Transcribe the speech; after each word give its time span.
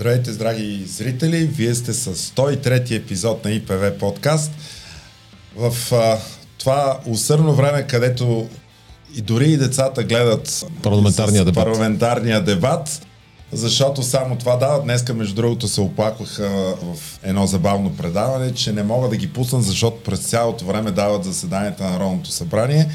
Здравейте, 0.00 0.30
драги 0.30 0.84
зрители! 0.86 1.36
Вие 1.36 1.74
сте 1.74 1.92
с 1.92 2.14
103 2.14 2.96
епизод 2.96 3.44
на 3.44 3.50
ИПВ 3.50 3.98
подкаст. 3.98 4.52
В 5.56 5.92
а, 5.92 6.18
това 6.58 6.98
усърно 7.06 7.54
време, 7.54 7.86
където 7.86 8.48
и 9.16 9.20
дори 9.20 9.50
и 9.50 9.56
децата 9.56 10.04
гледат 10.04 10.66
парламентарния 10.82 11.44
дебат. 11.44 11.64
парламентарния 11.64 12.44
дебат, 12.44 13.06
защото 13.52 14.02
само 14.02 14.36
това 14.36 14.56
дава. 14.56 14.82
Днеска, 14.82 15.14
между 15.14 15.34
другото, 15.34 15.68
се 15.68 15.80
оплакваха 15.80 16.48
в 16.82 17.18
едно 17.22 17.46
забавно 17.46 17.96
предаване, 17.96 18.54
че 18.54 18.72
не 18.72 18.82
мога 18.82 19.08
да 19.08 19.16
ги 19.16 19.32
пуснат, 19.32 19.64
защото 19.64 20.02
през 20.02 20.20
цялото 20.20 20.64
време 20.64 20.90
дават 20.90 21.24
заседанията 21.24 21.84
на 21.84 21.90
Народното 21.90 22.30
събрание. 22.30 22.88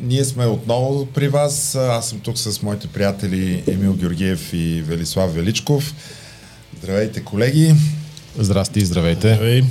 Ние 0.00 0.24
сме 0.24 0.46
отново 0.46 1.06
при 1.06 1.28
вас. 1.28 1.74
Аз 1.74 2.08
съм 2.08 2.20
тук 2.20 2.38
с 2.38 2.62
моите 2.62 2.86
приятели 2.86 3.64
Емил 3.66 3.94
Георгиев 3.94 4.52
и 4.52 4.82
Велислав 4.86 5.34
Величков. 5.34 5.94
Здравейте, 6.78 7.20
колеги! 7.20 7.74
Здрасти, 8.38 8.84
здравейте! 8.84 9.34
Здравей. 9.34 9.62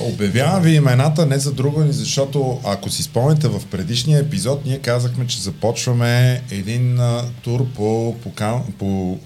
Обявявам 0.00 0.62
ви 0.62 0.70
имената 0.74 1.26
не 1.26 1.38
за 1.38 1.52
друго, 1.52 1.84
ни 1.84 1.92
защото 1.92 2.60
ако 2.64 2.90
си 2.90 3.02
спомняте 3.02 3.48
в 3.48 3.62
предишния 3.70 4.18
епизод, 4.18 4.66
ние 4.66 4.78
казахме, 4.78 5.26
че 5.26 5.40
започваме 5.40 6.42
един 6.50 7.00
а, 7.00 7.24
тур 7.42 7.66
по, 7.74 8.16
по, 8.22 8.30
по 8.78 9.18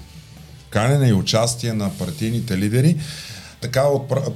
канене 0.71 1.09
и 1.09 1.13
участие 1.13 1.73
на 1.73 1.91
партийните 1.91 2.59
лидери. 2.59 2.97
Така 3.61 3.85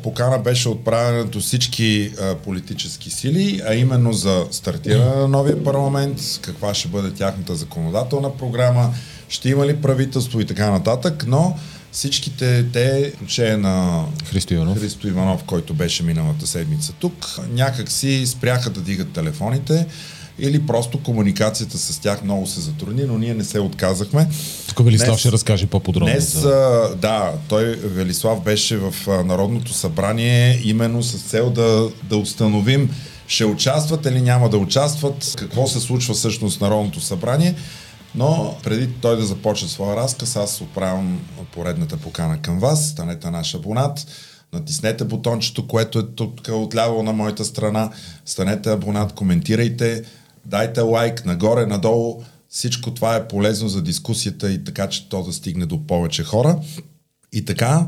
покана 0.02 0.38
беше 0.38 0.68
отправена 0.68 1.24
до 1.24 1.40
всички 1.40 2.12
а, 2.20 2.34
политически 2.34 3.10
сили, 3.10 3.62
а 3.66 3.74
именно 3.74 4.12
за 4.12 4.46
стартиране 4.50 5.16
на 5.16 5.28
новия 5.28 5.64
парламент, 5.64 6.18
каква 6.42 6.74
ще 6.74 6.88
бъде 6.88 7.10
тяхната 7.10 7.54
законодателна 7.54 8.36
програма, 8.36 8.94
ще 9.28 9.48
има 9.48 9.66
ли 9.66 9.76
правителство 9.76 10.40
и 10.40 10.46
така 10.46 10.70
нататък, 10.70 11.24
но 11.26 11.56
всичките 11.92 12.66
те, 12.72 13.12
че 13.26 13.52
е 13.52 13.56
на 13.56 14.04
Христо 14.30 14.54
Иванов. 14.54 14.78
Христо 14.78 15.08
Иванов, 15.08 15.44
който 15.44 15.74
беше 15.74 16.02
миналата 16.02 16.46
седмица 16.46 16.92
тук, 16.98 17.38
някак 17.50 17.90
си 17.90 18.26
спряха 18.26 18.70
да 18.70 18.80
дигат 18.80 19.12
телефоните 19.12 19.86
или 20.38 20.66
просто 20.66 21.02
комуникацията 21.02 21.78
с 21.78 21.98
тях 21.98 22.24
много 22.24 22.46
се 22.46 22.60
затрудни, 22.60 23.02
но 23.02 23.18
ние 23.18 23.34
не 23.34 23.44
се 23.44 23.60
отказахме. 23.60 24.28
Тук 24.68 24.84
Велислав 24.84 25.08
днес, 25.08 25.20
ще 25.20 25.32
разкаже 25.32 25.66
по-подробно. 25.66 26.12
Днес, 26.12 26.38
за... 26.38 26.88
да, 26.96 27.32
той, 27.48 27.64
Велислав, 27.64 28.42
беше 28.42 28.76
в 28.76 28.94
Народното 29.24 29.72
събрание 29.72 30.60
именно 30.64 31.02
с 31.02 31.22
цел 31.22 31.50
да, 31.50 31.88
да 32.02 32.16
установим 32.16 32.90
ще 33.26 33.44
участват 33.44 34.06
или 34.06 34.20
няма 34.20 34.48
да 34.48 34.58
участват, 34.58 35.34
какво 35.38 35.66
се 35.66 35.80
случва 35.80 36.14
всъщност 36.14 36.58
в 36.58 36.60
Народното 36.60 37.00
събрание. 37.00 37.54
Но 38.14 38.56
преди 38.64 38.88
той 39.00 39.16
да 39.16 39.24
започне 39.24 39.68
своя 39.68 39.96
разказ, 39.96 40.36
аз 40.36 40.60
отправям 40.60 41.20
поредната 41.52 41.96
покана 41.96 42.42
към 42.42 42.58
вас. 42.58 42.88
Станете 42.88 43.30
наш 43.30 43.54
абонат. 43.54 44.06
Натиснете 44.52 45.04
бутончето, 45.04 45.66
което 45.66 45.98
е 45.98 46.06
тук 46.06 46.40
отляво 46.52 47.02
на 47.02 47.12
моята 47.12 47.44
страна. 47.44 47.90
Станете 48.24 48.70
абонат, 48.70 49.12
коментирайте, 49.12 50.02
дайте 50.46 50.80
лайк 50.80 51.24
нагоре, 51.24 51.66
надолу. 51.66 52.22
Всичко 52.48 52.94
това 52.94 53.16
е 53.16 53.28
полезно 53.28 53.68
за 53.68 53.82
дискусията 53.82 54.52
и 54.52 54.64
така, 54.64 54.88
че 54.88 55.08
то 55.08 55.22
да 55.22 55.32
стигне 55.32 55.66
до 55.66 55.86
повече 55.86 56.24
хора. 56.24 56.58
И 57.32 57.44
така, 57.44 57.86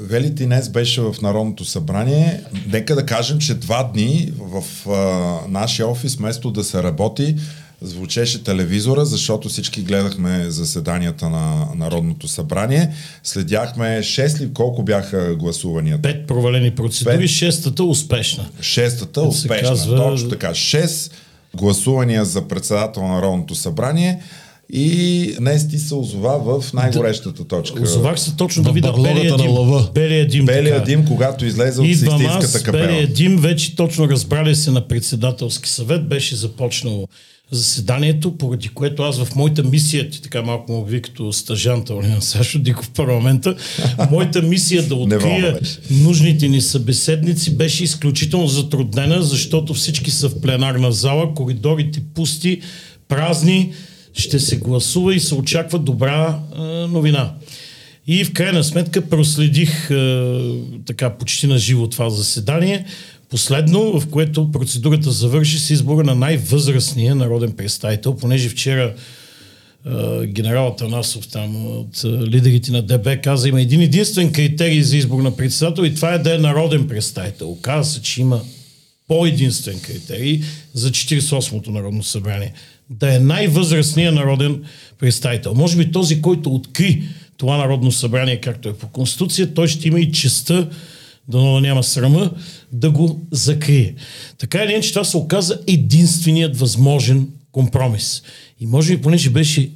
Вели 0.00 0.34
Тинес 0.34 0.68
беше 0.68 1.00
в 1.00 1.14
Народното 1.22 1.64
събрание. 1.64 2.40
Нека 2.72 2.94
да 2.94 3.06
кажем, 3.06 3.38
че 3.38 3.54
два 3.54 3.90
дни 3.94 4.32
в 4.38 4.64
а, 4.90 5.50
нашия 5.50 5.88
офис, 5.88 6.16
вместо 6.16 6.50
да 6.50 6.64
се 6.64 6.82
работи, 6.82 7.36
звучеше 7.82 8.44
телевизора, 8.44 9.04
защото 9.04 9.48
всички 9.48 9.82
гледахме 9.82 10.50
заседанията 10.50 11.30
на 11.30 11.66
Народното 11.76 12.28
събрание. 12.28 12.94
Следяхме 13.22 13.84
6 13.84 14.40
ли 14.40 14.52
колко 14.52 14.82
бяха 14.82 15.34
гласуванията? 15.34 16.02
Пет 16.02 16.26
провалени 16.26 16.70
процедури, 16.70 17.18
Пет. 17.18 17.28
шестата 17.28 17.84
успешна. 17.84 18.46
Шестата 18.60 19.22
успешна, 19.22 19.68
казва... 19.68 19.96
точно 19.96 20.28
така. 20.28 20.54
Шест 20.54 21.14
гласувания 21.56 22.24
за 22.24 22.48
председател 22.48 23.02
на 23.02 23.14
Народното 23.14 23.54
събрание 23.54 24.22
и 24.72 25.34
днес 25.38 25.68
ти 25.68 25.78
се 25.78 25.94
озова 25.94 26.60
в 26.60 26.72
най-горещата 26.72 27.44
точка. 27.44 27.82
Озовах 27.82 28.20
се 28.20 28.36
точно 28.36 28.62
да 28.62 28.72
видя 28.72 28.92
белия 28.92 29.36
дим. 29.36 29.50
Лъва. 29.50 29.90
Белия 29.94 30.28
дим, 30.28 30.46
белия 30.46 30.84
дим, 30.84 31.06
когато 31.06 31.46
излезе 31.46 31.80
от 31.80 31.86
Систинската 31.86 32.62
капела. 32.62 32.86
Белия 32.86 33.06
дим 33.06 33.36
вече 33.36 33.76
точно 33.76 34.08
разбрали 34.08 34.54
се 34.54 34.70
на 34.70 34.88
председателски 34.88 35.68
съвет, 35.68 36.08
беше 36.08 36.36
започнал 36.36 37.08
заседанието, 37.50 38.38
поради 38.38 38.68
което 38.68 39.02
аз 39.02 39.24
в 39.24 39.36
моята 39.36 39.62
мисия, 39.62 40.10
ти 40.10 40.22
така 40.22 40.42
малко 40.42 40.72
му 40.72 40.78
обви 40.78 41.02
като 41.02 41.32
стажанта 41.32 41.94
на 41.94 42.22
Сашо 42.22 42.58
Диков 42.58 42.86
в 42.86 42.90
парламента, 42.90 43.56
моята 44.10 44.42
мисия 44.42 44.82
да 44.82 44.94
открия 44.94 45.60
нужните 45.90 46.48
ни 46.48 46.60
събеседници 46.60 47.56
беше 47.56 47.84
изключително 47.84 48.46
затруднена, 48.46 49.22
защото 49.22 49.74
всички 49.74 50.10
са 50.10 50.28
в 50.28 50.40
пленарна 50.40 50.92
зала, 50.92 51.34
коридорите 51.34 52.02
пусти, 52.14 52.60
празни, 53.08 53.72
ще 54.14 54.38
се 54.38 54.56
гласува 54.56 55.14
и 55.14 55.20
се 55.20 55.34
очаква 55.34 55.78
добра 55.78 56.38
е, 56.56 56.60
новина. 56.62 57.32
И 58.06 58.24
в 58.24 58.32
крайна 58.32 58.64
сметка 58.64 59.08
проследих 59.08 59.90
е, 59.90 60.30
така 60.86 61.10
почти 61.10 61.46
на 61.46 61.58
живо 61.58 61.88
това 61.88 62.10
заседание. 62.10 62.84
Последно, 63.34 64.00
в 64.00 64.08
което 64.08 64.52
процедурата 64.52 65.10
завърши 65.10 65.58
с 65.58 65.70
избора 65.70 66.04
на 66.04 66.14
най-възрастния 66.14 67.14
народен 67.14 67.52
представител, 67.52 68.16
понеже 68.16 68.48
вчера 68.48 68.94
генерал 70.24 70.76
Танасов 70.78 71.28
там 71.28 71.66
от 71.66 72.04
лидерите 72.04 72.72
на 72.72 72.82
ДБ 72.82 73.22
каза, 73.22 73.48
има 73.48 73.60
един 73.60 73.80
единствен 73.80 74.32
критерий 74.32 74.82
за 74.82 74.96
избор 74.96 75.22
на 75.22 75.36
председател 75.36 75.82
и 75.82 75.94
това 75.94 76.14
е 76.14 76.18
да 76.18 76.34
е 76.34 76.38
народен 76.38 76.88
представител. 76.88 77.50
Оказва 77.50 77.84
се, 77.84 78.02
че 78.02 78.20
има 78.20 78.40
по-единствен 79.08 79.80
критерий 79.80 80.40
за 80.74 80.90
48-то 80.90 81.70
Народно 81.70 82.02
събрание. 82.02 82.52
Да 82.90 83.14
е 83.14 83.18
най-възрастният 83.18 84.14
народен 84.14 84.62
представител. 84.98 85.54
Може 85.54 85.76
би 85.76 85.92
този, 85.92 86.22
който 86.22 86.54
откри 86.54 87.02
това 87.36 87.56
Народно 87.56 87.92
събрание, 87.92 88.40
както 88.40 88.68
е 88.68 88.74
по 88.74 88.88
Конституция, 88.88 89.54
той 89.54 89.68
ще 89.68 89.88
има 89.88 90.00
и 90.00 90.12
честа 90.12 90.68
да 91.28 91.38
няма 91.60 91.82
срама, 91.82 92.30
да 92.72 92.90
го 92.90 93.20
закрие. 93.30 93.94
Така 94.38 94.64
или 94.64 94.72
иначе 94.72 94.92
това 94.92 95.04
се 95.04 95.16
оказа 95.16 95.58
единственият 95.66 96.56
възможен 96.56 97.28
компромис. 97.52 98.22
И 98.60 98.66
може 98.66 98.96
би, 98.96 99.02
понеже 99.02 99.30
беше 99.30 99.70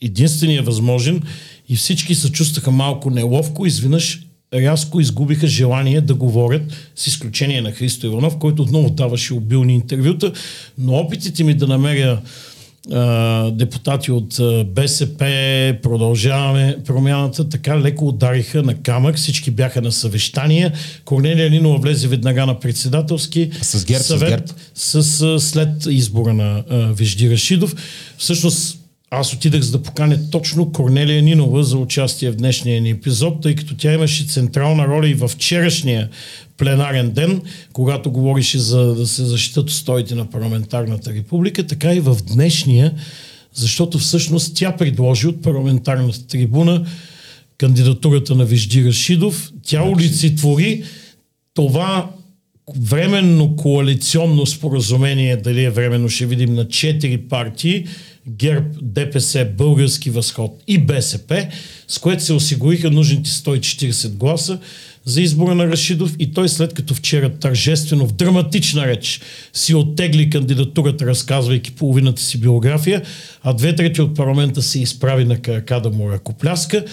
единственият 0.00 0.66
възможен 0.66 1.22
и 1.68 1.76
всички 1.76 2.14
се 2.14 2.32
чувстваха 2.32 2.70
малко 2.70 3.10
неловко, 3.10 3.66
изведнъж 3.66 4.26
рязко 4.54 5.00
изгубиха 5.00 5.46
желание 5.46 6.00
да 6.00 6.14
говорят, 6.14 6.62
с 6.96 7.06
изключение 7.06 7.62
на 7.62 7.72
Христо 7.72 8.06
Иванов, 8.06 8.38
който 8.38 8.62
отново 8.62 8.90
даваше 8.90 9.34
обилни 9.34 9.74
интервюта, 9.74 10.32
но 10.78 10.92
опитите 10.92 11.44
ми 11.44 11.54
да 11.54 11.66
намеря 11.66 12.20
депутати 13.52 14.12
от 14.12 14.40
БСП, 14.74 15.24
продължаваме 15.82 16.76
промяната, 16.86 17.48
така 17.48 17.80
леко 17.80 18.08
удариха 18.08 18.62
на 18.62 18.74
камък, 18.74 19.16
всички 19.16 19.50
бяха 19.50 19.82
на 19.82 19.92
съвещания. 19.92 20.72
Корнелия 21.04 21.50
Нинова 21.50 21.78
влезе 21.78 22.08
веднага 22.08 22.46
на 22.46 22.60
председателски 22.60 23.50
с 23.62 23.84
герб, 23.84 24.02
съвет 24.02 24.54
с, 24.74 25.02
с 25.02 25.40
след 25.40 25.86
избора 25.86 26.34
на 26.34 26.64
Вежди 26.92 27.30
Рашидов. 27.30 27.74
Всъщност 28.18 28.79
аз 29.10 29.32
отидах 29.32 29.60
за 29.60 29.72
да 29.72 29.82
поканя 29.82 30.30
точно 30.30 30.72
Корнелия 30.72 31.22
Нинова 31.22 31.64
за 31.64 31.78
участие 31.78 32.30
в 32.30 32.36
днешния 32.36 32.80
ни 32.80 32.90
епизод, 32.90 33.40
тъй 33.40 33.54
като 33.54 33.76
тя 33.76 33.92
имаше 33.92 34.26
централна 34.26 34.86
роля 34.86 35.08
и 35.08 35.14
във 35.14 35.30
вчерашния 35.30 36.08
пленарен 36.56 37.10
ден, 37.10 37.42
когато 37.72 38.10
говорише 38.10 38.58
за 38.58 38.94
да 38.94 39.06
се 39.06 39.24
защитат 39.24 39.68
устоите 39.68 40.14
на 40.14 40.30
парламентарната 40.30 41.12
република, 41.12 41.66
така 41.66 41.94
и 41.94 42.00
в 42.00 42.16
днешния, 42.34 42.92
защото 43.54 43.98
всъщност 43.98 44.56
тя 44.56 44.76
предложи 44.76 45.26
от 45.26 45.42
парламентарната 45.42 46.26
трибуна 46.26 46.86
кандидатурата 47.58 48.34
на 48.34 48.44
Вижди 48.44 48.84
Рашидов. 48.84 49.52
Тя 49.62 49.82
значи- 49.82 49.92
олицетвори 49.92 50.84
това 51.54 52.10
временно 52.80 53.56
коалиционно 53.56 54.46
споразумение, 54.46 55.36
дали 55.36 55.64
е 55.64 55.70
временно, 55.70 56.08
ще 56.08 56.26
видим 56.26 56.54
на 56.54 56.68
четири 56.68 57.18
партии, 57.18 57.86
ГЕРБ, 58.28 58.66
ДПС, 58.82 59.48
Български 59.58 60.10
възход 60.10 60.62
и 60.66 60.78
БСП, 60.78 61.48
с 61.88 61.98
което 61.98 62.24
се 62.24 62.32
осигуриха 62.32 62.90
нужните 62.90 63.30
140 63.30 64.08
гласа 64.08 64.58
за 65.04 65.22
избора 65.22 65.54
на 65.54 65.66
Рашидов 65.66 66.14
и 66.18 66.32
той 66.32 66.48
след 66.48 66.74
като 66.74 66.94
вчера 66.94 67.30
тържествено 67.30 68.06
в 68.06 68.12
драматична 68.12 68.86
реч 68.86 69.20
си 69.52 69.74
оттегли 69.74 70.30
кандидатурата, 70.30 71.06
разказвайки 71.06 71.72
половината 71.72 72.22
си 72.22 72.40
биография, 72.40 73.02
а 73.42 73.52
две 73.52 73.76
трети 73.76 74.02
от 74.02 74.16
парламента 74.16 74.62
се 74.62 74.80
изправи 74.80 75.24
на 75.24 75.38
крака 75.38 75.80
да 75.80 75.90
му 75.90 76.10
ръкопляска, 76.10 76.84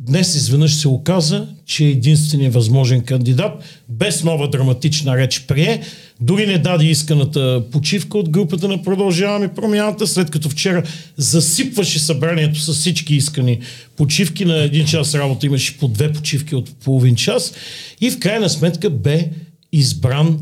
днес 0.00 0.34
изведнъж 0.34 0.74
се 0.74 0.88
оказа, 0.88 1.46
че 1.66 1.84
е 1.84 1.90
единственият 1.90 2.54
възможен 2.54 3.00
кандидат, 3.00 3.52
без 3.88 4.24
нова 4.24 4.50
драматична 4.50 5.16
реч 5.16 5.40
прие, 5.40 5.82
дори 6.20 6.46
не 6.46 6.58
даде 6.58 6.84
исканата 6.84 7.62
почивка 7.72 8.18
от 8.18 8.30
групата 8.30 8.68
на 8.68 8.82
Продължаваме 8.82 9.54
промяната, 9.54 10.06
след 10.06 10.30
като 10.30 10.48
вчера 10.48 10.82
засипваше 11.16 11.98
събранието 11.98 12.60
с 12.60 12.74
всички 12.74 13.14
искани 13.14 13.60
почивки. 13.96 14.44
На 14.44 14.56
един 14.56 14.86
час 14.86 15.14
работа 15.14 15.46
имаше 15.46 15.78
по 15.78 15.88
две 15.88 16.12
почивки 16.12 16.54
от 16.54 16.74
половин 16.84 17.16
час 17.16 17.52
и 18.00 18.10
в 18.10 18.18
крайна 18.18 18.50
сметка 18.50 18.90
бе 18.90 19.30
избран 19.72 20.38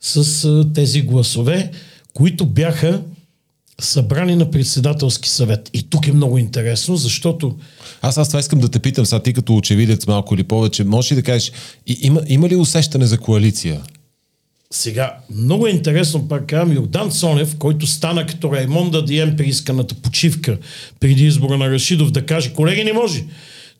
с 0.00 0.64
тези 0.74 1.02
гласове, 1.02 1.70
които 2.14 2.46
бяха 2.46 3.02
събрани 3.80 4.36
на 4.36 4.50
председателски 4.50 5.28
съвет. 5.28 5.70
И 5.74 5.82
тук 5.82 6.08
е 6.08 6.12
много 6.12 6.38
интересно, 6.38 6.96
защото... 6.96 7.56
Аз, 8.02 8.18
аз 8.18 8.28
това 8.28 8.40
искам 8.40 8.58
да 8.58 8.68
те 8.68 8.78
питам, 8.78 9.06
сега 9.06 9.22
ти 9.22 9.32
като 9.32 9.56
очевидец 9.56 10.06
малко 10.06 10.34
или 10.34 10.42
повече, 10.42 10.84
можеш 10.84 11.12
ли 11.12 11.16
да 11.16 11.22
кажеш, 11.22 11.52
има, 11.86 12.20
има 12.28 12.48
ли 12.48 12.56
усещане 12.56 13.06
за 13.06 13.18
коалиция? 13.18 13.80
Сега, 14.74 15.16
много 15.34 15.66
е 15.66 15.70
интересно, 15.70 16.28
пак 16.28 16.46
казвам, 16.46 16.76
Йордан 16.76 17.10
Цонев, 17.10 17.56
който 17.58 17.86
стана 17.86 18.26
като 18.26 18.52
Раймон 18.52 18.90
да 18.90 19.04
Дием 19.04 19.36
при 19.36 19.46
исканата 19.46 19.94
почивка 19.94 20.58
преди 21.00 21.26
избора 21.26 21.58
на 21.58 21.70
Рашидов, 21.70 22.10
да 22.10 22.26
каже, 22.26 22.52
колеги, 22.52 22.84
не 22.84 22.92
може. 22.92 23.24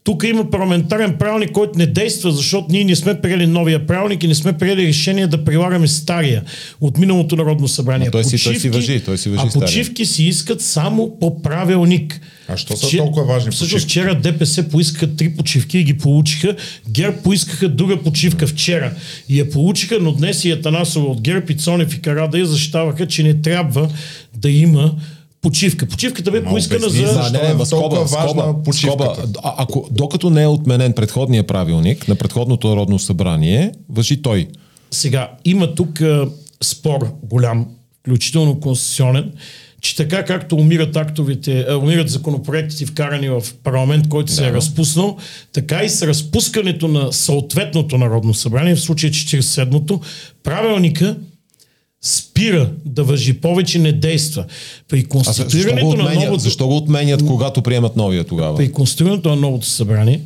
Тук 0.05 0.25
има 0.25 0.51
парламентарен 0.51 1.17
правилник, 1.19 1.53
който 1.53 1.79
не 1.79 1.87
действа, 1.87 2.33
защото 2.33 2.67
ние 2.71 2.85
не 2.85 2.97
сме 2.97 3.21
приели 3.21 3.47
новия 3.47 3.87
правилник 3.87 4.23
и 4.23 4.29
не 4.29 4.35
сме 4.35 4.53
приели 4.53 4.87
решение 4.87 5.27
да 5.27 5.45
прилагаме 5.45 5.89
стария 5.89 6.43
от 6.81 6.99
миналото 6.99 7.37
Народно 7.37 7.69
събрание. 7.69 8.11
той, 8.11 8.25
си, 8.25 8.45
той 8.45 8.55
си 8.57 8.71
въжи, 8.71 9.01
той 9.01 9.19
си 9.19 9.29
въжи 9.29 9.43
а 9.57 9.61
почивки 9.61 10.07
си 10.07 10.25
искат 10.25 10.61
само 10.61 11.19
по 11.21 11.43
правилник. 11.43 12.21
А 12.49 12.57
що 12.57 12.77
са 12.77 12.97
толкова 12.97 13.27
важни 13.27 13.51
почивки? 13.51 13.57
Всъщност 13.57 13.85
вчера 13.85 14.15
ДПС 14.15 14.69
поискаха 14.69 15.17
три 15.17 15.37
почивки 15.37 15.79
и 15.79 15.85
ги 15.85 15.99
получиха. 15.99 16.57
ГЕРБ 16.89 17.17
поискаха 17.23 17.69
друга 17.69 18.03
почивка 18.03 18.47
вчера 18.47 18.93
и 19.29 19.39
я 19.39 19.51
получиха, 19.51 19.99
но 20.01 20.13
днес 20.13 20.45
и 20.45 20.51
Атанасова 20.51 21.07
от 21.07 21.21
ГЕРБ 21.21 21.47
и 21.51 21.57
Цонев 21.57 21.95
и 21.95 22.03
Карада 22.03 22.47
защитаваха, 22.47 23.07
че 23.07 23.23
не 23.23 23.43
трябва 23.43 23.89
да 24.37 24.51
има 24.51 24.95
почивка. 25.43 25.87
Почивката 25.87 26.31
бе 26.31 26.45
поискана 26.45 26.89
за... 26.89 27.03
Да, 27.03 27.31
не, 27.31 27.49
не, 27.49 27.55
в 27.55 27.67
скоба, 27.67 28.09
скоба, 28.09 28.55
скоба, 28.73 29.17
а, 29.43 29.55
ако, 29.59 29.89
докато 29.91 30.31
не 30.31 30.43
е 30.43 30.47
отменен 30.47 30.93
предходния 30.93 31.47
правилник 31.47 32.09
на 32.09 32.15
предходното 32.15 32.69
народно 32.69 32.99
събрание, 32.99 33.73
въжи 33.89 34.23
той. 34.23 34.49
Сега, 34.91 35.31
има 35.45 35.75
тук 35.75 36.01
а, 36.01 36.29
спор 36.63 37.09
голям, 37.23 37.67
включително 38.01 38.61
конституционен, 38.61 39.33
че 39.81 39.97
така 39.97 40.25
както 40.25 40.57
умират 40.57 40.97
актовите, 40.97 41.67
а, 41.69 41.77
умират 41.77 42.09
законопроектите 42.09 42.87
вкарани 42.87 43.29
в 43.29 43.43
парламент, 43.65 44.09
който 44.09 44.27
да. 44.27 44.33
се 44.33 44.47
е 44.47 44.53
разпуснал, 44.53 45.17
така 45.53 45.83
и 45.85 45.89
с 45.89 46.07
разпускането 46.07 46.89
на 46.89 47.13
съответното 47.13 47.99
народно 47.99 48.35
събрание, 48.35 48.75
в 48.75 48.81
случая 48.81 49.13
47-то, 49.13 50.01
правилника 50.43 51.17
спира 52.03 52.71
да 52.85 53.05
въжи 53.05 53.33
повече, 53.33 53.79
не 53.79 53.93
действа. 53.93 54.45
При 54.89 55.05
конституирането 55.05 55.97
на 55.97 56.15
новото... 56.15 56.39
Защо 56.39 56.69
го 56.69 56.77
отменят, 56.77 57.27
когато 57.27 57.63
приемат 57.63 57.97
новия 57.97 58.25
тогава? 58.25 58.57
При 58.57 58.73
конституирането 58.73 59.29
на 59.29 59.37
новото 59.37 59.67
събрание 59.67 60.21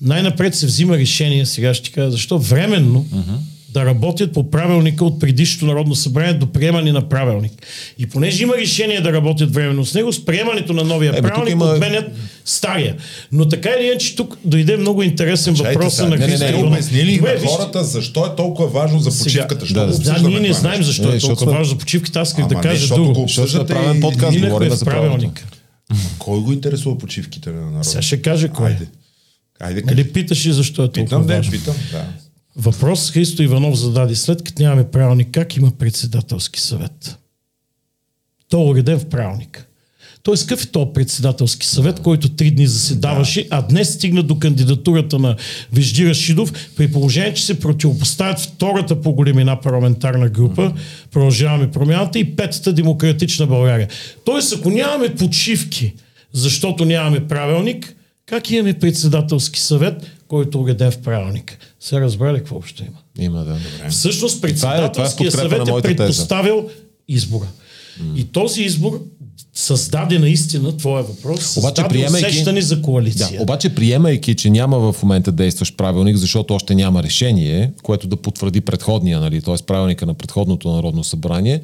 най-напред 0.00 0.54
се 0.54 0.66
взима 0.66 0.98
решение, 0.98 1.46
сега 1.46 1.74
ще 1.74 1.90
кажа 1.90 2.10
защо, 2.10 2.38
временно 2.38 3.06
uh-huh 3.14 3.38
да 3.72 3.84
работят 3.84 4.32
по 4.32 4.50
правилника 4.50 5.04
от 5.04 5.20
предишното 5.20 5.66
Народно 5.66 5.94
събрание 5.94 6.34
до 6.34 6.46
приемане 6.46 6.92
на 6.92 7.08
правилник. 7.08 7.52
И 7.98 8.06
понеже 8.06 8.42
има 8.42 8.56
решение 8.56 9.00
да 9.00 9.12
работят 9.12 9.54
временно 9.54 9.86
с 9.86 9.94
него, 9.94 10.12
с 10.12 10.24
приемането 10.24 10.72
на 10.72 10.84
новия 10.84 11.12
е, 11.16 11.22
правилник 11.22 11.52
има... 11.52 11.64
отменят 11.64 12.04
стария. 12.44 12.96
Но 13.32 13.48
така 13.48 13.70
или 13.80 13.86
иначе 13.86 14.16
тук 14.16 14.38
дойде 14.44 14.76
много 14.76 15.02
интересен 15.02 15.54
въпрос 15.54 15.98
на 15.98 16.16
Христо 16.16 16.44
Не, 16.44 16.50
не, 16.50 16.58
не, 16.58 16.64
обяснили 16.64 17.20
на 17.20 17.48
хората 17.48 17.84
защо 17.84 18.26
е 18.26 18.36
толкова 18.36 18.68
важно 18.68 18.98
за 19.00 19.24
почивката. 19.24 19.66
Сега, 19.66 19.86
да, 19.86 19.98
да, 19.98 20.28
ние 20.28 20.40
не 20.40 20.52
знаем 20.52 20.82
защо 20.82 21.08
не, 21.08 21.16
е 21.16 21.18
толкова 21.18 21.52
важно 21.52 21.64
за 21.64 21.78
почивката. 21.78 22.20
Аз 22.20 22.28
исках 22.28 22.46
да 22.46 22.54
кажа 22.54 22.94
друго. 22.94 23.24
Защото 23.28 23.62
е 23.62 23.66
правен 23.66 24.00
подкаст, 24.00 24.40
говорим 24.40 24.70
за 24.70 24.84
правилника. 24.84 25.44
Кой 26.18 26.40
го 26.40 26.52
интересува 26.52 26.98
почивките 26.98 27.50
на 27.50 27.60
народа? 27.60 27.84
Сега 27.84 28.02
ще 28.02 28.22
каже 28.22 28.48
кой. 28.48 28.66
Айде. 28.66 28.86
Айде, 29.60 29.82
Нали 29.86 30.12
питаш 30.12 30.46
и 30.46 30.52
защо 30.52 30.84
е 30.84 30.88
толкова 30.92 31.04
питам, 31.04 31.36
важно? 31.36 31.52
Питам, 31.52 31.74
да. 31.92 32.04
Въпрос 32.56 33.10
Христо 33.10 33.42
Иванов 33.42 33.78
зададе 33.78 34.14
след 34.14 34.42
като 34.42 34.62
нямаме 34.62 34.90
правилник, 34.90 35.28
как 35.32 35.56
има 35.56 35.70
председателски 35.70 36.60
съвет? 36.60 37.18
То 38.48 38.62
е 38.62 38.70
уреден 38.70 38.98
в 38.98 39.08
правилник. 39.08 39.68
Тоест, 40.22 40.46
какъв 40.48 40.64
е 40.64 40.68
то 40.68 40.92
председателски 40.92 41.66
съвет, 41.66 42.00
който 42.00 42.28
три 42.28 42.50
дни 42.50 42.66
заседаваше, 42.66 43.46
а 43.50 43.62
днес 43.62 43.94
стигна 43.94 44.22
до 44.22 44.38
кандидатурата 44.38 45.18
на 45.18 45.36
Вежди 45.72 46.08
Рашидов, 46.08 46.52
при 46.76 46.92
положение, 46.92 47.34
че 47.34 47.44
се 47.44 47.60
противопоставят 47.60 48.40
втората 48.40 49.00
по 49.00 49.12
големина 49.12 49.60
парламентарна 49.60 50.28
група, 50.28 50.72
продължаваме 51.10 51.70
промяната 51.70 52.18
и 52.18 52.36
петата 52.36 52.72
демократична 52.72 53.46
България. 53.46 53.88
Тоест, 54.24 54.56
ако 54.58 54.70
нямаме 54.70 55.14
почивки, 55.14 55.94
защото 56.32 56.84
нямаме 56.84 57.28
правилник, 57.28 57.96
как 58.26 58.50
имаме 58.50 58.78
председателски 58.78 59.60
съвет, 59.60 60.10
който 60.28 60.58
е 60.58 60.60
уреден 60.60 60.90
в 60.90 60.98
правилника? 60.98 61.56
Се 61.80 62.00
разбрали 62.00 62.38
какво 62.38 62.56
общо 62.56 62.82
има? 62.82 62.98
Има, 63.18 63.38
да. 63.38 63.52
Добре. 63.52 63.90
Всъщност 63.90 64.42
председателския 64.42 65.30
това 65.30 65.44
е, 65.44 65.48
това 65.48 65.56
е 65.56 65.64
съвет 65.64 65.68
е 65.68 65.82
предпоставил 65.82 66.62
теза. 66.62 66.74
избора. 67.08 67.46
Mm. 68.02 68.16
И 68.16 68.24
този 68.24 68.62
избор 68.62 69.02
създаде 69.54 70.18
наистина 70.18 70.76
твоя 70.76 71.02
въпрос, 71.02 71.56
обаче, 71.56 71.82
приемайки, 71.88 72.26
усещане 72.26 72.60
за 72.60 72.82
коалиция. 72.82 73.36
Да, 73.36 73.42
обаче 73.42 73.74
приемайки, 73.74 74.34
че 74.34 74.50
няма 74.50 74.92
в 74.92 75.02
момента 75.02 75.32
действащ 75.32 75.76
правилник, 75.76 76.16
защото 76.16 76.54
още 76.54 76.74
няма 76.74 77.02
решение, 77.02 77.72
което 77.82 78.06
да 78.06 78.16
потвърди 78.16 78.60
предходния, 78.60 79.20
нали, 79.20 79.42
т.е. 79.42 79.56
правилника 79.66 80.06
на 80.06 80.14
предходното 80.14 80.72
Народно 80.72 81.04
събрание, 81.04 81.60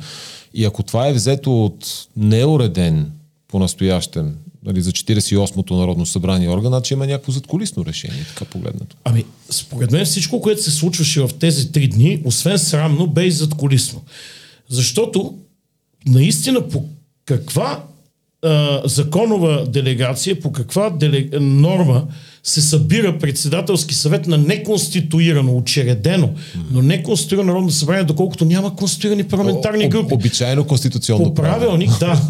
и 0.55 0.65
ако 0.65 0.83
това 0.83 1.09
е 1.09 1.13
взето 1.13 1.65
от 1.65 2.07
неуреден 2.17 3.11
по-настоящем 3.49 4.35
нали, 4.65 4.83
за 4.83 4.93
48-то 4.93 5.77
Народно 5.77 6.07
събрание 6.07 6.49
органа, 6.49 6.83
че 6.83 6.95
има 6.95 7.07
някакво 7.07 7.33
задколисно 7.33 7.85
решение, 7.85 8.25
така 8.29 8.45
погледнато. 8.45 8.97
Ами, 9.05 9.25
според 9.51 9.91
мен 9.91 10.05
всичко, 10.05 10.41
което 10.41 10.63
се 10.63 10.71
случваше 10.71 11.21
в 11.21 11.31
тези 11.41 11.73
три 11.73 11.89
дни, 11.89 12.23
освен 12.25 12.59
срамно, 12.59 13.07
бе 13.07 13.27
и 13.27 13.31
задколисно. 13.31 14.03
Защото 14.69 15.39
наистина 16.07 16.69
по 16.69 16.85
каква 17.25 17.85
а, 18.43 18.83
законова 18.85 19.67
делегация, 19.69 20.41
по 20.41 20.53
каква 20.53 20.91
делег... 20.91 21.35
норма 21.41 22.07
се 22.43 22.61
събира 22.61 23.19
председателски 23.19 23.95
съвет 23.95 24.27
на 24.27 24.39
неконституирано, 24.39 25.57
учредено, 25.57 26.31
но 26.71 26.83
неконституирано 26.83 27.47
народно 27.47 27.71
събрание, 27.71 28.05
доколкото 28.05 28.45
няма 28.45 28.77
конституирани 28.77 29.25
парламентарни 29.25 29.89
групи. 29.89 30.15
Обичайно 30.15 30.65
конституционно 30.65 31.25
По 31.25 31.35
правилник, 31.35 31.91
да. 32.01 32.21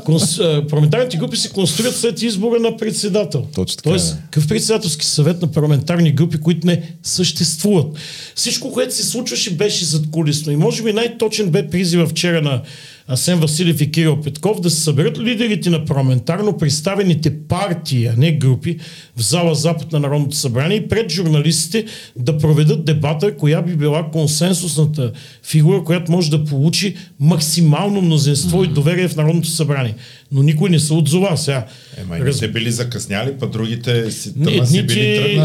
Конс... 0.04 0.38
парламентарните 0.68 1.16
групи 1.16 1.36
се 1.36 1.50
конституират 1.50 1.96
след 1.96 2.22
избора 2.22 2.60
на 2.60 2.76
председател. 2.76 3.46
Точно 3.54 3.76
така, 3.76 3.90
Тоест, 3.90 4.16
какъв 4.24 4.48
председателски 4.48 5.06
съвет 5.06 5.42
на 5.42 5.48
парламентарни 5.48 6.12
групи, 6.12 6.40
които 6.40 6.66
не 6.66 6.82
съществуват. 7.02 7.96
Всичко, 8.34 8.72
което 8.72 8.94
се 8.94 9.06
случваше, 9.06 9.56
беше 9.56 9.84
задкулисно. 9.84 10.52
И 10.52 10.56
може 10.56 10.82
би 10.82 10.92
най-точен 10.92 11.50
бе 11.50 11.68
призива 11.68 12.06
вчера 12.06 12.42
на 12.42 12.62
Асен 13.10 13.40
Василев 13.40 13.80
и 13.80 13.90
Кирил 13.90 14.20
Петков 14.20 14.60
да 14.60 14.70
се 14.70 14.80
съберат 14.80 15.18
лидерите 15.18 15.70
на 15.70 15.84
парламентарно 15.84 16.58
представените 16.58 17.38
партии, 17.48 18.06
а 18.06 18.14
не 18.16 18.32
групи, 18.32 18.78
в 19.16 19.22
зала 19.22 19.39
Запад 19.54 19.92
на 19.92 20.00
Народното 20.00 20.36
събрание 20.36 20.88
пред 20.88 21.12
журналистите 21.12 21.84
да 22.16 22.38
проведат 22.38 22.84
дебата, 22.84 23.36
коя 23.36 23.62
би 23.62 23.76
била 23.76 24.10
консенсусната 24.12 25.12
фигура, 25.42 25.84
която 25.84 26.12
може 26.12 26.30
да 26.30 26.44
получи 26.44 26.96
максимално 27.20 28.02
мнозинство 28.02 28.62
mm-hmm. 28.62 28.70
и 28.70 28.74
доверие 28.74 29.08
в 29.08 29.16
Народното 29.16 29.48
събрание. 29.48 29.94
Но 30.32 30.42
никой 30.42 30.70
не 30.70 30.78
се 30.78 30.94
отзова 30.94 31.36
сега. 31.36 31.66
Ема 32.00 32.18
Раз... 32.18 32.40
не 32.40 32.48
били 32.48 32.70
закъсняли, 32.70 33.32
па 33.40 33.46
другите 33.46 34.10
си, 34.10 34.32
не, 34.36 34.52
едните, 34.52 34.66
си 34.66 34.82
били 34.82 35.40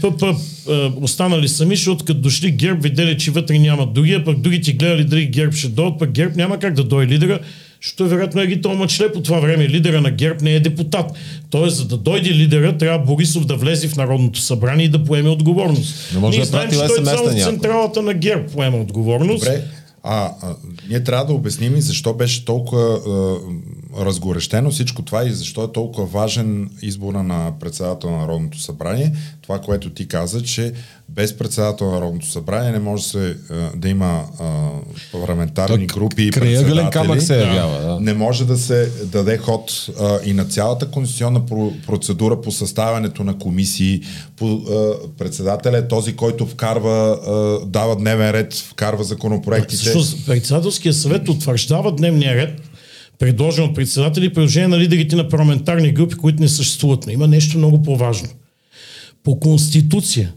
тръгнали. 0.00 0.36
Останали 1.00 1.48
сами, 1.48 1.76
защото 1.76 2.04
като 2.04 2.20
дошли 2.20 2.50
ГЕРБ, 2.50 2.80
видели, 2.80 3.18
че 3.18 3.30
вътре 3.30 3.58
няма 3.58 3.86
другия, 3.86 4.24
пък 4.24 4.40
другите 4.40 4.72
гледали 4.72 5.04
дали 5.04 5.26
ГЕРБ 5.26 5.52
ще 5.52 5.68
дойдат, 5.68 5.98
пък 5.98 6.10
ГЕРБ 6.10 6.34
няма 6.36 6.58
как 6.58 6.74
да 6.74 6.84
дойде 6.84 7.14
лидера, 7.14 7.38
защото 7.82 8.08
вероятно 8.08 8.40
е 8.40 8.46
ги 8.46 8.60
то 8.60 8.74
мъчле 8.74 9.12
по 9.12 9.22
това 9.22 9.40
време. 9.40 9.68
Лидера 9.68 10.00
на 10.00 10.10
ГЕРБ 10.10 10.38
не 10.42 10.54
е 10.54 10.60
депутат. 10.60 11.12
Тоест, 11.50 11.76
за 11.76 11.84
да 11.84 11.96
дойде 11.96 12.34
лидера, 12.34 12.78
трябва 12.78 12.98
Борисов 12.98 13.44
да 13.44 13.56
влезе 13.56 13.88
в 13.88 13.96
Народното 13.96 14.40
събрание 14.40 14.86
и 14.86 14.88
да 14.88 15.04
поеме 15.04 15.28
отговорност. 15.28 16.12
Не 16.14 16.20
може 16.20 16.38
Ние 16.38 16.44
да 16.44 16.50
знаем, 16.50 16.70
че 16.70 16.76
той 16.78 17.06
само 17.06 17.38
централата 17.44 18.02
на 18.02 18.14
ГЕРБ 18.14 18.46
поема 18.46 18.76
отговорност. 18.78 19.44
Добре, 19.44 19.64
а, 20.02 20.32
а 20.42 20.54
ние 20.88 21.04
трябва 21.04 21.26
да 21.26 21.32
обясним 21.32 21.76
и 21.76 21.80
защо 21.80 22.14
беше 22.14 22.44
толкова 22.44 22.82
а, 22.82 23.36
разгорещено 23.98 24.70
всичко 24.70 25.02
това 25.02 25.24
и 25.24 25.32
защо 25.32 25.64
е 25.64 25.72
толкова 25.72 26.06
важен 26.06 26.70
избора 26.82 27.22
на 27.22 27.52
председател 27.60 28.10
на 28.10 28.16
Народното 28.16 28.60
събрание. 28.60 29.12
Това, 29.42 29.58
което 29.58 29.90
ти 29.90 30.08
каза, 30.08 30.42
че 30.42 30.72
без 31.08 31.38
председател 31.38 31.86
на 31.86 31.92
Народното 31.92 32.26
събрание 32.26 32.72
не 32.72 32.78
може 32.78 33.02
се, 33.02 33.36
да 33.74 33.88
има 33.88 34.24
а, 34.40 34.68
парламентарни 35.12 35.86
Так, 35.86 35.96
групи 35.96 36.22
и 36.22 36.30
крайъгълен 36.30 36.90
камък 36.90 37.22
се 37.22 37.40
явява, 37.40 37.80
да. 37.80 38.00
Не 38.00 38.14
може 38.14 38.44
да 38.44 38.58
се 38.58 38.90
даде 39.04 39.38
ход 39.38 39.86
а, 40.00 40.18
и 40.24 40.32
на 40.32 40.44
цялата 40.44 40.86
конституционна 40.90 41.40
про- 41.40 41.86
процедура 41.86 42.40
по 42.40 42.52
съставянето 42.52 43.24
на 43.24 43.38
комисии. 43.38 44.02
По, 44.36 44.46
а, 44.46 44.92
председателя 45.18 45.78
е 45.78 45.88
този, 45.88 46.16
който 46.16 46.46
вкарва, 46.46 47.18
а, 47.26 47.66
дава 47.66 47.96
дневен 47.96 48.30
ред, 48.30 48.54
вкарва 48.54 49.04
законопроектите. 49.04 49.92
Председателския 50.26 50.94
съвет 50.94 51.28
утвърждава 51.28 51.92
дневния 51.92 52.34
ред, 52.34 52.60
предложен 53.20 53.64
от 53.64 53.74
председатели, 53.74 54.24
и 54.24 54.32
предложение 54.32 54.68
на 54.68 54.78
лидерите 54.78 55.16
на 55.16 55.28
парламентарни 55.28 55.92
групи, 55.92 56.14
които 56.14 56.42
не 56.42 56.48
съществуват. 56.48 57.06
Но 57.06 57.12
има 57.12 57.26
нещо 57.26 57.58
много 57.58 57.82
по-важно. 57.82 58.28
По 59.24 59.40
Конституция, 59.40 60.32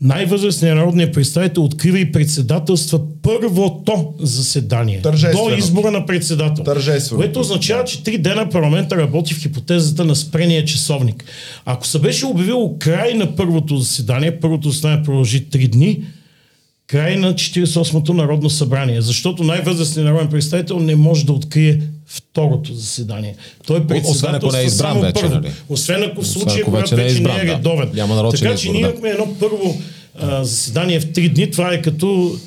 най-възрастният 0.00 0.76
народният 0.76 1.14
представител 1.14 1.64
открива 1.64 1.98
и 1.98 2.12
председателства 2.12 3.00
първото 3.22 4.14
заседание 4.18 5.00
до 5.00 5.56
избора 5.58 5.90
на 5.90 6.06
председател. 6.06 6.64
Което 7.16 7.40
означава, 7.40 7.84
че 7.84 8.02
три 8.02 8.18
дена 8.18 8.48
парламента 8.48 8.96
работи 8.96 9.34
в 9.34 9.38
хипотезата 9.38 10.04
на 10.04 10.16
спрения 10.16 10.64
часовник. 10.64 11.24
Ако 11.64 11.86
се 11.86 11.98
беше 11.98 12.26
обявило 12.26 12.78
край 12.78 13.14
на 13.14 13.36
първото 13.36 13.76
заседание, 13.76 14.40
първото 14.40 14.70
заседание 14.70 15.02
продължи 15.02 15.44
три 15.44 15.68
дни, 15.68 16.04
край 16.86 17.16
на 17.16 17.34
48-то 17.34 18.14
Народно 18.14 18.50
събрание, 18.50 19.00
защото 19.00 19.44
най-възрастният 19.44 20.06
народен 20.06 20.28
представител 20.28 20.78
не 20.78 20.96
може 20.96 21.26
да 21.26 21.32
открие 21.32 21.80
второто 22.10 22.74
заседание. 22.74 23.36
Той 23.66 23.78
е 23.78 24.02
Освен 24.04 24.34
ако 24.34 24.52
не 24.52 24.60
е 24.60 24.64
избран 24.64 24.90
само 24.90 25.00
вече, 25.00 25.20
първо. 25.20 25.34
нали? 25.34 25.52
Освен 25.68 26.02
ако 26.02 26.22
в 26.22 26.28
случая, 26.28 26.64
когато 26.64 26.90
вече 26.90 26.94
не 26.96 27.02
е 27.02 27.04
вече 27.04 27.14
не 27.14 27.20
избран, 27.20 27.40
е 27.40 27.44
да. 27.44 27.52
редовен. 27.52 27.90
Няма 27.94 28.30
така 28.30 28.52
избор, 28.52 28.62
че 28.62 28.70
ние 28.70 28.82
да. 28.82 28.88
имахме 28.88 29.08
едно 29.08 29.34
първо 29.40 29.80
а, 30.14 30.44
заседание 30.44 31.00
в 31.00 31.12
три 31.12 31.28
дни. 31.28 31.50
Това 31.50 31.72
е 31.72 31.82
като 31.82 32.38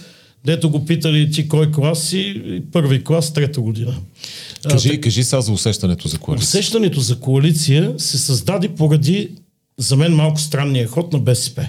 дето 0.45 0.69
го 0.69 0.85
питали 0.85 1.31
ти 1.31 1.47
кой 1.47 1.71
клас 1.71 2.03
си, 2.03 2.41
първи 2.71 3.03
клас, 3.03 3.33
трета 3.33 3.61
година. 3.61 3.95
А, 4.65 4.69
Кажи, 4.69 5.01
кажи 5.01 5.23
сега 5.23 5.41
за 5.41 5.51
усещането 5.51 6.07
за 6.07 6.19
коалиция. 6.19 6.47
Усещането 6.47 6.99
за 6.99 7.19
коалиция 7.19 7.93
се 7.97 8.17
създаде 8.17 8.69
поради, 8.69 9.29
за 9.77 9.95
мен, 9.95 10.15
малко 10.15 10.39
странния 10.39 10.87
ход 10.87 11.13
на 11.13 11.19
БСП. 11.19 11.67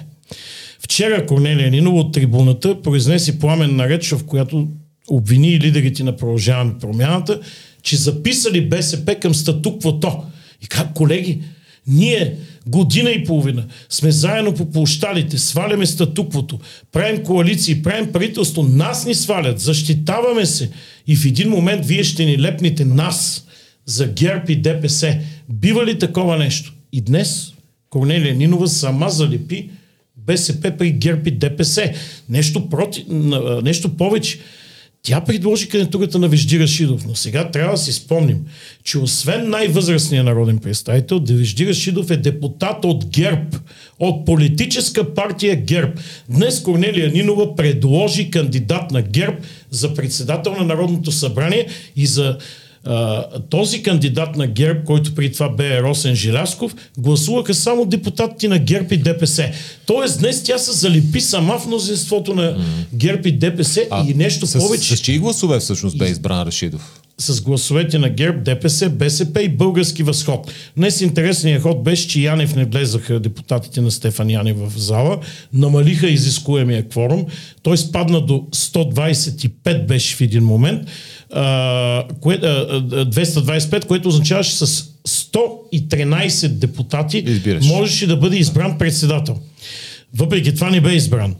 Вчера 0.79 1.25
Корнелия 1.25 1.71
Нинова 1.71 1.99
от 1.99 2.13
трибуната 2.13 2.81
произнесе 2.81 3.39
пламенна 3.39 3.89
реч, 3.89 4.11
в 4.11 4.25
която 4.25 4.67
обвини 5.09 5.59
лидерите 5.59 6.03
на 6.03 6.15
Продължаваме 6.15 6.73
промяната, 6.81 7.39
че 7.85 7.97
записали 7.97 8.69
БСП 8.69 9.15
към 9.15 9.35
статуквото. 9.35 10.23
И 10.63 10.67
как, 10.67 10.93
колеги, 10.93 11.41
ние 11.87 12.35
година 12.67 13.09
и 13.09 13.23
половина 13.23 13.65
сме 13.89 14.11
заедно 14.11 14.53
по 14.53 14.71
площадите, 14.71 15.37
сваляме 15.37 15.85
статуквото, 15.85 16.59
правим 16.91 17.23
коалиции, 17.23 17.83
правим 17.83 18.11
правителство, 18.11 18.63
нас 18.63 19.05
ни 19.05 19.15
свалят, 19.15 19.59
защитаваме 19.59 20.45
се 20.45 20.71
и 21.07 21.15
в 21.15 21.25
един 21.25 21.49
момент 21.49 21.85
вие 21.85 22.03
ще 22.03 22.25
ни 22.25 22.39
лепните 22.41 22.85
нас 22.85 23.45
за 23.85 24.07
ГЕРБ 24.07 24.43
и 24.49 24.55
ДПС. 24.55 25.19
Бива 25.49 25.85
ли 25.85 25.99
такова 25.99 26.37
нещо? 26.37 26.73
И 26.91 27.01
днес 27.01 27.53
Корнелия 27.89 28.35
Нинова 28.35 28.67
сама 28.67 29.09
залепи 29.09 29.69
БСП 30.17 30.73
при 30.77 30.91
ГЕРБ 30.91 31.21
и 31.29 31.31
ДПС. 31.31 31.93
Нещо, 32.29 32.69
проти, 32.69 33.05
на- 33.09 33.61
нещо 33.61 33.97
повече. 33.97 34.39
Тя 35.05 35.21
предложи 35.21 35.69
кандидатурата 35.69 36.19
на 36.19 36.27
Вежди 36.27 36.59
Рашидов, 36.59 37.05
но 37.07 37.15
сега 37.15 37.51
трябва 37.51 37.71
да 37.71 37.77
си 37.77 37.93
спомним, 37.93 38.45
че 38.83 38.97
освен 38.99 39.49
най-възрастния 39.49 40.23
народен 40.23 40.57
представител, 40.57 41.21
Вежди 41.29 41.67
Рашидов 41.67 42.11
е 42.11 42.17
депутат 42.17 42.85
от 42.85 43.05
ГЕРБ, 43.05 43.57
от 43.99 44.25
политическа 44.25 45.13
партия 45.13 45.55
ГЕРБ. 45.55 45.93
Днес 46.29 46.63
Корнелия 46.63 47.11
Нинова 47.11 47.55
предложи 47.55 48.31
кандидат 48.31 48.91
на 48.91 49.01
ГЕРБ 49.01 49.37
за 49.69 49.93
председател 49.93 50.55
на 50.55 50.63
Народното 50.63 51.11
събрание 51.11 51.67
и 51.95 52.05
за 52.05 52.37
а, 52.85 53.25
този 53.49 53.83
кандидат 53.83 54.35
на 54.35 54.47
ГЕРБ, 54.47 54.83
който 54.85 55.15
при 55.15 55.31
това 55.31 55.49
бе 55.49 55.81
Росен 55.81 56.15
Жилясков, 56.15 56.75
гласуваха 56.97 57.53
само 57.53 57.85
депутатите 57.85 58.47
на 58.47 58.59
ГЕРБ 58.59 58.95
и 58.95 58.97
ДПС. 58.97 59.51
Тоест 59.85 60.19
днес 60.19 60.43
тя 60.43 60.57
се 60.57 60.71
залепи 60.71 61.21
сама 61.21 61.59
в 61.59 61.67
мнозинството 61.67 62.33
на 62.35 62.57
ГЕРБ 62.93 63.29
и 63.29 63.31
ДПС 63.31 63.87
и 64.07 64.13
нещо 64.13 64.47
с, 64.47 64.59
повече 64.59 64.95
С 64.97 64.99
чии 64.99 65.19
гласове 65.19 65.59
всъщност 65.59 65.97
бе 65.97 66.09
избран 66.09 66.47
Рашидов? 66.47 67.01
с 67.17 67.41
гласовете 67.41 67.99
на 67.99 68.09
ГЕРБ, 68.09 68.39
ДПС, 68.39 68.89
БСП 68.89 69.41
и 69.41 69.49
Български 69.49 70.03
възход. 70.03 70.51
Днес 70.77 71.01
интересният 71.01 71.63
ход 71.63 71.83
беше, 71.83 72.07
че 72.07 72.21
Янев 72.21 72.55
не 72.55 72.65
влезаха 72.65 73.19
депутатите 73.19 73.81
на 73.81 73.91
Стефан 73.91 74.29
Янев 74.29 74.57
в 74.57 74.79
зала, 74.79 75.19
намалиха 75.53 76.07
изискуемия 76.07 76.87
кворум, 76.89 77.25
той 77.63 77.77
спадна 77.77 78.21
до 78.21 78.33
125 78.55 79.85
беше 79.85 80.15
в 80.15 80.21
един 80.21 80.43
момент, 80.43 80.81
а, 81.33 82.03
кое, 82.21 82.39
а, 82.43 82.47
а, 82.47 83.05
225, 83.05 83.85
което 83.85 84.07
означаваше 84.07 84.55
с 84.55 84.85
113 85.05 86.47
депутати 86.47 87.23
Избираш. 87.27 87.65
можеше 87.65 88.07
да 88.07 88.17
бъде 88.17 88.37
избран 88.37 88.77
председател. 88.77 89.37
Въпреки 90.17 90.55
това 90.55 90.69
не 90.69 90.81
бе 90.81 90.93
избран. 90.93 91.35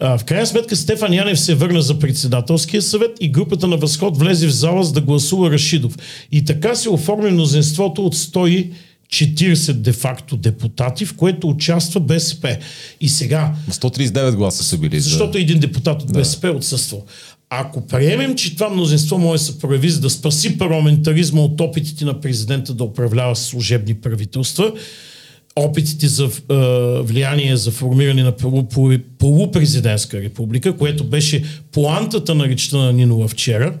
А, 0.00 0.18
в 0.18 0.24
крайна 0.24 0.46
сметка 0.46 0.76
Стефан 0.76 1.12
Янев 1.14 1.40
се 1.40 1.54
върна 1.54 1.82
за 1.82 1.98
председателския 1.98 2.82
съвет 2.82 3.10
и 3.20 3.28
групата 3.28 3.66
на 3.66 3.76
Възход 3.76 4.18
влезе 4.18 4.46
в 4.46 4.50
зала 4.50 4.84
за 4.84 4.92
да 4.92 5.00
гласува 5.00 5.50
Рашидов. 5.50 5.94
И 6.32 6.44
така 6.44 6.74
се 6.74 6.88
оформи 6.88 7.30
мнозинството 7.30 8.06
от 8.06 8.16
140 8.16 8.70
де-факто 9.72 10.36
депутати, 10.36 11.06
в 11.06 11.16
което 11.16 11.48
участва 11.48 12.00
БСП. 12.00 12.56
И 13.00 13.08
сега 13.08 13.54
139 13.70 14.34
гласа 14.36 14.64
са 14.64 14.78
били. 14.78 15.00
за- 15.00 15.08
защото 15.10 15.38
един 15.38 15.58
депутат 15.58 16.02
от 16.02 16.12
БСП 16.12 16.48
е 16.48 16.50
отсъствал. 16.50 17.04
Ако 17.50 17.86
приемем, 17.86 18.34
че 18.34 18.54
това 18.54 18.68
мнозинство 18.68 19.18
може 19.18 19.42
да 19.42 19.46
се 19.46 19.58
прояви 19.58 19.90
за 19.90 20.00
да 20.00 20.10
спаси 20.10 20.58
парламентаризма 20.58 21.40
от 21.40 21.60
опитите 21.60 22.04
на 22.04 22.20
президента 22.20 22.74
да 22.74 22.84
управлява 22.84 23.36
служебни 23.36 23.94
правителства, 23.94 24.72
опитите 25.60 26.08
за 26.08 26.24
е, 26.24 26.28
влияние 27.02 27.56
за 27.56 27.70
формиране 27.70 28.22
на 28.22 28.32
полу, 28.32 28.68
полу, 28.68 28.92
полупрезидентска 29.18 30.22
република, 30.22 30.76
което 30.76 31.04
беше 31.04 31.44
поантата 31.72 32.34
на 32.34 32.44
речта 32.44 32.76
на 32.76 32.92
Нинова 32.92 33.28
вчера, 33.28 33.74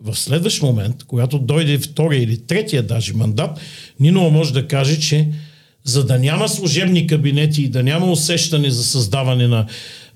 в 0.00 0.18
следващ 0.18 0.62
момент, 0.62 1.04
когато 1.04 1.38
дойде 1.38 1.78
втория 1.78 2.22
или 2.22 2.38
третия 2.38 2.82
даже 2.82 3.14
мандат, 3.14 3.60
Нинова 4.00 4.30
може 4.30 4.52
да 4.52 4.68
каже, 4.68 5.00
че 5.00 5.28
за 5.84 6.06
да 6.06 6.18
няма 6.18 6.48
служебни 6.48 7.06
кабинети 7.06 7.62
и 7.62 7.68
да 7.68 7.82
няма 7.82 8.10
усещане 8.10 8.70
за 8.70 8.84
създаване 8.84 9.48
на 9.48 9.58
а, 9.58 9.66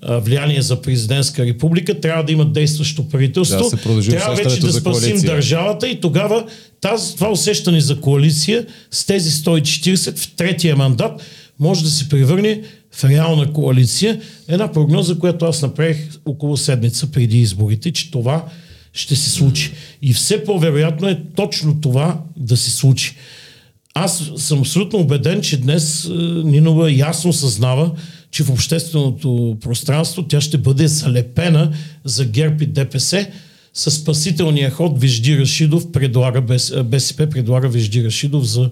влияние 0.07 0.61
за 0.61 0.81
президентска 0.81 1.45
република, 1.45 1.99
трябва 1.99 2.23
да 2.23 2.31
има 2.31 2.45
действащо 2.45 3.09
правителство. 3.09 3.69
Да 3.69 4.01
трябва 4.09 4.35
вече 4.35 4.59
да 4.59 4.73
спасим 4.73 5.21
държавата 5.21 5.87
и 5.87 6.01
тогава 6.01 6.45
тази, 6.81 7.15
това 7.15 7.31
усещане 7.31 7.81
за 7.81 8.01
коалиция 8.01 8.65
с 8.91 9.05
тези 9.05 9.31
140 9.31 10.17
в 10.17 10.35
третия 10.35 10.75
мандат 10.75 11.21
може 11.59 11.83
да 11.83 11.89
се 11.89 12.09
превърне 12.09 12.61
в 12.91 13.03
реална 13.03 13.53
коалиция. 13.53 14.21
Една 14.47 14.71
прогноза, 14.71 15.19
която 15.19 15.45
аз 15.45 15.61
направих 15.61 15.97
около 16.25 16.57
седмица 16.57 17.11
преди 17.11 17.41
изборите, 17.41 17.91
че 17.91 18.11
това 18.11 18.45
ще 18.93 19.15
се 19.15 19.29
случи. 19.29 19.71
И 20.01 20.13
все 20.13 20.43
по-вероятно 20.43 21.09
е 21.09 21.21
точно 21.35 21.81
това 21.81 22.21
да 22.37 22.57
се 22.57 22.71
случи. 22.71 23.15
Аз 23.93 24.31
съм 24.37 24.59
абсолютно 24.59 24.99
убеден, 24.99 25.41
че 25.41 25.57
днес 25.57 26.05
е, 26.05 26.09
Нинова 26.43 26.91
ясно 26.91 27.33
съзнава, 27.33 27.91
че 28.31 28.43
в 28.43 28.49
общественото 28.49 29.57
пространство 29.61 30.23
тя 30.23 30.41
ще 30.41 30.57
бъде 30.57 30.87
залепена 30.87 31.73
за 32.05 32.25
ГЕРБ 32.25 32.63
и 32.63 32.67
ДПС 32.67 33.27
с 33.73 33.91
спасителния 33.91 34.71
ход 34.71 35.01
Вежди 35.01 35.37
Рашидов 35.37 35.91
предлага, 35.91 36.41
БСП 36.83 37.29
предлага 37.29 37.69
Вежди 37.69 38.03
Рашидов 38.03 38.43
за 38.43 38.69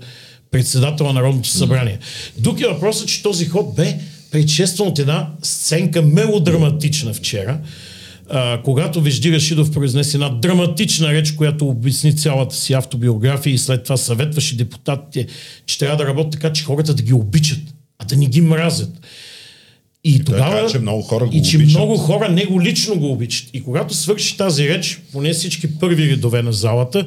председател 0.52 1.08
на 1.08 1.14
Народното 1.14 1.50
събрание. 1.50 2.00
Друг 2.38 2.62
е 2.62 2.68
въпросът, 2.68 3.08
че 3.08 3.24
този 3.24 3.46
ход 3.46 3.76
бе 3.76 4.00
предшестван 4.32 4.88
от 4.88 5.00
една 5.00 5.30
сценка 5.44 6.02
мелодраматична 6.02 7.14
вчера, 7.14 7.60
а, 8.30 8.62
когато 8.64 9.02
Вежди 9.02 9.32
Рашидов 9.32 9.72
произнесе 9.72 10.18
една 10.18 10.30
драматична 10.30 11.14
реч, 11.14 11.32
която 11.32 11.70
обясни 11.70 12.18
цялата 12.18 12.56
си 12.56 12.74
автобиография 12.74 13.54
и 13.54 13.58
след 13.58 13.84
това 13.84 13.98
съветваше 13.98 14.58
депутатите, 14.58 15.28
че 15.66 15.78
трябва 15.78 15.98
да 15.98 16.06
работят 16.06 16.32
така, 16.32 16.54
че 16.54 16.64
хората 16.64 16.94
да 16.94 17.04
ги 17.04 17.14
обичат, 17.14 17.60
а 18.00 18.06
да 18.06 18.18
не 18.18 18.26
ги 18.26 18.42
мразят. 18.42 18.92
И 20.04 20.24
тогава... 20.24 20.62
каза, 20.62 20.72
че 20.72 20.80
много 20.80 21.02
хора 21.02 21.26
го 21.26 21.38
и 21.38 21.44
че 21.44 21.58
обичат. 21.58 21.78
много 21.78 21.98
хора 21.98 22.30
него 22.30 22.62
лично 22.62 22.96
го 22.96 23.12
обичат. 23.12 23.50
И 23.54 23.64
когато 23.64 23.94
свърши 23.94 24.38
тази 24.38 24.70
реч, 24.70 25.02
поне 25.12 25.34
всички 25.34 25.80
първи 25.80 26.12
редове 26.12 26.42
на 26.42 26.54
залата, 26.54 27.06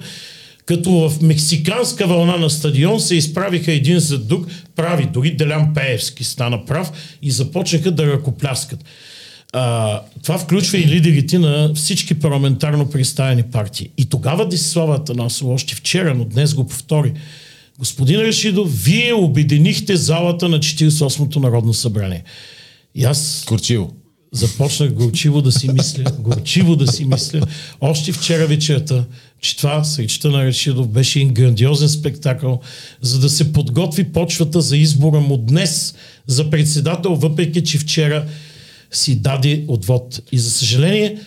като 0.66 0.90
в 0.90 1.22
мексиканска 1.22 2.06
вълна 2.06 2.36
на 2.36 2.50
стадион 2.50 3.00
се 3.00 3.14
изправиха 3.14 3.72
един 3.72 3.98
за 3.98 4.18
друг, 4.18 4.46
прави, 4.76 5.08
дори 5.12 5.30
Делян 5.30 5.74
Пеевски 5.74 6.24
стана 6.24 6.64
прав 6.64 6.92
и 7.22 7.30
започнаха 7.30 7.90
да 7.90 8.06
ръкопляскат. 8.06 8.84
а, 9.52 10.00
това 10.22 10.38
включва 10.38 10.78
и 10.78 10.86
лидерите 10.86 11.38
на 11.38 11.74
всички 11.74 12.14
парламентарно 12.14 12.90
представени 12.90 13.42
партии. 13.42 13.90
И 13.98 14.04
тогава 14.04 14.48
Десислава 14.48 14.96
Атанасова, 14.96 15.52
още 15.52 15.74
вчера, 15.74 16.14
но 16.14 16.24
днес 16.24 16.54
го 16.54 16.66
повтори, 16.66 17.12
господин 17.78 18.20
Рашидов, 18.20 18.84
вие 18.84 19.14
обединихте 19.14 19.96
залата 19.96 20.48
на 20.48 20.58
48-то 20.58 21.40
Народно 21.40 21.74
събрание. 21.74 22.24
И 22.94 23.04
аз... 23.04 23.44
Корчиво. 23.46 23.92
Започнах 24.34 24.92
горчиво 24.92 25.42
да 25.42 25.52
си 25.52 25.68
мисля, 25.72 26.04
горчиво 26.18 26.76
да 26.76 26.92
си 26.92 27.04
мисля, 27.04 27.40
още 27.80 28.12
вчера 28.12 28.46
вечерта, 28.46 29.04
че 29.40 29.56
това 29.56 29.84
с 29.84 29.98
речта 29.98 30.28
на 30.28 30.44
Рашидов 30.44 30.88
беше 30.88 31.18
един 31.18 31.34
грандиозен 31.34 31.88
спектакъл, 31.88 32.60
за 33.00 33.18
да 33.18 33.30
се 33.30 33.52
подготви 33.52 34.04
почвата 34.04 34.60
за 34.60 34.76
избора 34.76 35.20
му 35.20 35.36
днес 35.36 35.94
за 36.26 36.50
председател, 36.50 37.14
въпреки 37.14 37.64
че 37.64 37.78
вчера 37.78 38.26
си 38.90 39.16
даде 39.16 39.64
отвод. 39.68 40.22
И 40.32 40.38
за 40.38 40.50
съжаление, 40.50 41.18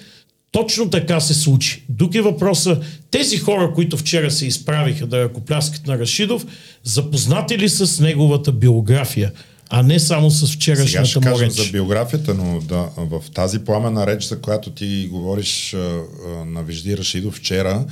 точно 0.51 0.89
така 0.89 1.19
се 1.19 1.33
случи. 1.33 1.83
Тук 1.97 2.15
е 2.15 2.21
въпроса, 2.21 2.79
тези 3.11 3.37
хора, 3.37 3.73
които 3.75 3.97
вчера 3.97 4.31
се 4.31 4.47
изправиха 4.47 5.07
да 5.07 5.23
ръкопляскат 5.23 5.87
на 5.87 5.99
Рашидов, 5.99 6.45
запознати 6.83 7.57
ли 7.57 7.69
с 7.69 7.99
неговата 7.99 8.51
биография? 8.51 9.31
А 9.77 9.83
не 9.83 9.99
само 9.99 10.31
с 10.31 10.53
вчерашната 10.53 10.89
Сега 10.89 11.05
ще 11.05 11.29
му 11.29 11.39
реч. 11.39 11.53
за 11.53 11.71
биографията, 11.71 12.33
но 12.33 12.59
да, 12.61 12.89
в 12.97 13.23
тази 13.33 13.59
пламена 13.59 14.07
реч, 14.07 14.23
за 14.23 14.41
която 14.41 14.71
ти 14.71 15.07
говориш 15.11 15.75
на 16.45 16.63
Вежди 16.63 16.97
Рашидов 16.97 17.35
вчера, 17.35 17.85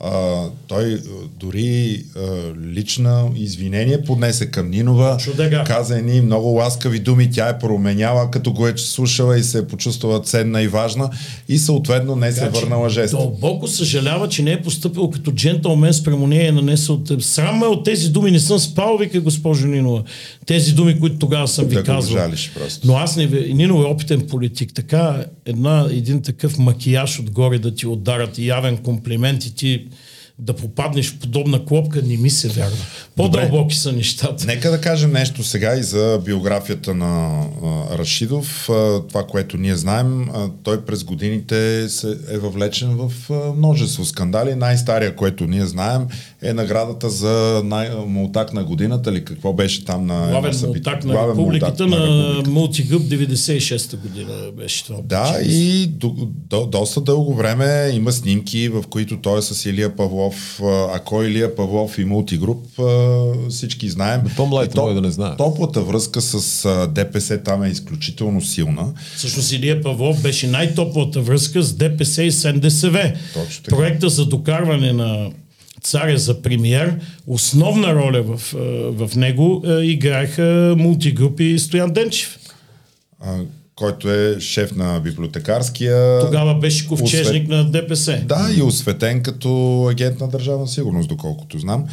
а, 0.00 0.44
той 0.66 1.00
дори 1.40 2.02
а, 2.16 2.20
лична 2.64 3.28
извинение 3.36 4.02
поднесе 4.02 4.46
към 4.46 4.70
Нинова, 4.70 5.16
Чудега. 5.16 5.64
каза 5.64 5.98
едни 5.98 6.20
много 6.20 6.48
ласкави 6.48 6.98
думи, 6.98 7.30
тя 7.30 7.48
е 7.48 7.58
променяла, 7.58 8.30
като 8.30 8.52
го 8.52 8.68
е 8.68 8.74
слушала 8.76 9.38
и 9.38 9.42
се 9.42 9.58
е 9.58 9.66
почувствала 9.66 10.20
ценна 10.20 10.62
и 10.62 10.68
важна 10.68 11.10
и 11.48 11.58
съответно 11.58 12.16
не 12.16 12.32
се 12.32 12.40
е 12.40 12.44
Така 12.44 12.58
върнала 12.58 12.88
жеста. 12.90 13.16
Дълбоко 13.16 13.68
съжалява, 13.68 14.28
че 14.28 14.42
не 14.42 14.52
е 14.52 14.62
поступил 14.62 15.10
като 15.10 15.32
джентълмен 15.32 15.92
спрямо 15.92 16.26
нея 16.26 16.48
е 16.48 16.52
нанесъл. 16.52 17.00
Срам 17.20 17.58
ме 17.58 17.66
от 17.66 17.84
тези 17.84 18.08
думи. 18.08 18.30
Не 18.30 18.40
съм 18.40 18.58
спал, 18.58 18.96
вика 18.96 19.20
госпожо 19.20 19.66
Нинова. 19.66 20.02
Тези 20.46 20.72
думи, 20.72 21.00
които 21.00 21.18
тогава 21.18 21.48
съм 21.48 21.64
ви 21.64 21.74
Да 21.74 21.84
казвал. 21.84 22.18
жалиш 22.18 22.50
просто. 22.54 22.86
Но 22.86 22.94
аз 22.94 23.16
не... 23.16 23.26
ви- 23.26 23.54
Нино 23.54 23.74
е 23.76 23.86
опитен 23.86 24.20
политик. 24.20 24.74
Така 24.74 25.24
една, 25.46 25.86
един 25.90 26.22
такъв 26.22 26.58
макияж 26.58 27.20
отгоре 27.20 27.58
да 27.58 27.74
ти 27.74 27.86
ударят 27.86 28.38
и 28.38 28.46
явен 28.46 28.76
комплимент 28.76 29.44
и 29.44 29.54
ти 29.54 29.87
да 30.40 30.52
попаднеш 30.52 31.10
в 31.10 31.18
подобна 31.18 31.64
клопка, 31.64 32.02
не 32.02 32.16
ми 32.16 32.30
се 32.30 32.48
вярва. 32.48 32.76
По-дълбоки 33.16 33.76
са 33.76 33.92
нещата. 33.92 34.46
Нека 34.46 34.70
да 34.70 34.80
кажем 34.80 35.12
нещо 35.12 35.44
сега 35.44 35.76
и 35.76 35.82
за 35.82 36.20
биографията 36.24 36.94
на 36.94 37.42
а, 37.64 37.98
Рашидов. 37.98 38.68
А, 38.70 39.00
това, 39.08 39.26
което 39.26 39.56
ние 39.56 39.76
знаем, 39.76 40.28
а, 40.34 40.48
той 40.62 40.84
през 40.84 41.04
годините 41.04 41.88
се 41.88 42.18
е 42.30 42.38
въвлечен 42.38 42.96
в 42.96 43.12
а, 43.30 43.52
множество 43.56 44.04
скандали. 44.04 44.54
Най-стария, 44.54 45.16
което 45.16 45.46
ние 45.46 45.66
знаем, 45.66 46.06
е 46.42 46.52
наградата 46.52 47.10
за 47.10 47.62
най- 47.64 47.90
мултак 48.06 48.52
на 48.52 48.64
годината 48.64 49.10
или 49.10 49.24
какво 49.24 49.52
беше 49.52 49.84
там 49.84 50.06
на 50.06 50.28
Главен 50.30 50.54
мултак 50.66 51.04
на 51.04 51.12
Главен 51.12 51.30
републиката 51.30 51.86
мултак 51.86 52.00
на, 52.00 52.18
републиката. 52.18 52.50
Мултигъп 52.50 53.02
96-та 53.02 53.96
година 53.96 54.34
беше 54.56 54.84
това. 54.84 54.98
Да, 55.04 55.38
и 55.42 55.86
до, 55.86 56.14
до, 56.50 56.66
доста 56.66 57.00
дълго 57.00 57.34
време 57.34 57.90
има 57.94 58.12
снимки, 58.12 58.68
в 58.68 58.84
които 58.90 59.20
той 59.20 59.38
е 59.38 59.42
с 59.42 59.66
Илия 59.66 59.96
Павлов. 59.96 60.27
А 60.62 60.88
а 60.94 60.98
кой 60.98 61.26
е 61.26 61.28
Илия 61.28 61.56
Павлов 61.56 61.98
и 61.98 62.04
мултигруп, 62.04 62.66
всички 63.50 63.88
знаем. 63.88 64.20
по-младите 64.36 64.72
И 64.72 64.74
то- 64.74 64.80
могат 64.80 64.94
да 64.96 65.00
не 65.00 65.10
знаят. 65.10 65.36
Топлата 65.38 65.80
връзка 65.80 66.20
с 66.20 66.62
ДПС 66.94 67.42
там 67.44 67.62
е 67.62 67.68
изключително 67.68 68.40
силна. 68.42 68.92
Всъщност 69.16 69.52
Илия 69.52 69.82
Павлов 69.82 70.22
беше 70.22 70.46
най-топлата 70.46 71.20
връзка 71.20 71.62
с 71.62 71.72
ДПС 71.72 72.22
и 72.22 72.32
СНДСВ. 72.32 73.12
Точно 73.34 73.64
така. 73.64 73.76
Проекта 73.76 74.08
за 74.08 74.26
докарване 74.26 74.92
на 74.92 75.30
царя 75.82 76.18
за 76.18 76.42
премиер, 76.42 76.94
основна 77.26 77.94
роля 77.94 78.22
в, 78.22 78.40
в 79.08 79.16
него 79.16 79.62
играеха 79.82 80.74
мултигрупи 80.78 81.44
и 81.44 81.58
Стоян 81.58 81.92
Денчев. 81.92 82.38
Който 83.78 84.10
е 84.10 84.40
шеф 84.40 84.74
на 84.76 85.00
библиотекарския. 85.00 86.20
Тогава 86.20 86.54
беше 86.54 86.88
ковчежник 86.88 87.42
Освет- 87.42 87.48
на 87.48 87.70
ДПС. 87.70 88.22
Да, 88.24 88.50
и 88.56 88.62
осветен 88.62 89.22
като 89.22 89.48
агент 89.90 90.20
на 90.20 90.28
държавна 90.28 90.68
сигурност, 90.68 91.08
доколкото 91.08 91.58
знам. 91.58 91.84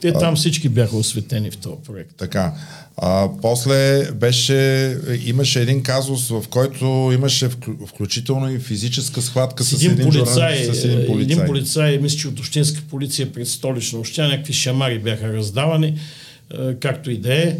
Те 0.00 0.12
там 0.12 0.36
всички 0.36 0.68
бяха 0.68 0.96
осветени 0.96 1.50
в 1.50 1.56
този 1.56 1.76
проект. 1.86 2.10
Така. 2.16 2.52
А, 2.96 3.28
после 3.42 4.08
беше, 4.12 4.96
имаше 5.26 5.60
един 5.60 5.82
казус, 5.82 6.28
в 6.28 6.44
който 6.50 6.84
имаше 7.14 7.48
вклю- 7.48 7.86
включително 7.86 8.52
и 8.52 8.58
физическа 8.58 9.22
схватка 9.22 9.64
с, 9.64 9.68
С 9.68 9.84
един, 9.84 9.98
полицай, 9.98 10.24
журналист, 10.64 10.80
с 10.80 10.84
един 10.84 11.06
полицай. 11.06 11.22
един 11.34 11.46
полицай, 11.46 11.98
мисля, 11.98 12.18
че 12.18 12.28
от 12.28 12.38
общинска 12.38 12.82
полиция 12.90 13.32
пред 13.32 13.48
столична 13.48 13.98
община, 13.98 14.28
някакви 14.28 14.52
шамари 14.52 14.98
бяха 14.98 15.32
раздавани, 15.32 15.86
е, 15.88 16.74
както 16.74 17.10
и 17.10 17.16
да 17.18 17.34
е. 17.34 17.56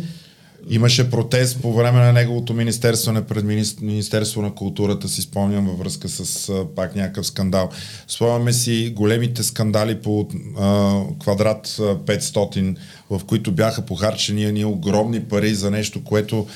Имаше 0.69 1.11
протест 1.11 1.63
по 1.63 1.73
време 1.73 1.99
на 1.99 2.13
неговото 2.13 2.55
министерство, 2.55 3.15
пред 3.29 3.45
Минис- 3.45 3.83
Министерство 3.83 4.43
на 4.43 4.55
културата, 4.55 5.09
си 5.09 5.23
спомням, 5.23 5.67
във 5.67 5.79
връзка 5.79 6.09
с 6.09 6.49
а, 6.49 6.67
пак 6.77 6.97
някакъв 6.97 7.27
скандал. 7.27 7.69
Спомняме 8.09 8.53
си 8.53 8.93
големите 8.97 9.43
скандали 9.43 10.03
по 10.03 10.29
а, 10.59 11.01
квадрат 11.21 11.77
а, 11.81 11.83
500, 11.83 12.77
в 13.11 13.21
които 13.27 13.53
бяха 13.53 13.83
похарчени 13.83 14.45
едни 14.45 14.65
огромни 14.65 15.21
пари 15.21 15.55
за 15.55 15.71
нещо, 15.71 16.05
което 16.05 16.47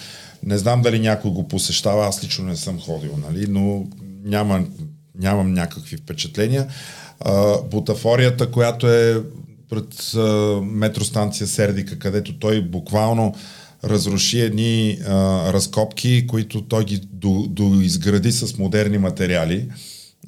не 0.42 0.58
знам 0.58 0.82
дали 0.82 0.98
някой 0.98 1.30
го 1.30 1.48
посещава, 1.48 2.06
аз 2.06 2.24
лично 2.24 2.44
не 2.44 2.56
съм 2.56 2.80
ходил, 2.80 3.18
нали, 3.28 3.46
но 3.48 3.86
няма, 4.24 4.64
нямам 5.18 5.52
някакви 5.52 5.96
впечатления. 5.96 6.66
А, 7.20 7.62
бутафорията, 7.62 8.50
която 8.50 8.88
е 8.88 9.22
пред 9.70 10.14
а, 10.14 10.20
метростанция 10.62 11.46
Сердика, 11.46 11.98
където 11.98 12.38
той 12.38 12.62
буквално 12.62 13.34
разруши 13.88 14.40
едни 14.40 14.98
а, 15.06 15.12
разкопки, 15.52 16.26
които 16.26 16.62
той 16.62 16.84
ги 16.84 17.00
до, 17.12 17.46
доизгради 17.48 18.32
с 18.32 18.58
модерни 18.58 18.98
материали 18.98 19.66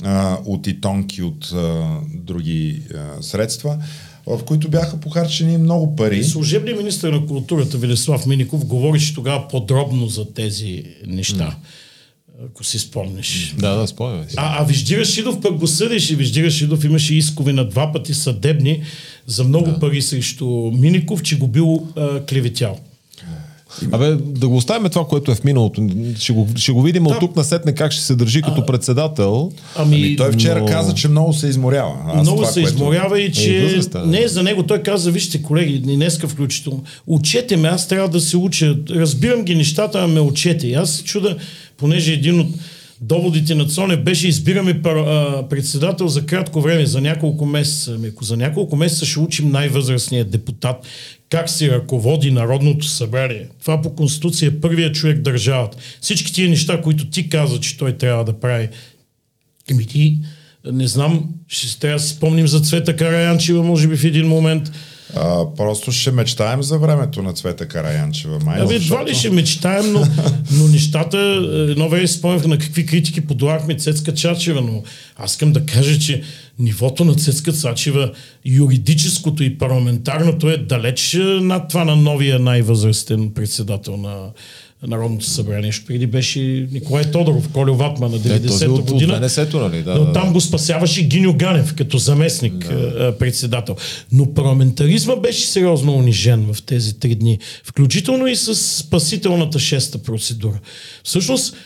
а, 0.03 0.39
от 0.45 0.67
итонки, 0.67 1.23
от 1.23 1.53
а, 1.55 1.87
други 2.15 2.83
а, 2.95 3.23
средства, 3.23 3.79
в 4.27 4.45
които 4.45 4.69
бяха 4.69 5.01
похарчени 5.01 5.59
много 5.59 5.97
пари. 5.97 6.25
Служебният 6.25 6.79
министр 6.79 7.13
на 7.13 7.27
културата 7.27 7.79
Велислав 7.79 8.27
Миников 8.27 8.67
говореше 8.67 9.15
тогава 9.15 9.49
подробно 9.49 10.07
за 10.07 10.35
тези 10.35 10.85
неща, 11.07 11.57
ако 12.47 12.65
си 12.65 12.79
спомниш. 12.79 13.55
Да, 13.59 13.77
да, 13.77 13.87
спомняме 13.87 14.29
си. 14.29 14.35
А, 14.39 14.63
а 14.63 14.65
Вижди 14.65 14.99
Рашидов 14.99 15.41
пък 15.41 15.57
го 15.57 15.67
съдеше. 15.67 16.17
Вижди 16.17 16.45
Рашидов 16.45 16.85
имаше 16.85 17.15
искове 17.15 17.53
на 17.53 17.69
два 17.69 17.93
пъти 17.93 18.15
съдебни 18.15 18.83
за 19.27 19.45
много 19.45 19.71
да. 19.71 19.79
пари 19.79 20.03
срещу 20.03 20.47
Миников, 20.75 21.23
че 21.23 21.39
го 21.39 21.49
бил 21.49 21.89
а, 21.97 22.27
клеветял. 22.27 22.79
Абе, 23.93 24.11
да 24.15 24.49
го 24.49 24.57
оставим 24.57 24.91
това, 24.91 25.07
което 25.07 25.31
е 25.31 25.35
в 25.35 25.45
миналото. 25.45 25.89
Ще 26.19 26.33
го, 26.33 26.49
ще 26.57 26.73
го 26.73 26.83
видим 26.83 27.07
от 27.07 27.21
тук 27.21 27.37
насетне 27.37 27.73
как 27.75 27.93
ще 27.93 28.03
се 28.03 28.15
държи 28.17 28.43
като 28.43 28.67
председател. 28.67 29.51
Ами, 29.77 29.97
Ами, 29.97 30.17
той 30.17 30.33
вчера 30.33 30.61
но- 30.61 30.67
каза, 30.67 30.95
че 30.95 31.09
много 31.09 31.33
се 31.33 31.47
изморява. 31.47 31.95
Аз 32.07 32.23
много 32.23 32.41
това, 32.41 32.53
се 32.53 32.63
което- 32.63 32.75
изморява 32.75 33.21
и 33.21 33.33
че 33.33 33.63
възрастта, 33.63 33.99
да. 34.01 34.07
не 34.07 34.23
е 34.23 34.29
за 34.29 34.43
него. 34.43 34.63
Той 34.63 34.79
каза, 34.79 35.11
вижте 35.11 35.43
колеги, 35.43 35.75
и 35.75 35.97
днеска 35.97 36.29
включително, 36.29 36.83
учете 37.07 37.57
ме, 37.57 37.69
аз 37.69 37.89
трябва 37.89 38.09
да 38.09 38.21
се 38.21 38.37
уча. 38.37 38.77
Разбирам 38.91 39.43
ги 39.43 39.55
нещата, 39.55 39.99
а 39.99 40.07
ме 40.07 40.21
учете. 40.21 40.67
И 40.67 40.75
аз 40.75 40.91
се 40.91 41.05
чуда, 41.05 41.37
понеже 41.77 42.13
един 42.13 42.41
от 42.41 42.49
доводите 43.01 43.55
на 43.55 43.67
Цонев 43.67 44.03
беше 44.03 44.29
избираме 44.29 44.83
председател 45.51 46.09
за 46.09 46.27
кратко 46.27 46.61
време, 46.61 46.87
за 46.87 47.01
няколко 47.01 47.47
месеца. 47.47 47.93
Ами, 47.95 48.09
ако 48.09 48.25
за 48.25 48.37
няколко 48.37 48.77
месеца 48.77 49.07
ще 49.07 49.19
учим 49.19 49.51
най-възрастния 49.51 50.25
депутат 50.25 50.77
как 51.31 51.51
се 51.51 51.71
ръководи 51.71 52.31
Народното 52.31 52.87
събрание. 52.87 53.49
Това 53.61 53.83
по 53.83 53.95
Конституция 53.95 54.49
е 54.49 54.61
първият 54.61 54.95
човек 54.95 55.19
държавата. 55.19 55.79
Всички 56.01 56.33
тия 56.33 56.49
неща, 56.49 56.83
които 56.83 57.07
ти 57.11 57.29
каза, 57.29 57.61
че 57.61 57.79
той 57.79 57.93
трябва 57.93 58.25
да 58.25 58.41
прави, 58.41 58.69
Еми 59.71 59.87
ти, 59.87 60.19
не 60.73 60.87
знам, 60.87 61.29
ще 61.49 61.81
трябва 61.81 61.99
да 61.99 62.03
си 62.03 62.15
спомним 62.15 62.49
за 62.49 62.61
Цвета 62.61 62.97
Караянчева, 62.97 63.63
може 63.63 63.89
би 63.89 63.97
в 63.97 64.05
един 64.05 64.29
момент. 64.29 64.73
А, 65.15 65.55
просто 65.57 65.93
ще 65.93 66.11
мечтаем 66.11 66.63
за 66.63 66.79
времето 66.79 67.23
на 67.23 67.33
Цвета 67.33 67.69
Караянчева. 67.69 68.39
Май, 68.45 68.61
Абе, 68.61 68.75
едва 68.75 69.05
ли 69.05 69.15
ще 69.15 69.31
мечтаем, 69.31 69.93
но, 69.93 70.07
но 70.53 70.69
нещата, 70.69 71.19
е, 71.19 71.71
едно 71.71 71.89
време 71.89 72.07
спомнях 72.07 72.47
на 72.47 72.59
какви 72.59 72.87
критики 72.87 73.21
подлагахме 73.21 73.77
Цецка 73.77 74.15
Чачева, 74.15 74.61
но 74.61 74.83
аз 75.17 75.31
искам 75.31 75.53
да 75.53 75.67
кажа, 75.67 75.99
че 75.99 76.23
нивото 76.59 77.05
на 77.05 77.15
Цецка 77.15 77.53
Цачева, 77.53 78.13
юридическото 78.45 79.43
и 79.43 79.59
парламентарното 79.59 80.51
е 80.51 80.57
далеч 80.57 81.15
е, 81.15 81.19
над 81.19 81.69
това 81.69 81.85
на 81.85 81.97
новия 81.97 82.39
най-възрастен 82.39 83.31
председател 83.35 83.97
на 83.97 84.31
Народното 84.83 85.25
събрание. 85.27 85.73
Ще 85.73 85.87
преди 85.87 86.07
беше 86.07 86.69
Николай 86.73 87.11
Тодоров, 87.11 87.49
Колю 87.53 87.75
Ватма 87.75 88.09
на 88.09 88.17
Е, 88.17 88.21
този 88.21 88.65
90-та 88.65 88.71
от, 88.71 88.79
от 88.79 88.93
година. 88.93 89.21
ВНС-то, 89.21 89.61
нали? 89.61 89.83
Да, 89.83 89.95
Но 89.95 90.05
да, 90.05 90.13
там 90.13 90.33
го 90.33 90.41
спасяваше 90.41 91.03
Гиньо 91.03 91.35
Ганев 91.35 91.75
като 91.75 91.99
заместник 91.99 92.69
да. 92.69 93.17
председател. 93.19 93.77
Но 94.13 94.35
парламентаризма 94.35 95.17
беше 95.17 95.47
сериозно 95.47 95.95
унижен 95.95 96.53
в 96.53 96.63
тези 96.63 96.99
три 96.99 97.15
дни. 97.15 97.39
Включително 97.65 98.27
и 98.27 98.37
с 98.37 98.55
спасителната 98.55 99.59
шеста 99.59 99.99
процедура. 99.99 100.59
Всъщност, 101.05 101.57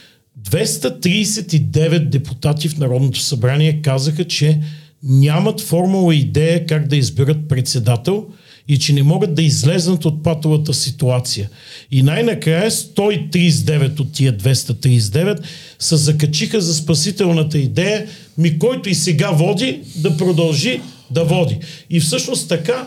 239 0.50 1.98
депутати 1.98 2.68
в 2.68 2.78
Народното 2.78 3.20
събрание 3.20 3.82
казаха, 3.82 4.24
че 4.24 4.60
нямат 5.02 5.60
формула 5.60 6.14
идея 6.14 6.66
как 6.66 6.88
да 6.88 6.96
изберат 6.96 7.48
председател 7.48 8.26
и 8.70 8.78
че 8.78 8.92
не 8.92 9.02
могат 9.02 9.34
да 9.34 9.42
излезнат 9.42 10.04
от 10.04 10.22
патовата 10.22 10.74
ситуация. 10.74 11.50
И 11.90 12.02
най-накрая 12.02 12.70
139 12.70 14.00
от 14.00 14.12
тия 14.12 14.38
239 14.38 15.38
се 15.78 15.96
закачиха 15.96 16.60
за 16.60 16.74
спасителната 16.74 17.58
идея, 17.58 18.06
ми 18.38 18.58
който 18.58 18.88
и 18.88 18.94
сега 18.94 19.30
води, 19.30 19.80
да 19.96 20.16
продължи 20.16 20.80
да 21.10 21.24
води. 21.24 21.58
И 21.90 22.00
всъщност 22.00 22.48
така 22.48 22.86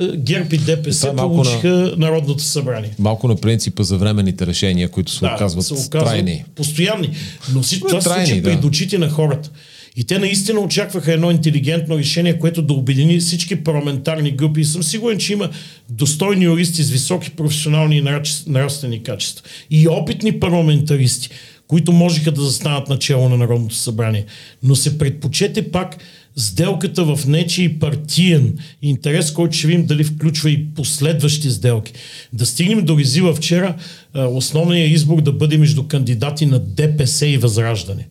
е, 0.00 0.06
ГЕРБ 0.16 0.48
и 0.52 0.58
ДПС 0.58 1.08
е 1.08 1.16
получиха 1.16 1.68
на, 1.68 1.96
Народното 1.96 2.42
събрание. 2.42 2.90
Малко 2.98 3.28
на 3.28 3.36
принципа 3.36 3.82
за 3.82 3.96
временните 3.96 4.46
решения, 4.46 4.88
които 4.88 5.12
се 5.12 5.20
да, 5.20 5.34
оказват 5.34 5.66
се 5.66 5.74
оказват 5.74 5.90
трайни. 5.90 6.44
Постоянни. 6.54 7.10
Но 7.54 7.62
всичко 7.62 7.88
това 7.88 8.00
се 8.00 8.08
случи 8.08 8.40
да. 8.40 8.50
пред 8.50 8.64
очите 8.64 8.98
на 8.98 9.10
хората. 9.10 9.50
И 9.96 10.04
те 10.04 10.18
наистина 10.18 10.60
очакваха 10.60 11.12
едно 11.12 11.30
интелигентно 11.30 11.98
решение, 11.98 12.38
което 12.38 12.62
да 12.62 12.72
обедини 12.72 13.18
всички 13.18 13.64
парламентарни 13.64 14.30
групи. 14.30 14.60
И 14.60 14.64
съм 14.64 14.82
сигурен, 14.82 15.18
че 15.18 15.32
има 15.32 15.50
достойни 15.90 16.44
юристи 16.44 16.82
с 16.82 16.90
високи 16.90 17.30
професионални 17.30 17.96
и 17.96 18.02
нравствени 18.46 19.02
качества. 19.02 19.44
И 19.70 19.88
опитни 19.88 20.40
парламентаристи, 20.40 21.30
които 21.68 21.92
можеха 21.92 22.32
да 22.32 22.42
застанат 22.42 22.88
начало 22.88 23.28
на 23.28 23.36
Народното 23.36 23.74
събрание. 23.74 24.24
Но 24.62 24.76
се 24.76 24.98
предпочете 24.98 25.70
пак 25.70 25.96
сделката 26.36 27.04
в 27.04 27.26
нечи 27.26 27.78
партиен 27.78 28.58
интерес, 28.82 29.32
който 29.32 29.56
ще 29.56 29.66
видим 29.66 29.86
дали 29.86 30.04
включва 30.04 30.50
и 30.50 30.66
последващи 30.74 31.50
сделки. 31.50 31.92
Да 32.32 32.46
стигнем 32.46 32.84
до 32.84 32.98
Ризила 32.98 33.34
вчера, 33.34 33.76
основният 34.14 34.92
избор 34.92 35.22
да 35.22 35.32
бъде 35.32 35.58
между 35.58 35.82
кандидати 35.82 36.46
на 36.46 36.58
ДПС 36.58 37.26
и 37.26 37.38
Възраждане 37.38 38.08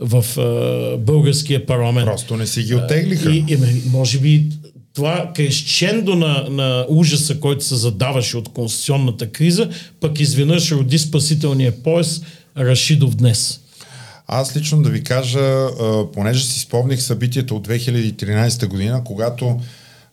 в 0.00 0.24
българския 0.98 1.66
парламент. 1.66 2.06
Просто 2.06 2.36
не 2.36 2.46
си 2.46 2.62
ги 2.62 2.74
оттеглиха. 2.74 3.30
И, 3.30 3.44
и, 3.48 3.58
може 3.90 4.18
би 4.18 4.46
това 4.94 5.30
крещендо 5.34 6.16
на, 6.16 6.46
на 6.50 6.86
ужаса, 6.88 7.40
който 7.40 7.64
се 7.64 7.76
задаваше 7.76 8.36
от 8.36 8.48
конституционната 8.48 9.30
криза, 9.30 9.68
пък 10.00 10.20
изведнъж 10.20 10.72
роди 10.72 10.98
спасителния 10.98 11.82
пояс 11.82 12.22
Рашидов 12.58 13.14
днес. 13.16 13.60
Аз 14.26 14.56
лично 14.56 14.82
да 14.82 14.90
ви 14.90 15.04
кажа, 15.04 15.66
понеже 16.12 16.44
си 16.44 16.60
спомних 16.60 17.02
събитието 17.02 17.56
от 17.56 17.68
2013 17.68 18.66
година, 18.66 19.02
когато 19.04 19.60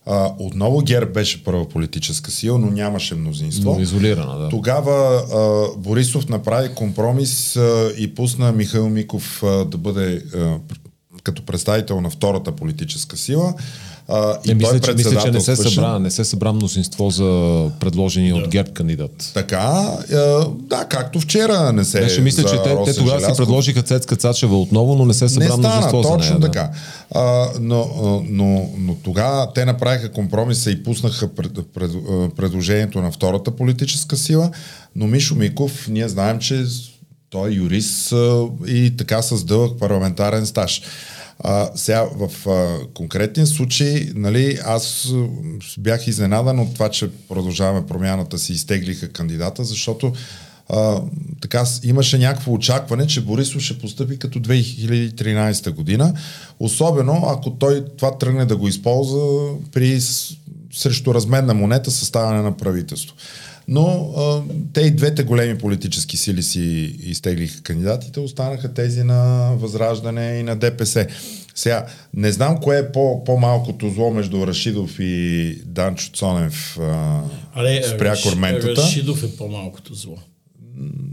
а, 0.08 0.34
отново 0.38 0.82
ГЕРБ 0.82 1.12
беше 1.12 1.44
първа 1.44 1.68
политическа 1.68 2.30
сила, 2.30 2.58
но 2.58 2.70
нямаше 2.70 3.14
мнозинство. 3.14 3.74
Но 3.74 3.80
изолирана, 3.80 4.38
да. 4.38 4.48
Тогава 4.48 5.22
а, 5.32 5.78
Борисов 5.78 6.28
направи 6.28 6.74
компромис 6.74 7.56
а, 7.56 7.92
и 7.98 8.14
пусна 8.14 8.52
Михаил 8.52 8.88
Миков 8.88 9.42
а, 9.42 9.64
да 9.64 9.78
бъде 9.78 10.22
а, 10.34 10.58
като 11.22 11.46
представител 11.46 12.00
на 12.00 12.10
втората 12.10 12.52
политическа 12.52 13.16
сила. 13.16 13.54
А, 14.10 14.38
и 14.44 14.54
мисля, 14.54 14.70
той 14.70 14.80
че, 14.80 14.94
мисля, 14.94 15.20
че 15.20 15.30
не 15.30 15.40
се, 15.40 15.56
събра, 15.56 15.98
не 15.98 16.10
се 16.10 16.24
събра 16.24 16.52
мнозинство 16.52 17.10
за 17.10 17.62
предложения 17.80 18.34
да. 18.34 18.40
от 18.40 18.48
ГЕРБ 18.48 18.70
кандидат. 18.70 19.30
Така, 19.34 19.56
а, 20.12 20.46
да, 20.60 20.84
както 20.84 21.20
вчера 21.20 21.72
не 21.72 21.84
се 21.84 22.00
Беше, 22.00 22.20
мисля, 22.20 22.44
че 22.44 22.62
те, 22.62 22.76
те 22.84 22.94
тогава 22.94 23.20
си 23.20 23.32
предложиха 23.36 23.82
Цецка 23.82 24.16
Цачева 24.16 24.60
отново, 24.60 24.94
но 24.94 25.04
не 25.04 25.14
се 25.14 25.28
събра 25.28 25.44
не 25.44 25.50
стана, 25.50 25.68
мнозинство 25.68 26.02
точно 26.02 26.22
за 26.22 26.30
нея. 26.30 26.40
така. 26.40 26.62
Да. 26.62 27.20
А, 27.20 27.48
но, 27.60 28.22
но, 28.28 28.70
но 28.78 28.94
тогава 28.94 29.52
те 29.54 29.64
направиха 29.64 30.12
компромиса 30.12 30.70
и 30.70 30.82
пуснаха 30.82 31.34
пред, 31.34 31.52
пред, 31.74 31.90
предложението 32.36 33.02
на 33.02 33.12
втората 33.12 33.50
политическа 33.50 34.16
сила, 34.16 34.50
но 34.96 35.06
Мишо 35.06 35.34
Миков, 35.34 35.88
ние 35.88 36.08
знаем, 36.08 36.38
че 36.38 36.64
той 37.30 37.50
е 37.50 37.54
юрист 37.54 38.14
и 38.66 38.96
така 38.98 39.22
с 39.22 39.44
дълъг 39.44 39.78
парламентарен 39.78 40.46
стаж. 40.46 40.82
А, 41.44 41.70
сега, 41.74 42.08
в 42.14 42.48
а, 42.48 42.78
конкретен 42.94 43.46
случай, 43.46 44.08
нали, 44.14 44.58
аз 44.64 45.12
бях 45.78 46.06
изненадан 46.06 46.58
от 46.58 46.74
това, 46.74 46.88
че 46.88 47.10
продължаваме 47.28 47.86
промяната 47.86 48.38
си 48.38 48.52
изтеглиха 48.52 49.08
кандидата, 49.08 49.64
защото 49.64 50.12
а, 50.68 51.00
така 51.40 51.64
имаше 51.82 52.18
някакво 52.18 52.52
очакване, 52.52 53.06
че 53.06 53.24
Борисов 53.24 53.62
ще 53.62 53.78
постъпи 53.78 54.18
като 54.18 54.40
2013 54.40 55.70
година, 55.70 56.14
особено 56.60 57.24
ако 57.26 57.50
той 57.50 57.84
това 57.96 58.18
тръгне 58.18 58.44
да 58.44 58.56
го 58.56 58.68
използва 58.68 59.54
при 59.72 60.00
срещу 60.72 61.14
разменна 61.14 61.54
монета 61.54 61.90
съставяне 61.90 62.42
на 62.42 62.56
правителство. 62.56 63.14
Но 63.68 64.12
а, 64.16 64.42
те 64.72 64.80
и 64.80 64.90
двете 64.90 65.22
големи 65.22 65.58
политически 65.58 66.16
сили 66.16 66.42
си 66.42 66.60
изтеглиха 67.00 67.62
кандидатите, 67.62 68.20
останаха 68.20 68.74
тези 68.74 69.02
на 69.02 69.50
Възраждане 69.56 70.38
и 70.40 70.42
на 70.42 70.56
ДПС. 70.56 71.06
Сега, 71.54 71.86
не 72.14 72.32
знам 72.32 72.58
кое 72.62 72.78
е 72.78 72.92
по, 72.92 73.24
по-малкото 73.24 73.90
зло 73.90 74.10
между 74.10 74.46
Рашидов 74.46 74.96
и 75.00 75.54
Данчо 75.64 76.10
Цонев 76.12 76.78
а, 76.80 77.20
Але, 77.54 77.82
спря 77.82 78.10
Раш, 78.10 78.22
корментата. 78.22 78.82
Рашидов 78.82 79.22
е 79.22 79.36
по-малкото 79.36 79.94
зло. 79.94 80.18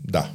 Да. 0.07 0.29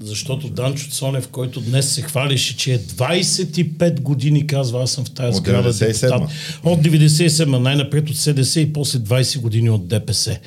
Защото 0.00 0.48
Данчо 0.48 0.90
Цонев, 0.90 1.28
който 1.28 1.60
днес 1.60 1.92
се 1.92 2.02
хвалише, 2.02 2.56
че 2.56 2.74
е 2.74 2.78
25 2.78 4.00
години, 4.00 4.46
казва, 4.46 4.82
аз 4.82 4.90
съм 4.90 5.04
в 5.04 5.10
тази 5.10 5.36
сграда. 5.36 5.68
От 5.68 5.74
97 5.74 6.28
От 6.64 6.80
97 6.80 7.58
най-напред 7.58 8.10
от 8.10 8.16
СДС 8.16 8.60
и 8.60 8.72
после 8.72 8.98
20 8.98 9.40
години 9.40 9.70
от 9.70 9.88
ДПС. 9.88 10.38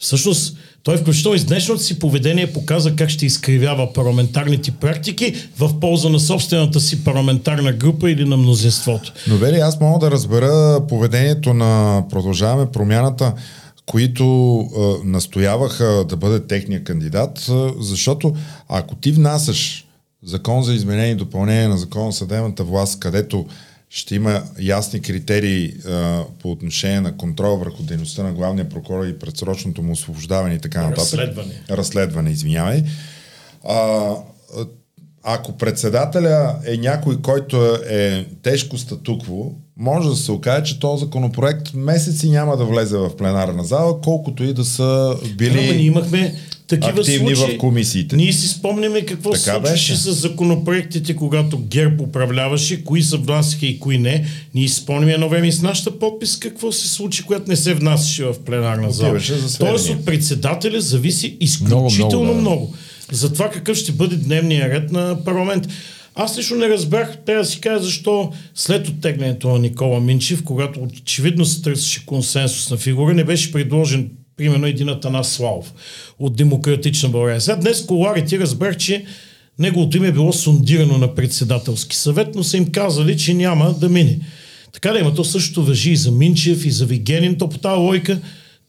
Всъщност, 0.00 0.56
той 0.82 0.96
включително 0.96 1.36
и 1.36 1.40
днешното 1.40 1.82
си 1.82 1.98
поведение 1.98 2.52
показа 2.52 2.96
как 2.96 3.10
ще 3.10 3.26
изкривява 3.26 3.92
парламентарните 3.92 4.70
практики 4.70 5.34
в 5.58 5.80
полза 5.80 6.08
на 6.08 6.20
собствената 6.20 6.80
си 6.80 7.04
парламентарна 7.04 7.72
група 7.72 8.10
или 8.10 8.24
на 8.24 8.36
мнозинството. 8.36 9.12
Но 9.28 9.36
Вели, 9.36 9.56
аз 9.56 9.80
мога 9.80 9.98
да 9.98 10.10
разбера 10.10 10.80
поведението 10.88 11.54
на 11.54 12.04
Продължаваме 12.10 12.70
промяната, 12.72 13.32
които 13.86 14.24
е, 14.76 15.08
настояваха 15.08 16.04
да 16.08 16.16
бъде 16.16 16.46
техния 16.46 16.84
кандидат, 16.84 17.50
защото 17.80 18.34
ако 18.68 18.94
ти 18.94 19.12
внасяш 19.12 19.86
закон 20.24 20.62
за 20.62 20.74
изменение 20.74 21.12
и 21.12 21.14
допълнение 21.14 21.68
на 21.68 21.78
закон 21.78 22.10
за 22.10 22.18
съдебната 22.18 22.64
власт, 22.64 23.00
където 23.00 23.46
ще 23.90 24.14
има 24.14 24.42
ясни 24.60 25.00
критерии 25.00 25.74
а, 25.86 26.24
по 26.42 26.50
отношение 26.50 27.00
на 27.00 27.16
контрол 27.16 27.56
върху 27.56 27.82
дейността 27.82 28.22
на 28.22 28.32
главния 28.32 28.68
прокурор 28.68 29.06
и 29.06 29.18
предсрочното 29.18 29.82
му 29.82 29.92
освобождаване 29.92 30.54
и 30.54 30.58
така 30.58 30.82
нататък. 30.82 30.98
Разследване. 30.98 31.62
Разследване, 31.70 32.30
извинявай. 32.30 32.84
А, 33.68 34.14
ако 35.22 35.52
председателя 35.52 36.54
е 36.66 36.76
някой, 36.76 37.20
който 37.22 37.74
е 37.90 38.26
тежко 38.42 38.78
статукво, 38.78 39.52
може 39.76 40.08
да 40.08 40.16
се 40.16 40.32
окаже, 40.32 40.64
че 40.64 40.80
този 40.80 41.04
законопроект 41.04 41.74
месеци 41.74 42.30
няма 42.30 42.56
да 42.56 42.64
влезе 42.64 42.96
в 42.96 43.16
пленарна 43.16 43.64
зала, 43.64 44.00
колкото 44.00 44.44
и 44.44 44.52
да 44.52 44.64
са 44.64 45.16
били... 45.36 45.66
Да, 45.66 45.74
ние 45.74 45.86
имахме 45.86 46.34
такива 46.66 47.00
активни 47.00 47.36
случаи. 47.36 47.56
в 47.56 47.58
комисиите. 47.58 48.16
Ние 48.16 48.32
си 48.32 48.48
спомняме 48.48 49.06
какво 49.06 49.34
се 49.34 49.50
случваше 49.50 49.96
с 49.96 50.12
законопроектите, 50.12 51.16
когато 51.16 51.58
ГЕРБ 51.58 52.02
управляваше, 52.02 52.84
кои 52.84 53.02
се 53.02 53.16
внасяха 53.16 53.66
и 53.66 53.80
кои 53.80 53.98
не. 53.98 54.26
Ние 54.54 54.68
си 54.68 54.74
спомняме 54.74 55.12
едно 55.12 55.28
време 55.28 55.46
и 55.48 55.52
с 55.52 55.62
нашата 55.62 55.98
подпис 55.98 56.38
какво 56.38 56.72
се 56.72 56.88
случи, 56.88 57.22
когато 57.22 57.50
не 57.50 57.56
се 57.56 57.74
внасяше 57.74 58.24
в 58.24 58.34
пленарна 58.46 58.90
зала. 58.90 59.20
Тоест 59.58 59.88
от 59.88 60.04
председателя 60.04 60.80
зависи 60.80 61.36
изключително 61.40 61.90
много. 61.90 62.24
много, 62.24 62.34
да. 62.34 62.40
много. 62.40 62.74
За 63.12 63.32
това 63.32 63.50
какъв 63.50 63.76
ще 63.76 63.92
бъде 63.92 64.16
дневния 64.16 64.68
ред 64.68 64.92
на 64.92 65.24
парламент. 65.24 65.68
Аз 66.14 66.38
лично 66.38 66.56
не 66.56 66.68
разбрах, 66.68 67.18
трябва 67.26 67.42
да 67.42 67.48
си 67.48 67.60
кажа 67.60 67.84
защо 67.84 68.32
след 68.54 68.88
оттеглянето 68.88 69.48
на 69.48 69.58
Никола 69.58 70.00
Минчев, 70.00 70.44
когато 70.44 70.80
очевидно 70.80 71.44
се 71.44 71.62
търсеше 71.62 72.06
консенсус 72.06 72.70
на 72.70 72.76
фигура, 72.76 73.14
не 73.14 73.24
беше 73.24 73.52
предложен 73.52 74.10
примерно 74.36 74.66
един 74.66 74.88
Атанас 74.88 75.32
Славов 75.32 75.72
от 76.18 76.36
Демократична 76.36 77.08
България. 77.08 77.40
Сега 77.40 77.56
днес 77.56 77.86
коларите 77.86 78.38
разбрах, 78.38 78.76
че 78.76 79.04
неговото 79.58 79.96
име 79.96 80.08
е 80.08 80.12
било 80.12 80.32
сундирано 80.32 80.98
на 80.98 81.14
председателски 81.14 81.96
съвет, 81.96 82.28
но 82.34 82.44
са 82.44 82.56
им 82.56 82.72
казали, 82.72 83.18
че 83.18 83.34
няма 83.34 83.74
да 83.80 83.88
мине. 83.88 84.18
Така 84.72 84.92
да 84.92 84.98
има, 84.98 85.14
то 85.14 85.24
също 85.24 85.64
въжи 85.64 85.90
и 85.90 85.96
за 85.96 86.10
Минчев, 86.10 86.64
и 86.64 86.70
за 86.70 86.86
Вигенин, 86.86 87.38
то 87.38 87.48
по 87.48 87.58
тази 87.58 87.80
лойка 87.80 88.20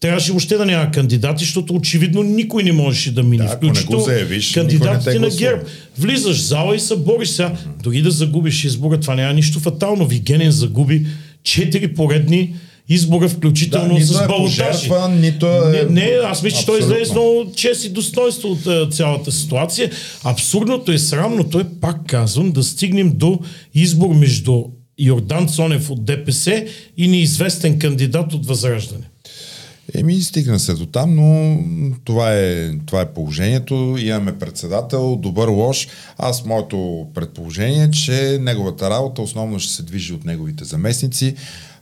трябваше 0.01 0.31
въобще 0.31 0.57
да 0.57 0.65
няма 0.65 0.91
кандидати, 0.91 1.43
защото 1.43 1.75
очевидно 1.75 2.23
никой 2.23 2.63
не 2.63 2.71
можеше 2.71 3.13
да 3.13 3.23
мине. 3.23 3.43
Да, 3.43 3.49
включително 3.49 4.03
заявиш, 4.03 4.51
кандидатите 4.51 5.19
на 5.19 5.29
ГЕРБ. 5.29 5.61
Влизаш 5.97 6.37
в 6.37 6.47
зала 6.47 6.75
и 6.75 6.79
се 6.79 6.95
бориш 6.95 7.29
сега. 7.29 7.51
Дори 7.83 8.01
да 8.01 8.11
загубиш 8.11 8.63
избора, 8.63 8.99
това 8.99 9.15
няма 9.15 9.33
нищо 9.33 9.59
фатално. 9.59 10.07
Вигенин 10.07 10.51
загуби 10.51 11.05
четири 11.43 11.93
поредни 11.93 12.55
избора, 12.89 13.29
включително 13.29 13.97
да, 13.97 14.05
с 14.05 14.21
е 14.21 14.27
балотажи. 14.27 14.89
Нито 15.09 15.45
е... 15.45 15.71
Не, 15.71 16.01
не, 16.01 16.11
аз 16.23 16.43
мисля, 16.43 16.59
че 16.59 16.65
той 16.65 16.79
излезе 16.79 17.11
много 17.11 17.51
чест 17.55 17.85
и 17.85 17.89
достоинство 17.89 18.49
от 18.49 18.59
uh, 18.59 18.91
цялата 18.91 19.31
ситуация. 19.31 19.91
Абсурдното 20.23 20.91
е, 20.91 20.97
срамното 20.97 21.59
е, 21.59 21.63
пак 21.81 21.97
казвам, 22.07 22.51
да 22.51 22.63
стигнем 22.63 23.11
до 23.15 23.39
избор 23.73 24.15
между 24.15 24.63
Йордан 24.99 25.47
Цонев 25.47 25.89
от 25.89 26.05
ДПС 26.05 26.65
и 26.97 27.07
неизвестен 27.07 27.79
кандидат 27.79 28.33
от 28.33 28.45
Възраждане. 28.45 29.10
Еми, 29.93 30.21
стигна 30.21 30.59
се 30.59 30.73
до 30.73 30.85
там, 30.85 31.15
но 31.15 31.57
това 32.03 32.33
е, 32.33 32.71
това 32.85 33.01
е 33.01 33.13
положението. 33.13 33.95
Имаме 33.99 34.39
председател, 34.39 35.15
добър 35.15 35.47
лош. 35.47 35.87
Аз 36.17 36.45
моето 36.45 37.07
предположение 37.13 37.83
е, 37.83 37.91
че 37.91 38.37
неговата 38.41 38.89
работа 38.89 39.21
основно 39.21 39.59
ще 39.59 39.73
се 39.73 39.83
движи 39.83 40.13
от 40.13 40.25
неговите 40.25 40.65
заместници. 40.65 41.35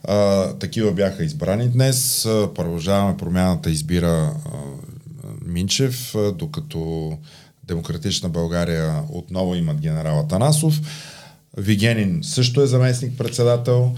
А, 0.04 0.48
такива 0.54 0.92
бяха 0.92 1.24
избрани 1.24 1.68
днес. 1.68 2.24
Продължаваме 2.56 3.18
промяната 3.18 3.72
избира 3.72 4.08
а, 4.08 4.34
Минчев, 5.46 6.16
а, 6.16 6.32
докато 6.32 7.12
Демократична 7.68 8.30
България 8.30 9.04
отново 9.10 9.56
имат 9.56 9.82
генерал 9.82 10.20
Атанасов. 10.20 10.82
Вигенин 11.58 12.20
също 12.24 12.62
е 12.62 12.68
заместник-председател. 12.68 13.96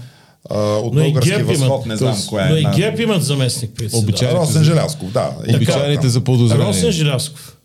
А, 0.50 0.58
от 0.58 0.94
Но 0.94 1.02
български 1.02 1.42
възход 1.42 1.86
не 1.86 1.96
знам 1.96 2.16
коя 2.28 2.46
е. 2.46 2.50
Но 2.50 2.56
и 2.56 2.66
ГЕРБ 2.76 3.02
имат 3.02 3.24
заместник 3.24 3.70
председател. 3.76 4.36
Росен 4.36 4.64
Желязков, 4.64 5.12
да. 5.12 5.30
Обичайните 5.54 6.08
за 6.08 6.20
подозрение. 6.20 6.66
Росен 6.66 6.92
Желязков. 6.92 7.56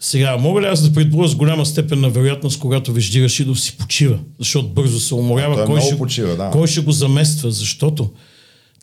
Сега, 0.00 0.36
мога 0.36 0.60
ли 0.60 0.66
аз 0.66 0.82
да 0.82 0.92
предположа 0.92 1.32
с 1.32 1.34
голяма 1.34 1.66
степен 1.66 2.00
на 2.00 2.10
вероятност, 2.10 2.60
когато 2.60 2.92
Вежди 2.92 3.24
Рашидов 3.24 3.60
си 3.60 3.76
почива, 3.76 4.18
защото 4.38 4.68
бързо 4.68 5.00
се 5.00 5.14
уморява, 5.14 5.64
кой, 5.64 5.80
ще, 5.80 5.98
почива, 5.98 6.36
да. 6.36 6.50
кой 6.50 6.66
ще 6.66 6.80
го 6.80 6.92
замества, 6.92 7.50
защото 7.50 8.10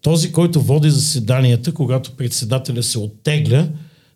този, 0.01 0.31
който 0.31 0.61
води 0.61 0.89
заседанията, 0.89 1.73
когато 1.73 2.11
председателя 2.11 2.83
се 2.83 2.99
оттегля, 2.99 3.67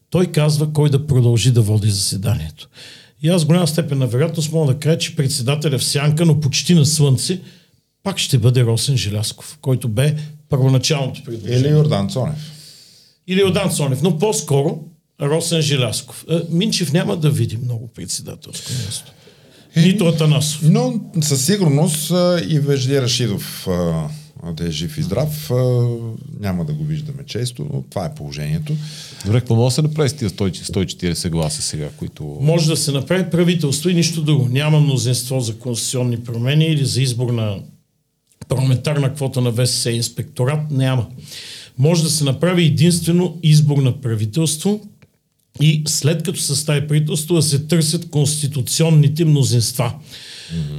той 0.10 0.26
казва 0.26 0.74
кой 0.74 0.90
да 0.90 1.08
продължи 1.08 1.52
да 1.52 1.62
води 1.62 1.90
заседанието. 1.90 2.70
И 3.24 3.30
аз 3.30 3.42
с 3.42 3.46
голяма 3.46 3.68
степен 3.68 3.98
на 3.98 4.08
вероятност 4.08 4.52
мога 4.52 4.74
да 4.74 4.80
кажа, 4.80 4.98
че 4.98 5.16
председателя 5.16 5.78
в 5.78 5.84
сянка, 5.84 6.26
но 6.26 6.40
почти 6.40 6.74
на 6.74 6.86
слънце, 6.86 7.40
пак 8.08 8.17
ще 8.17 8.38
бъде 8.38 8.63
Росен 8.63 8.98
Желязков, 8.98 9.58
който 9.62 9.88
бе 9.88 10.15
първоначалното 10.50 11.24
предложение. 11.24 11.60
Или 11.60 11.67
Йордан 11.67 12.10
Цонев. 12.10 12.52
Или 13.28 13.43
Одан 13.43 13.70
Цонев, 13.70 14.02
но 14.02 14.17
по-скоро 14.17 14.80
Росен 15.22 15.62
Желясков. 15.62 16.26
Е, 16.30 16.39
Минчев 16.50 16.93
няма 16.93 17.17
да 17.17 17.30
види 17.30 17.58
много 17.58 17.88
председателско 17.88 18.72
място. 18.86 19.12
Нито 19.76 20.06
Атанасов. 20.06 20.62
Но 20.63 20.93
със 21.22 21.46
сигурност 21.46 22.12
а, 22.12 22.41
и 22.48 22.60
Вежди 22.60 23.02
Рашидов 23.02 23.67
да 24.54 24.67
е 24.67 24.72
жив 24.72 24.98
и 24.98 25.02
здрав, 25.02 25.52
няма 26.39 26.65
да 26.65 26.74
го 26.74 26.84
виждаме 26.84 27.24
често, 27.26 27.67
но 27.74 27.82
това 27.89 28.06
е 28.06 28.15
положението. 28.15 28.74
Добре, 29.26 29.39
какво 29.39 29.56
може 29.56 29.72
да 29.74 29.76
се 29.76 29.82
направи 29.82 30.10
с 30.10 30.13
тия 30.13 30.30
100 30.30 30.74
140 30.74 31.30
гласа 31.30 31.62
сега, 31.62 31.89
които... 31.98 32.38
Може 32.41 32.70
да 32.70 32.78
се 32.78 32.91
направи 32.91 33.30
правителство 33.30 33.89
и 33.89 33.93
нищо 33.93 34.22
друго. 34.22 34.48
Няма 34.52 34.80
мнозинство 34.80 35.39
за 35.39 35.58
конституционни 35.58 36.24
промени 36.24 36.65
или 36.65 36.86
за 36.86 37.02
избор 37.02 37.30
на 37.30 37.60
парламентарна 38.48 39.14
квота 39.14 39.42
на 39.42 39.52
ВСС 39.52 39.92
инспекторат. 39.92 40.72
Няма. 40.72 41.08
Може 41.78 42.04
да 42.04 42.10
се 42.10 42.24
направи 42.24 42.64
единствено 42.66 43.38
избор 43.44 43.78
на 43.78 44.02
правителство 44.02 44.82
и 45.62 45.84
след 45.88 46.24
като 46.24 46.40
състави 46.40 46.88
правителство 46.88 47.36
да 47.36 47.42
се 47.42 47.60
търсят 47.60 48.10
конституционните 48.10 49.26
мнозинства. 49.26 49.94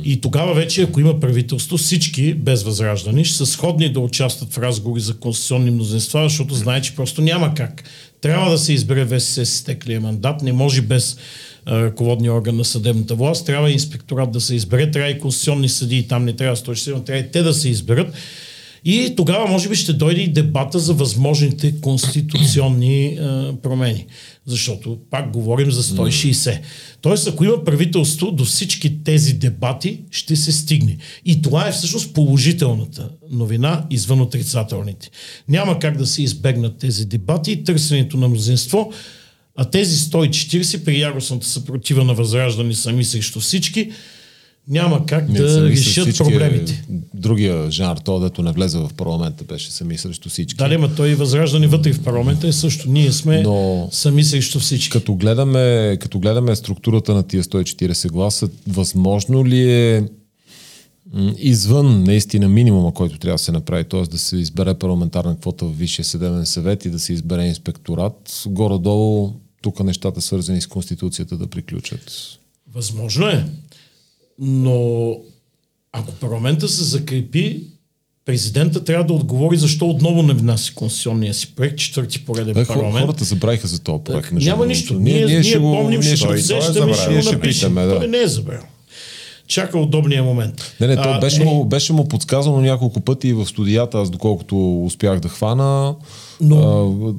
И 0.05 0.21
тогава 0.21 0.55
вече, 0.55 0.83
ако 0.83 1.01
има 1.01 1.21
правителство, 1.21 1.77
всички 1.77 2.35
без 2.35 2.63
възраждани 2.63 3.25
ще 3.25 3.37
са 3.37 3.47
сходни 3.47 3.93
да 3.93 4.01
участват 4.01 4.53
в 4.53 4.59
разговори 4.59 5.01
за 5.01 5.15
конституционни 5.15 5.71
мнозинства, 5.71 6.23
защото 6.23 6.55
знае, 6.55 6.83
че 6.83 6.97
просто 6.97 7.23
няма 7.23 7.55
как. 7.55 7.85
Трябва 8.21 8.51
да 8.51 8.59
се 8.59 8.73
избере 8.73 9.07
ВСС 9.07 9.47
с 9.47 9.65
теклия 9.65 10.01
мандат, 10.01 10.43
не 10.43 10.53
може 10.53 10.83
без 10.83 11.17
ръководния 11.69 12.33
орган 12.33 12.57
на 12.57 12.65
съдебната 12.65 13.15
власт, 13.15 13.47
трябва 13.47 13.71
инспекторат 13.71 14.33
да 14.33 14.41
се 14.41 14.55
избере, 14.55 14.91
трябва 14.91 15.11
и 15.11 15.19
конституционни 15.19 15.69
съдии, 15.69 16.09
там 16.09 16.25
не 16.25 16.33
трябва 16.33 16.57
167, 16.57 17.05
трябва 17.05 17.21
и 17.21 17.31
те 17.31 17.43
да 17.43 17.55
се 17.55 17.69
изберат. 17.69 18.15
И 18.85 19.15
тогава 19.17 19.47
може 19.47 19.69
би 19.69 19.77
ще 19.77 19.93
дойде 19.93 20.21
и 20.21 20.33
дебата 20.33 20.79
за 20.79 20.95
възможните 20.95 21.81
конституционни 21.81 23.07
е, 23.07 23.17
промени. 23.63 24.07
Защото 24.47 24.99
пак 25.11 25.33
говорим 25.33 25.71
за 25.71 25.83
160. 25.83 26.61
Тоест, 27.01 27.29
ако 27.29 27.45
има 27.45 27.65
правителство, 27.65 28.31
до 28.31 28.45
всички 28.45 29.05
тези 29.05 29.33
дебати 29.33 30.01
ще 30.11 30.37
се 30.37 30.53
стигне. 30.53 30.97
И 31.25 31.43
това 31.43 31.69
е 31.69 31.73
всъщност 31.73 32.15
положителната 32.15 33.09
новина 33.31 33.87
извън 33.91 34.21
отрицателните. 34.21 35.11
Няма 35.49 35.79
как 35.79 35.97
да 35.97 36.07
се 36.07 36.23
избегнат 36.23 36.79
тези 36.79 37.07
дебати 37.07 37.53
и 37.53 37.65
търсенето 37.65 38.17
на 38.17 38.29
мнозинство, 38.29 38.93
а 39.57 39.65
тези 39.65 39.97
140 39.97 40.85
при 40.85 41.01
яростната 41.01 41.47
съпротива 41.47 42.05
на 42.05 42.15
възраждани 42.15 42.75
сами 42.75 43.05
срещу 43.05 43.41
всички, 43.41 43.91
няма 44.69 45.07
как 45.07 45.29
Не, 45.29 45.39
да 45.39 45.69
решат 45.69 46.19
проблемите. 46.19 46.85
Другия 47.15 47.71
жанр, 47.71 47.97
то 47.97 48.21
дето 48.21 48.43
не 48.43 48.53
влезе 48.53 48.79
в 48.79 48.91
парламента, 48.97 49.45
беше 49.45 49.71
сами 49.71 49.99
срещу 49.99 50.29
всички. 50.29 50.57
Дали, 50.57 50.77
ма 50.77 50.95
той 50.95 51.15
възраждане 51.15 51.67
вътре 51.67 51.93
в 51.93 52.03
парламента 52.03 52.49
е 52.49 52.53
също. 52.53 52.91
Ние 52.91 53.13
сме 53.13 53.43
Но- 53.43 53.89
сами 53.93 54.25
срещу 54.25 54.61
всички. 54.61 54.91
Като 54.91 55.15
гледаме, 55.15 55.97
като 56.01 56.19
гледаме 56.19 56.57
структурата 56.57 57.15
на 57.15 57.23
тия 57.23 57.43
140 57.43 58.09
гласа, 58.09 58.49
възможно 58.67 59.47
ли 59.47 59.73
е 59.73 60.05
извън 61.39 62.05
наистина 62.05 62.49
минимума, 62.49 62.95
който 62.95 63.19
трябва 63.19 63.35
да 63.35 63.39
се 63.39 63.53
направи, 63.53 63.85
т.е. 63.85 64.03
да 64.03 64.19
се 64.19 64.37
избере 64.37 64.75
парламентарна 64.75 65.37
квота 65.37 65.65
в 65.65 65.79
Висшия 65.79 66.05
съдебен 66.05 66.47
съвет 66.47 66.85
и 66.85 66.91
да 66.91 66.99
се 66.99 67.13
избере 67.13 67.47
инспекторат, 67.47 68.43
горе-долу 68.47 69.33
тук 69.63 69.81
нещата 69.81 70.21
свързани 70.21 70.61
с 70.61 70.67
Конституцията 70.67 71.37
да 71.37 71.47
приключат. 71.47 72.13
Възможно 72.75 73.27
е. 73.29 73.45
Но 74.39 75.11
ако 75.93 76.13
парламента 76.13 76.69
се 76.69 76.85
закрепи, 76.85 77.63
президента 78.25 78.85
трябва 78.85 79.05
да 79.05 79.13
отговори 79.13 79.57
защо 79.57 79.87
отново 79.87 80.23
не 80.23 80.35
внася 80.35 80.73
конституционния 80.75 81.35
си 81.35 81.55
проект, 81.55 81.79
четвърти 81.79 82.25
пореден 82.25 82.55
Бе, 82.55 82.61
хор- 82.61 82.67
парламент. 82.67 83.01
хората 83.01 83.25
забравиха 83.25 83.69
за 83.69 83.79
този 83.79 84.05
проект. 84.05 84.33
между 84.33 84.51
Няма 84.51 84.67
нищо. 84.67 84.95
Ние, 84.95 85.27
ние, 85.27 85.43
ще 85.43 85.59
го- 85.59 85.73
помним, 85.73 86.01
ние 86.01 86.17
ще 86.17 86.27
го 86.27 86.33
е 86.33 86.37
усещаме, 86.37 86.71
ще 86.95 87.07
го 87.07 87.13
Ние 87.13 87.23
ще 87.23 87.33
напишем. 87.33 87.75
да. 87.75 87.97
Той 87.97 88.09
не 88.09 88.19
е 88.19 88.27
забравил. 88.27 88.63
Чака 89.49 89.79
удобния 89.79 90.23
момент. 90.23 90.77
Не, 90.81 90.87
не, 90.87 90.97
то 90.97 91.03
А, 91.05 91.21
беше, 91.21 91.39
не, 91.39 91.45
му, 91.45 91.65
беше 91.65 91.93
му 91.93 92.09
подсказано 92.09 92.61
няколко 92.61 93.01
пъти 93.01 93.33
в 93.33 93.47
студията, 93.47 93.99
аз 93.99 94.11
доколкото 94.11 94.85
успях 94.85 95.21
да 95.21 95.29
хвана. 95.29 95.95
Но- 96.41 96.57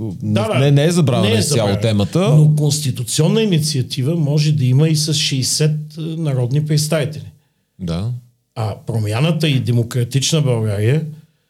а, 0.01 0.03
Да, 0.23 0.59
не, 0.59 0.71
не 0.71 0.83
е 0.83 0.91
забравена 0.91 1.29
Не 1.29 1.35
е 1.35 1.39
изцяло 1.39 1.75
темата. 1.81 2.19
Но 2.19 2.55
конституционна 2.55 3.41
инициатива 3.41 4.15
може 4.15 4.51
да 4.51 4.65
има 4.65 4.89
и 4.89 4.95
с 4.95 5.13
60 5.13 5.71
народни 5.97 6.65
представители. 6.65 7.31
Да. 7.79 8.11
А 8.55 8.75
промяната 8.87 9.49
и 9.49 9.59
демократична 9.59 10.41
България 10.41 11.05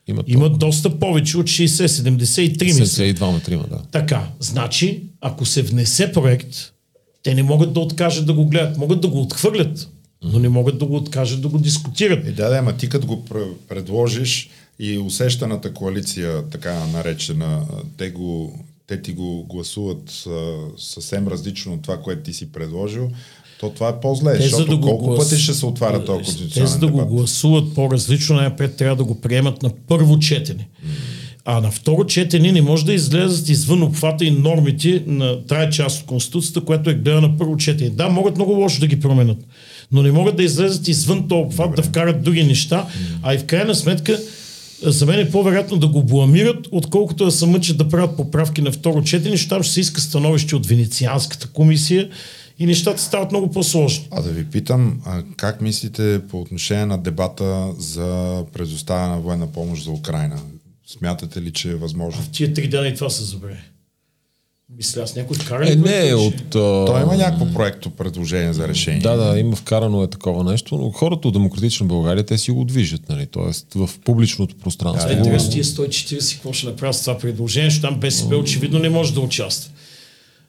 Имат 0.08 0.26
имат 0.30 0.60
доста 0.60 1.00
повече 1.00 1.38
от 1.38 1.48
60, 1.48 1.86
73 1.86 2.63
мисля. 2.63 2.86
72 2.86 3.32
на 3.32 3.39
3, 3.39 3.70
да. 3.70 3.82
Така, 3.92 4.28
значи, 4.39 5.04
ако 5.22 5.46
се 5.46 5.62
внесе 5.62 6.12
проект, 6.12 6.56
те 7.24 7.34
не 7.34 7.44
могат 7.44 7.74
да 7.74 7.80
откажат 7.80 8.26
да 8.26 8.34
го 8.34 8.46
гледат. 8.46 8.78
Могат 8.78 9.02
да 9.02 9.08
го 9.08 9.22
отхвърлят, 9.22 9.89
но 10.24 10.40
не 10.40 10.50
могат 10.50 10.78
да 10.78 10.86
го 10.86 10.96
откажат 10.96 11.42
да 11.42 11.48
го 11.48 11.58
дискутират. 11.58 12.28
И 12.28 12.32
да, 12.32 12.50
да, 12.50 12.58
ама 12.58 12.74
ти 12.74 12.90
като 12.90 13.08
го 13.08 13.26
пр- 13.30 13.54
предложиш 13.70 14.50
и 14.80 14.98
усещаната 14.98 15.74
коалиция, 15.74 16.44
така 16.50 16.86
наречена, 16.86 17.62
те, 17.98 18.10
го, 18.10 18.60
те 18.88 19.02
ти 19.02 19.14
го 19.14 19.44
гласуват 19.44 20.24
а, 20.28 20.56
съвсем 20.78 21.28
различно 21.28 21.74
от 21.74 21.82
това, 21.82 21.98
което 21.98 22.22
ти 22.22 22.34
си 22.34 22.52
предложил, 22.52 23.10
то 23.60 23.70
това 23.70 23.90
е 23.90 24.00
по-зле, 24.00 24.32
Те, 24.34 24.44
за 24.44 24.50
защото 24.50 24.70
да 24.70 24.78
го 24.78 24.88
колко 24.88 25.06
глас- 25.06 25.30
пъти 25.30 25.42
ще 25.42 25.54
се 25.54 25.66
отваря 25.66 26.06
този 26.06 26.20
Те, 26.20 26.26
конституционен 26.26 26.68
за 26.68 26.80
да 26.80 26.88
го 26.88 27.06
гласуват 27.06 27.76
по-различно, 27.76 28.36
най-напред 28.36 28.76
трябва 28.76 28.96
да 28.96 29.04
го 29.04 29.22
приемат 29.22 29.64
на 29.64 29.72
първо 29.88 30.20
четене. 30.20 30.68
А 31.46 31.62
на 31.62 31.72
второ 31.72 32.06
четене 32.06 32.52
не 32.52 32.62
може 32.62 32.86
да 32.86 32.94
излезат 32.94 33.50
извън 33.50 33.84
обхвата 33.84 34.26
и 34.26 34.32
нормите 34.32 35.04
на 35.08 35.46
тая 35.46 35.70
част 35.70 36.02
от 36.02 36.06
Конституцията, 36.06 36.62
която 36.62 36.90
е 36.90 36.94
гледана 36.94 37.28
на 37.28 37.38
първо 37.38 37.58
четене. 37.58 37.90
Да, 37.90 38.10
могат 38.10 38.36
много 38.36 38.52
лошо 38.52 38.80
да 38.80 38.88
ги 38.88 39.00
променят, 39.00 39.38
но 39.91 40.02
не 40.04 40.12
могат 40.12 40.36
да 40.36 40.43
излезат 40.43 40.88
извън 40.88 41.28
този 41.28 41.41
обхват, 41.41 41.75
да 41.75 41.84
вкарат 41.84 42.23
други 42.23 42.43
неща, 42.43 42.88
а 43.23 43.34
и 43.34 43.38
в 43.38 43.45
крайна 43.45 43.75
сметка 43.75 44.19
за 44.84 45.06
мен 45.06 45.19
е 45.19 45.32
по-вероятно 45.32 45.78
да 45.78 45.88
го 45.88 46.04
бламират, 46.04 46.67
отколкото 46.71 47.25
да 47.25 47.32
се 47.32 47.45
мъчат 47.45 47.78
да 47.78 47.89
правят 47.89 48.17
поправки 48.17 48.62
на 48.62 48.71
второ 48.71 49.04
четене, 49.04 49.38
защото 49.38 49.63
ще 49.63 49.73
се 49.73 49.80
иска 49.80 50.02
становище 50.02 50.56
от 50.56 50.65
Венецианската 50.65 51.47
комисия 51.47 52.10
и 52.60 52.65
нещата 52.65 53.02
стават 53.02 53.32
много 53.32 53.52
по-сложни. 53.52 54.08
А 54.12 54.21
да 54.21 54.30
ви 54.30 54.45
питам, 54.45 55.02
а 55.06 55.23
как 55.38 55.62
мислите 55.62 56.21
по 56.30 56.41
отношение 56.41 56.86
на 56.86 56.97
дебата 56.97 57.67
за 57.78 58.43
предоставяне 58.54 59.15
на 59.15 59.19
военна 59.19 59.47
помощ 59.47 59.84
за 59.84 59.91
Украина? 59.91 60.39
Смятате 60.88 61.41
ли, 61.41 61.52
че 61.52 61.71
е 61.71 61.75
възможно? 61.75 62.21
Тия 62.32 62.54
три 62.54 62.67
дена 62.67 62.88
и 62.88 62.95
това 62.95 63.10
се 63.10 63.23
забре. 63.23 63.63
Мисля, 64.78 65.02
аз 65.02 65.16
някой 65.16 65.38
вкара 65.38 65.66
ли 65.66 65.72
Е, 65.72 65.76
не, 65.76 66.14
от... 66.14 66.56
А... 66.56 66.86
Той 66.86 67.02
има 67.02 67.18
някакво 67.18 67.46
проекто 67.54 67.90
предложение 67.90 68.54
за 68.54 68.68
решение. 68.68 69.00
Да, 69.00 69.16
да, 69.16 69.40
има 69.40 69.56
вкарано 69.56 70.04
е 70.04 70.08
такова 70.08 70.52
нещо, 70.52 70.78
но 70.78 70.92
хората 70.92 71.28
от 71.28 71.34
Демократична 71.34 71.86
България, 71.86 72.26
те 72.26 72.38
си 72.38 72.52
го 72.52 72.66
движат, 72.66 73.10
нали? 73.10 73.26
Тоест 73.26 73.74
в 73.76 73.90
публичното 74.06 74.56
пространство. 74.56 75.10
Сега 75.10 75.22
е 75.22 75.38
тия 75.50 75.64
140 75.64 76.34
какво 76.34 76.54
ще 76.54 76.68
направят 76.68 76.96
с 76.96 77.02
това 77.02 77.18
предложение, 77.18 77.70
защото 77.70 77.88
там 77.88 78.00
БСП 78.00 78.36
очевидно 78.36 78.80
не 78.80 78.90
може 78.90 79.14
да 79.14 79.20
участва. 79.20 79.72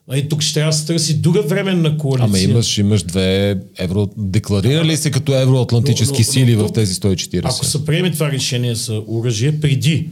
А 0.09 0.17
и 0.17 0.29
тук 0.29 0.41
ще 0.41 0.53
трябва 0.53 0.71
да 0.71 0.77
се 0.77 0.85
търси 0.85 1.13
друга 1.17 1.41
временна 1.41 1.97
коалиция. 1.97 2.25
Ама 2.25 2.39
имаш, 2.39 2.77
имаш 2.77 3.03
две 3.03 3.57
евро... 3.77 4.09
Декларирали 4.17 4.97
се 4.97 5.11
като 5.11 5.41
евроатлантически 5.41 6.11
Но- 6.11 6.17
но- 6.17 6.25
но 6.27 6.31
сили 6.33 6.55
в 6.55 6.69
тези 6.73 6.93
140? 6.93 7.41
Ако 7.43 7.65
се 7.65 7.85
приеме 7.85 8.11
това 8.11 8.31
решение 8.31 8.75
за 8.75 9.01
оръжие 9.07 9.59
преди 9.59 10.09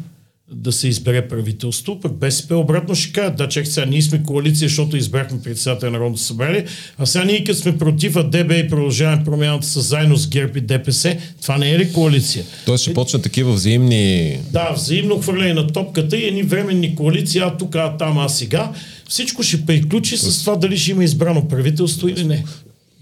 да 0.51 0.71
се 0.71 0.87
избере 0.87 1.27
правителство, 1.27 1.99
пък 1.99 2.13
БСП 2.13 2.55
обратно 2.55 2.95
ще 2.95 3.11
кажат, 3.11 3.35
да, 3.35 3.47
чак 3.47 3.67
сега, 3.67 3.85
ние 3.85 4.01
сме 4.01 4.23
коалиция, 4.23 4.69
защото 4.69 4.97
избрахме 4.97 5.41
председател 5.41 5.91
на 5.91 5.97
Народното 5.97 6.21
събрание, 6.21 6.65
а 6.97 7.05
сега 7.05 7.25
ние 7.25 7.43
като 7.43 7.59
сме 7.59 7.77
против 7.77 8.15
АДБ 8.15 8.51
и 8.51 8.67
продължаваме 8.69 9.23
промяната 9.23 9.67
с 9.67 9.81
заедно 9.81 10.17
с 10.17 10.27
ГЕРБ 10.27 10.57
и 10.59 10.61
ДПС, 10.61 11.17
това 11.41 11.57
не 11.57 11.71
е 11.71 11.79
ли 11.79 11.93
коалиция? 11.93 12.43
Тоест 12.65 12.81
ще 12.81 12.93
почнат 12.93 13.23
такива 13.23 13.53
взаимни... 13.53 14.37
Да, 14.51 14.71
взаимно 14.75 15.19
хвърляне 15.19 15.53
на 15.53 15.67
топката 15.67 16.17
и 16.17 16.27
едни 16.27 16.43
временни 16.43 16.95
коалиции, 16.95 17.41
а 17.41 17.57
тук, 17.57 17.75
а 17.75 17.97
там, 17.97 18.17
а 18.17 18.29
сега. 18.29 18.71
Всичко 19.09 19.43
ще 19.43 19.65
приключи 19.65 20.17
с 20.17 20.39
това 20.39 20.55
дали 20.55 20.77
ще 20.77 20.91
има 20.91 21.03
избрано 21.03 21.47
правителство 21.47 22.07
или 22.07 22.23
не. 22.23 22.45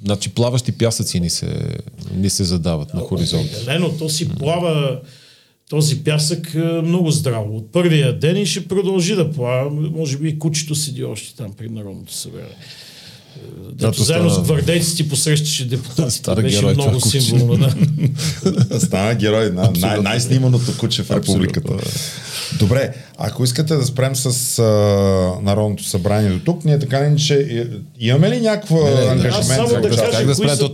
Значи 0.05 0.29
плаващи 0.29 0.71
пясъци 0.71 1.19
ни 1.19 1.29
се, 1.29 1.47
ни 2.15 2.29
се 2.29 2.43
задават 2.43 2.93
на 2.93 2.99
хоризонта. 2.99 3.63
Лено, 3.67 3.89
то 3.99 4.09
си 4.09 4.29
плава 4.29 4.99
този 5.69 5.97
пясък 5.97 6.53
е, 6.55 6.59
много 6.59 7.11
здраво. 7.11 7.57
От 7.57 7.71
първия 7.71 8.19
ден 8.19 8.37
и 8.37 8.45
ще 8.45 8.67
продължи 8.67 9.15
да 9.15 9.31
плава. 9.31 9.69
Може 9.71 10.17
би 10.17 10.27
и 10.29 10.39
кучето 10.39 10.75
седи 10.75 11.03
още 11.03 11.35
там 11.35 11.53
при 11.57 11.69
Народното 11.69 12.13
събрание. 12.13 12.55
Дето 13.71 13.91
то 13.91 14.03
заедно 14.03 14.29
стана- 14.29 14.43
с 14.43 14.47
гвардейците 14.47 15.09
посрещаше 15.09 15.67
депутатите. 15.67 16.11
Стара 16.11 16.41
Беше 16.41 16.55
герой 16.55 16.73
това 16.73 16.83
много 16.83 17.01
куче. 17.01 17.21
символно. 17.21 17.57
Да. 17.57 18.79
Стана 18.79 19.15
герой, 19.15 19.49
на, 19.49 19.71
най- 19.77 19.99
най-сниманото 19.99 20.77
куче 20.77 21.03
в 21.03 21.11
републиката. 21.11 21.73
Добре, 22.59 22.93
ако 23.17 23.43
искате 23.43 23.75
да 23.75 23.85
спрем 23.85 24.15
с 24.15 24.59
а, 24.59 24.63
Народното 25.43 25.83
събрание 25.83 26.29
до 26.29 26.39
тук, 26.39 26.65
ние 26.65 26.79
така 26.79 27.11
ли, 27.11 27.17
че 27.17 27.67
имаме 27.99 28.29
ли 28.29 28.41
някаква 28.41 28.79
Не, 28.79 28.89
не, 28.89 28.95
не. 28.95 29.01
ангажимент? 29.01 29.35
Аз 29.35 29.47
само 29.47 29.67
за 29.67 29.73
да 29.73 29.87
участие? 29.87 30.05
кажа, 30.05 30.17
как 30.17 30.27
да 30.27 30.35
спрем, 30.35 30.49
са 30.49 30.57
то 30.57 30.73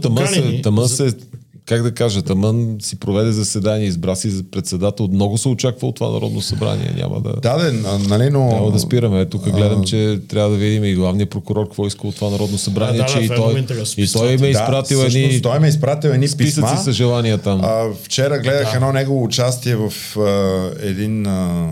как 1.65 1.83
да 1.83 1.91
кажа, 1.91 2.21
тъмън 2.21 2.77
си 2.81 2.99
проведе 2.99 3.31
заседание, 3.31 3.87
избра 3.87 4.15
си 4.15 4.29
за 4.29 4.43
председател. 4.51 5.07
Много 5.11 5.37
се 5.37 5.49
очаква 5.49 5.87
от 5.87 5.95
това 5.95 6.11
Народно 6.11 6.41
събрание. 6.41 6.93
Няма 6.97 7.21
да, 7.21 7.33
Да, 7.41 7.57
де, 7.57 7.77
а, 7.87 7.99
нали, 7.99 8.29
но... 8.29 8.47
няма 8.47 8.71
да 8.71 8.79
спираме. 8.79 9.25
Тук 9.25 9.51
гледам, 9.51 9.83
че 9.83 10.19
трябва 10.27 10.49
да 10.49 10.57
видим 10.57 10.83
и 10.83 10.95
главния 10.95 11.29
прокурор 11.29 11.65
какво 11.65 11.87
иска 11.87 12.07
от 12.07 12.15
това 12.15 12.29
Народно 12.29 12.57
събрание, 12.57 12.97
Да, 12.97 13.03
да, 13.03 13.09
че 13.09 13.19
и 13.19 13.29
това 13.29 13.35
е 13.35 13.39
много 13.39 13.53
той, 13.55 13.93
и 13.97 14.07
той 14.07 14.37
ме 14.37 14.47
е 14.47 14.49
изпратил 14.49 14.99
да, 14.99 15.05
едни 15.05 15.41
той 15.41 15.59
ме 15.59 15.67
е 15.67 15.69
изпратил 15.69 16.09
едни 16.09 16.27
писма. 16.37 16.77
с 16.77 16.91
желания 16.91 17.37
там. 17.37 17.61
А, 17.63 17.83
вчера 18.03 18.39
гледах 18.39 18.75
едно 18.75 18.91
негово 18.91 19.23
участие 19.23 19.75
в 19.75 20.17
а, 20.17 20.87
един 20.87 21.27
а, 21.27 21.67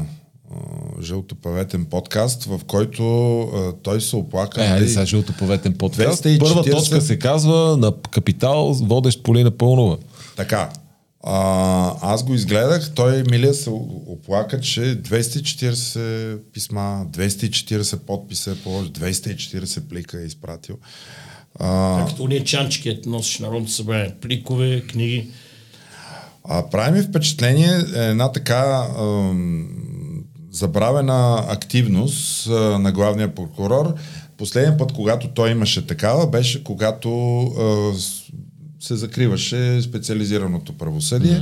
а, 0.52 1.02
жълтопаветен 1.02 1.86
подкаст, 1.86 2.44
в 2.44 2.60
който 2.68 3.40
а, 3.42 3.74
той 3.84 4.02
се 4.02 4.16
оплака. 4.16 4.64
Е, 4.64 4.68
нали, 4.68 4.74
айде 4.74 4.88
сега 4.88 5.06
жълтоповетен 5.06 5.74
подкаст. 5.74 6.24
240 6.24 6.40
Първа 6.40 6.64
точка 6.64 7.02
се 7.02 7.20
казва 7.20 7.78
на 7.78 7.94
Капитал, 8.12 8.74
водещ 8.74 9.24
Полина 9.24 9.52
Пълнова. 9.52 9.98
Така. 10.36 10.70
А, 11.24 11.94
аз 12.02 12.24
го 12.24 12.34
изгледах, 12.34 12.92
той 12.96 13.24
Милия 13.30 13.54
се 13.54 13.70
оплака, 14.08 14.60
че 14.60 14.82
240 14.82 16.38
писма, 16.54 17.06
240 17.12 17.98
подписа 17.98 18.52
е 18.52 18.56
положил, 18.56 18.92
240 18.92 19.80
плика 19.80 20.22
е 20.22 20.26
изпратил. 20.26 20.78
А, 21.60 22.06
Както 22.06 22.24
уния 22.24 22.44
чанчики 22.44 23.00
носиш 23.06 23.40
на 23.40 23.48
Народното 23.48 23.72
събрание. 23.72 24.16
Пликове, 24.22 24.82
книги. 24.82 25.30
А 26.44 26.70
прави 26.70 26.92
ми 26.92 27.04
впечатление 27.04 27.70
една 27.96 28.32
така 28.32 28.88
ам, 29.00 29.68
забравена 30.52 31.46
активност 31.50 32.48
а, 32.48 32.52
на 32.80 32.92
главния 32.92 33.36
прокурор. 33.36 33.94
Последния 34.38 34.78
път, 34.78 34.92
когато 34.94 35.28
той 35.28 35.52
имаше 35.52 35.88
такава, 35.88 36.28
беше 36.28 36.64
когато 36.64 37.42
а, 37.44 37.94
се 38.80 38.96
закриваше 38.96 39.82
специализираното 39.82 40.78
правосъдие. 40.78 41.42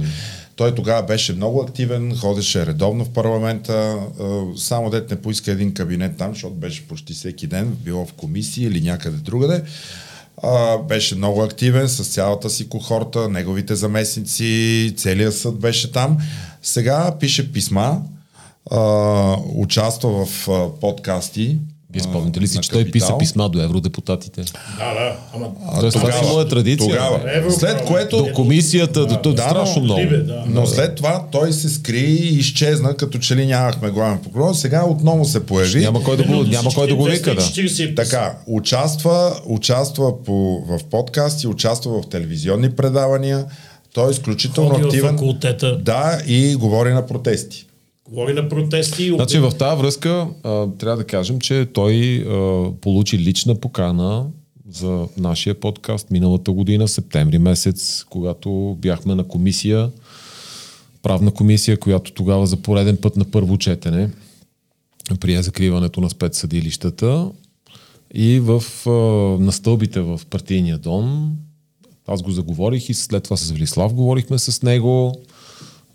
Той 0.56 0.76
тогава 0.76 1.04
беше 1.04 1.34
много 1.34 1.62
активен, 1.62 2.17
ходеше 2.17 2.65
редовно 2.65 3.06
в 3.06 3.10
парламента, 3.10 4.00
само 4.58 4.89
дет 4.89 5.10
не 5.12 5.22
поиска 5.22 5.52
един 5.52 5.74
кабинет 5.74 6.17
там, 6.17 6.34
защото 6.34 6.56
беше 6.56 6.88
почти 6.88 7.13
всеки 7.13 7.48
ден, 7.48 7.78
било 7.84 8.06
в 8.06 8.13
комисии 8.13 8.65
или 8.65 8.82
някъде 8.82 9.17
другаде. 9.17 9.63
Беше 10.88 11.15
много 11.15 11.43
активен 11.43 11.89
с 11.89 12.08
цялата 12.08 12.50
си 12.50 12.69
кохорта, 12.69 13.30
неговите 13.30 13.76
заместници, 13.76 14.93
целият 14.98 15.36
съд 15.38 15.60
беше 15.60 15.91
там. 15.91 16.17
Сега 16.62 17.17
пише 17.19 17.52
писма, 17.52 18.02
а, 18.72 18.80
участва 19.56 20.26
в 20.26 20.50
а, 20.50 20.80
подкасти. 20.82 21.58
Вие 21.93 22.02
спомните 22.02 22.41
ли 22.41 22.48
си, 22.48 22.60
че 22.60 22.69
той 22.69 22.86
писа 22.86 23.17
писма 23.19 23.50
до 23.50 23.62
евродепутатите? 23.62 24.41
Да, 24.41 24.93
да. 24.93 25.15
Ама 25.36 25.48
Тоест, 25.80 25.98
това 25.98 26.12
си 26.12 26.26
моя 26.26 26.48
традиция. 26.48 26.89
Тогава. 26.89 27.17
бе. 27.19 27.52
След 27.52 27.86
което... 27.86 28.17
До 28.17 28.34
комисията, 28.34 29.06
до 29.06 29.17
до 29.17 29.34
Да, 29.34 29.41
страшно 29.41 29.76
но- 29.78 29.84
много. 29.84 30.02
Либе, 30.02 30.17
да. 30.17 30.43
Но 30.48 30.65
след 30.65 30.95
това 30.95 31.26
той 31.32 31.54
се 31.54 31.69
скри 31.69 32.00
и 32.00 32.38
изчезна, 32.38 32.95
като 32.95 33.19
че 33.19 33.36
ли 33.36 33.45
нямахме 33.45 33.89
главен 33.89 34.17
прокурор. 34.19 34.54
Сега 34.54 34.86
отново 34.86 35.26
се 35.26 35.45
появи. 35.45 35.82
Няма 35.82 36.04
кой 36.04 36.17
да 36.17 36.24
го, 36.24 36.34
няма 36.34 36.69
кой 36.72 36.88
да 36.88 36.95
го 36.95 37.04
вика, 37.04 37.36
да. 37.36 37.41
240 37.41 37.95
Така, 37.95 38.38
участва, 38.48 39.36
участва 39.45 40.24
по, 40.24 40.34
в 40.60 40.80
подкасти, 40.84 41.48
участва 41.48 42.02
в 42.02 42.10
телевизионни 42.10 42.69
предавания. 42.69 43.45
Той 43.93 44.08
е 44.08 44.12
изключително 44.12 44.69
Ходи 44.69 44.84
в 44.84 44.86
активен. 44.86 45.10
факултета. 45.10 45.78
Да, 45.78 46.19
и 46.28 46.56
говори 46.56 46.93
на 46.93 47.06
протести. 47.06 47.65
Говори 48.10 48.34
на 48.34 48.50
протести 48.50 49.10
Значи 49.10 49.39
в 49.39 49.52
тази 49.52 49.82
връзка 49.82 50.28
а, 50.43 50.67
трябва 50.67 50.98
да 50.98 51.04
кажем, 51.04 51.39
че 51.39 51.67
той 51.74 52.26
а, 52.28 52.72
получи 52.82 53.17
лична 53.17 53.56
покана 53.56 54.26
за 54.69 55.08
нашия 55.17 55.60
подкаст. 55.60 56.12
Миналата 56.12 56.52
година, 56.52 56.88
септември 56.88 57.38
месец, 57.38 58.06
когато 58.10 58.78
бяхме 58.80 59.15
на 59.15 59.24
комисия, 59.24 59.89
правна 61.04 61.32
комисия, 61.32 61.80
която 61.80 62.12
тогава 62.12 62.48
за 62.48 62.58
пореден 62.58 62.98
път 62.98 63.15
на 63.17 63.26
първо 63.26 63.58
четене 63.58 64.10
прие 65.19 65.41
закриването 65.41 66.02
на 66.02 66.10
спецсъдилищата. 66.10 67.32
И 68.13 68.39
в, 68.39 68.63
а, 68.88 68.91
на 69.43 69.52
стълбите 69.52 70.02
в 70.02 70.22
партийния 70.30 70.78
дом 70.78 71.36
аз 72.08 72.22
го 72.22 72.32
заговорих 72.32 72.89
и 72.89 72.93
след 72.93 73.24
това 73.24 73.38
с 73.38 73.52
Велислав 73.52 73.93
говорихме 73.93 74.39
с 74.39 74.62
него. 74.62 75.22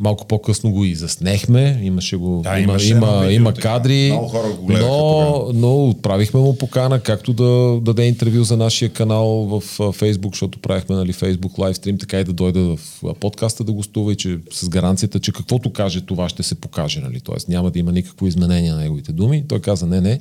Малко 0.00 0.26
по-късно 0.26 0.70
го 0.70 0.84
и 0.84 0.94
заснехме. 0.94 1.80
Имаше 1.82 2.16
го. 2.16 2.40
Да, 2.44 2.58
има, 2.58 2.58
имаше 2.58 2.90
има, 2.90 3.20
видео 3.20 3.30
има 3.30 3.54
кадри. 3.54 4.08
Много 4.12 4.28
хора 4.28 4.48
го 4.48 4.66
гледаха 4.66 4.86
но, 4.86 5.32
тогава. 5.32 5.52
но 5.54 5.88
отправихме 5.88 6.40
му 6.40 6.58
покана, 6.58 7.00
както 7.00 7.32
да 7.32 7.80
даде 7.82 8.06
интервю 8.06 8.44
за 8.44 8.56
нашия 8.56 8.88
канал 8.88 9.28
в 9.28 9.92
Фейсбук, 9.92 10.32
защото 10.34 10.58
правихме 10.58 10.96
нали, 10.96 11.12
Фейсбук 11.12 11.58
лайвстрим, 11.58 11.98
така 11.98 12.20
и 12.20 12.24
да 12.24 12.32
дойде 12.32 12.60
в 12.60 12.78
подкаста 13.20 13.64
да 13.64 13.72
гостува 13.72 14.12
и 14.12 14.16
че 14.16 14.38
с 14.52 14.68
гаранцията, 14.68 15.20
че 15.20 15.32
каквото 15.32 15.72
каже, 15.72 16.00
това 16.00 16.28
ще 16.28 16.42
се 16.42 16.54
покаже. 16.54 17.00
Нали? 17.00 17.20
Тоест 17.20 17.48
няма 17.48 17.70
да 17.70 17.78
има 17.78 17.92
никакво 17.92 18.26
изменение 18.26 18.72
на 18.72 18.78
неговите 18.78 19.12
думи. 19.12 19.44
Той 19.48 19.60
каза, 19.60 19.86
не, 19.86 20.00
не, 20.00 20.20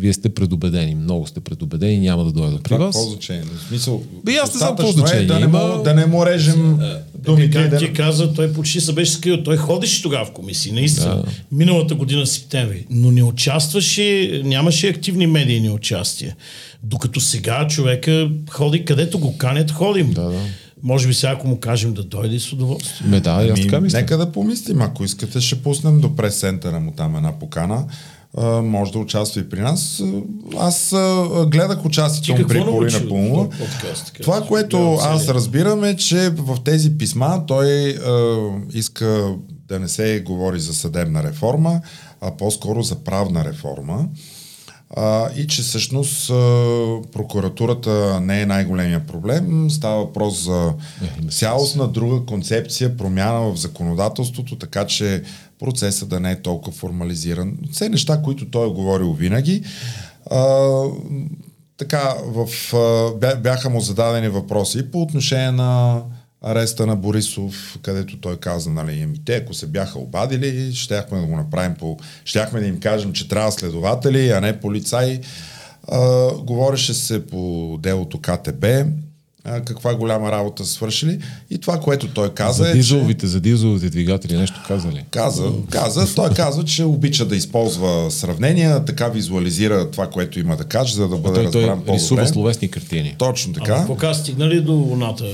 вие 0.00 0.12
сте 0.12 0.28
предубедени, 0.28 0.94
много 0.94 1.26
сте 1.26 1.40
предубедени, 1.40 1.98
няма 1.98 2.24
да 2.24 2.32
дойда 2.32 2.58
при 2.62 2.74
вас. 2.74 2.96
какво 2.96 3.10
значение? 3.10 3.42
В 3.42 3.68
смисъл, 3.68 4.02
Бе, 4.24 4.32
аз 4.34 4.54
не 4.54 4.58
знам 4.58 4.76
какво 4.76 4.92
значение 4.92 5.22
е 5.22 5.26
да 5.26 5.34
не, 5.38 5.44
има. 5.44 5.76
му, 5.76 5.82
да 5.82 5.94
не 5.94 6.06
му 6.06 6.26
режем 6.26 6.78
думите. 7.18 7.44
и 7.44 7.50
Как 7.50 7.70
Да... 7.70 7.78
ти 7.78 7.92
каза, 7.92 8.34
той 8.34 8.52
почти 8.52 8.80
се 8.80 8.92
беше 8.92 9.12
скрил. 9.12 9.42
Той 9.42 9.56
ходеше 9.56 10.02
тогава 10.02 10.24
в 10.24 10.30
комисии, 10.30 10.72
наистина. 10.72 11.14
Да. 11.16 11.24
Миналата 11.52 11.94
година 11.94 12.26
септември. 12.26 12.86
Но 12.90 13.10
не 13.10 13.22
участваше, 13.22 14.40
нямаше 14.44 14.88
активни 14.88 15.26
медийни 15.26 15.70
участия. 15.70 16.36
Докато 16.82 17.20
сега 17.20 17.66
човека 17.66 18.30
ходи 18.50 18.84
където 18.84 19.18
го 19.18 19.38
канят, 19.38 19.70
ходим. 19.70 20.12
Да, 20.12 20.22
да. 20.22 20.38
Може 20.82 21.08
би 21.08 21.14
сега, 21.14 21.32
ако 21.32 21.48
му 21.48 21.60
кажем 21.60 21.92
да 21.94 22.02
дойде 22.02 22.38
с 22.38 22.52
удоволствие. 22.52 23.06
Ме 23.10 23.20
да, 23.20 23.30
аз 23.30 23.60
така 23.60 23.76
Ами, 23.76 23.84
мисля. 23.84 23.98
нека 23.98 24.16
да 24.16 24.32
помислим, 24.32 24.80
ако 24.82 25.04
искате, 25.04 25.40
ще 25.40 25.56
пуснем 25.56 26.00
до 26.00 26.16
прес-центъра 26.16 26.80
му 26.80 26.92
там 26.96 27.16
една 27.16 27.38
покана. 27.38 27.84
А, 28.36 28.62
може 28.62 28.92
да 28.92 28.98
участва 28.98 29.40
и 29.40 29.48
при 29.48 29.60
нас. 29.60 30.02
Аз 30.58 30.92
а, 30.92 31.46
гледах 31.46 31.84
участието 31.84 32.36
Ти 32.36 32.42
му 32.42 32.48
при 32.48 32.64
Полина 32.64 33.48
така? 34.06 34.22
Това, 34.22 34.40
което 34.40 34.94
аз 34.94 35.28
разбирам 35.28 35.84
е, 35.84 35.96
че 35.96 36.30
в 36.30 36.58
тези 36.64 36.98
писма 36.98 37.46
той 37.46 37.90
а, 37.90 38.38
иска 38.72 39.34
да 39.68 39.80
не 39.80 39.88
се 39.88 40.20
говори 40.26 40.60
за 40.60 40.74
съдебна 40.74 41.22
реформа, 41.22 41.80
а 42.20 42.36
по-скоро 42.36 42.82
за 42.82 42.96
правна 42.96 43.44
реформа. 43.44 44.08
А, 44.96 45.28
и 45.36 45.46
че 45.46 45.62
всъщност 45.62 46.30
а, 46.30 46.34
прокуратурата 47.12 48.20
не 48.20 48.40
е 48.40 48.46
най-големия 48.46 49.06
проблем. 49.06 49.70
Става 49.70 49.96
въпрос 49.96 50.44
за 50.44 50.72
цялостна 51.30 51.88
друга 51.88 52.26
концепция, 52.26 52.96
промяна 52.96 53.40
в 53.40 53.56
законодателството, 53.56 54.56
така 54.56 54.86
че 54.86 55.22
процесът 55.58 56.08
да 56.08 56.20
не 56.20 56.30
е 56.30 56.42
толкова 56.42 56.72
формализиран. 56.72 57.58
Все 57.72 57.88
неща, 57.88 58.22
които 58.22 58.50
той 58.50 58.66
е 58.66 58.72
говорил 58.72 59.12
винаги. 59.12 59.62
А, 60.30 60.82
така, 61.76 62.14
в, 62.26 62.48
бяха 63.42 63.70
му 63.70 63.80
зададени 63.80 64.28
въпроси 64.28 64.78
и 64.78 64.90
по 64.90 65.02
отношение 65.02 65.50
на 65.50 66.02
ареста 66.42 66.86
на 66.86 66.96
Борисов, 66.96 67.78
където 67.82 68.20
той 68.20 68.36
каза, 68.36 68.70
нали, 68.70 69.02
ами 69.02 69.24
те, 69.24 69.36
ако 69.36 69.54
се 69.54 69.66
бяха 69.66 69.98
обадили, 69.98 70.74
щяхме 70.74 71.20
да 71.20 71.26
го 71.26 71.36
направим 71.36 71.74
по... 71.74 71.98
Щяхме 72.24 72.60
да 72.60 72.66
им 72.66 72.80
кажем, 72.80 73.12
че 73.12 73.28
трябва 73.28 73.52
следователи, 73.52 74.30
а 74.30 74.40
не 74.40 74.60
полицаи. 74.60 75.20
А, 75.88 76.30
говореше 76.34 76.94
се 76.94 77.26
по 77.26 77.78
делото 77.82 78.20
КТБ, 78.20 78.64
а, 79.44 79.60
каква 79.60 79.94
голяма 79.94 80.32
работа 80.32 80.64
са 80.64 80.72
свършили. 80.72 81.18
И 81.50 81.58
това, 81.58 81.80
което 81.80 82.08
той 82.08 82.30
каза 82.30 82.62
За 82.62 82.68
е, 82.68 82.72
че... 82.72 82.76
дизеловите, 82.76 83.26
за 83.26 83.40
дизеловите 83.40 83.90
двигатели 83.90 84.36
нещо 84.36 84.60
каза 84.68 84.88
ли? 84.88 85.04
Каза, 85.10 85.42
каза, 85.70 86.14
той 86.14 86.30
каза, 86.30 86.64
че 86.64 86.84
обича 86.84 87.24
да 87.24 87.36
използва 87.36 88.10
сравнения, 88.10 88.84
така 88.84 89.08
визуализира 89.08 89.90
това, 89.90 90.06
което 90.06 90.40
има 90.40 90.56
да 90.56 90.64
каже, 90.64 90.94
за 90.94 91.08
да 91.08 91.16
бъде 91.16 91.34
Той, 91.34 91.50
той 91.50 91.62
разбран 91.62 91.94
рисува 91.94 92.16
по-добре. 92.16 92.32
словесни 92.32 92.68
картини. 92.70 93.14
Точно 93.18 93.52
така. 93.52 93.74
Ама 93.74 93.86
кога 93.86 94.14
стигнали 94.14 94.60
до 94.60 94.72
луната? 94.72 95.24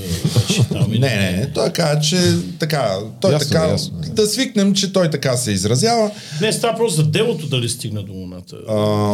Не, 0.89 0.97
не, 0.99 1.31
не. 1.31 1.51
Той 1.53 1.69
каза, 1.69 1.99
че 1.99 2.17
така, 2.59 2.89
той 3.21 3.31
Ясно, 3.33 3.49
така, 3.49 3.67
ясно. 3.67 3.99
да 4.11 4.27
свикнем, 4.27 4.73
че 4.73 4.93
той 4.93 5.09
така 5.09 5.37
се 5.37 5.51
изразява. 5.51 6.11
Не, 6.41 6.53
става 6.53 6.77
просто 6.77 7.01
за 7.01 7.07
делото 7.07 7.47
дали 7.47 7.69
стигна 7.69 8.03
до 8.03 8.13
луната. 8.13 8.55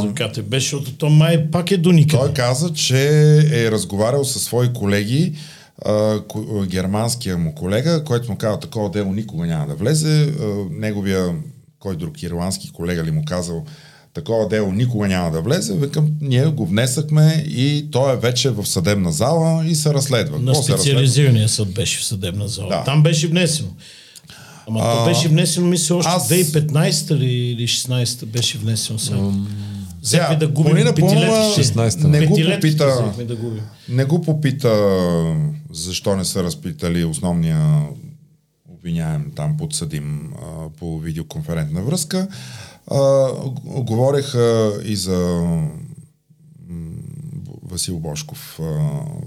За 0.02 0.14
КТБ, 0.16 0.54
защото 0.54 0.92
то 0.94 1.10
май 1.10 1.46
пак 1.52 1.72
е 1.72 1.78
до 1.78 1.92
никъде. 1.92 2.24
Той 2.24 2.34
каза, 2.34 2.74
че 2.74 3.08
е 3.54 3.72
разговарял 3.72 4.24
със 4.26 4.44
свои 4.44 4.68
колеги, 4.68 4.83
а, 5.86 6.20
ко- 6.22 6.66
германския 6.68 7.38
му 7.38 7.56
колега, 7.56 8.04
който 8.04 8.32
му 8.32 8.38
каза, 8.38 8.60
такова 8.60 8.90
дело 8.90 9.14
никога 9.14 9.46
няма 9.46 9.68
да 9.68 9.76
влезе. 9.76 10.24
А, 10.42 10.46
неговия, 10.72 11.36
кой 11.80 11.96
друг 11.96 12.24
ирландски 12.24 12.72
колега 12.72 13.04
ли 13.04 13.12
му 13.12 13.26
казал, 13.26 13.66
такова 14.14 14.48
дело 14.48 14.72
никога 14.72 15.08
няма 15.08 15.32
да 15.32 15.42
влезе. 15.42 15.74
Викам, 15.76 16.12
ние 16.22 16.46
го 16.46 16.66
внесахме 16.66 17.46
и 17.48 17.88
той 17.92 18.14
е 18.14 18.18
вече 18.18 18.50
в 18.50 18.66
съдебна 18.66 19.12
зала 19.12 19.66
и 19.66 19.76
се 19.76 19.94
разследва. 19.94 20.38
На 20.40 20.46
Какво 20.46 20.64
специализирания 20.64 21.50
съд 21.50 21.74
беше 21.74 22.00
в 22.00 22.06
съдебна 22.06 22.48
зала. 22.48 22.70
Да. 22.70 22.84
Там 22.84 23.04
беше 23.04 23.28
внесено. 23.28 23.70
Ама 24.68 24.80
то 24.80 25.06
беше 25.06 25.28
внесено, 25.28 25.68
мисля, 25.68 25.96
още 25.96 26.12
аз- 26.12 26.30
2015 26.30 27.12
ли, 27.12 27.26
или 27.26 27.64
16 27.64 28.26
беше 28.26 28.58
внесено 28.58 29.00
сега. 29.00 29.18
Сега, 30.04 30.36
да 30.36 30.48
губим 30.48 30.72
Полина 30.72 30.96
Пълнова 30.96 31.54
петилетките. 31.56 31.80
16-та. 31.80 32.08
не 32.08 32.28
го 32.28 32.36
попита, 32.36 33.14
да 33.26 33.36
губим. 33.36 33.62
не 33.90 34.06
го 34.06 34.22
попита 34.22 35.36
защо 35.72 36.16
не 36.16 36.26
са 36.26 36.44
разпитали 36.44 37.06
основния 37.06 37.88
обвиняем 38.70 39.32
там 39.36 39.58
подсъдим 39.58 40.34
а, 40.34 40.70
по 40.80 41.00
видеоконферентна 41.00 41.82
връзка. 41.82 42.28
А, 42.92 43.28
говореха 43.66 44.74
и 44.86 44.96
за 44.96 45.48
Васил 47.64 48.00
Бошков 48.00 48.60
а, 48.60 48.64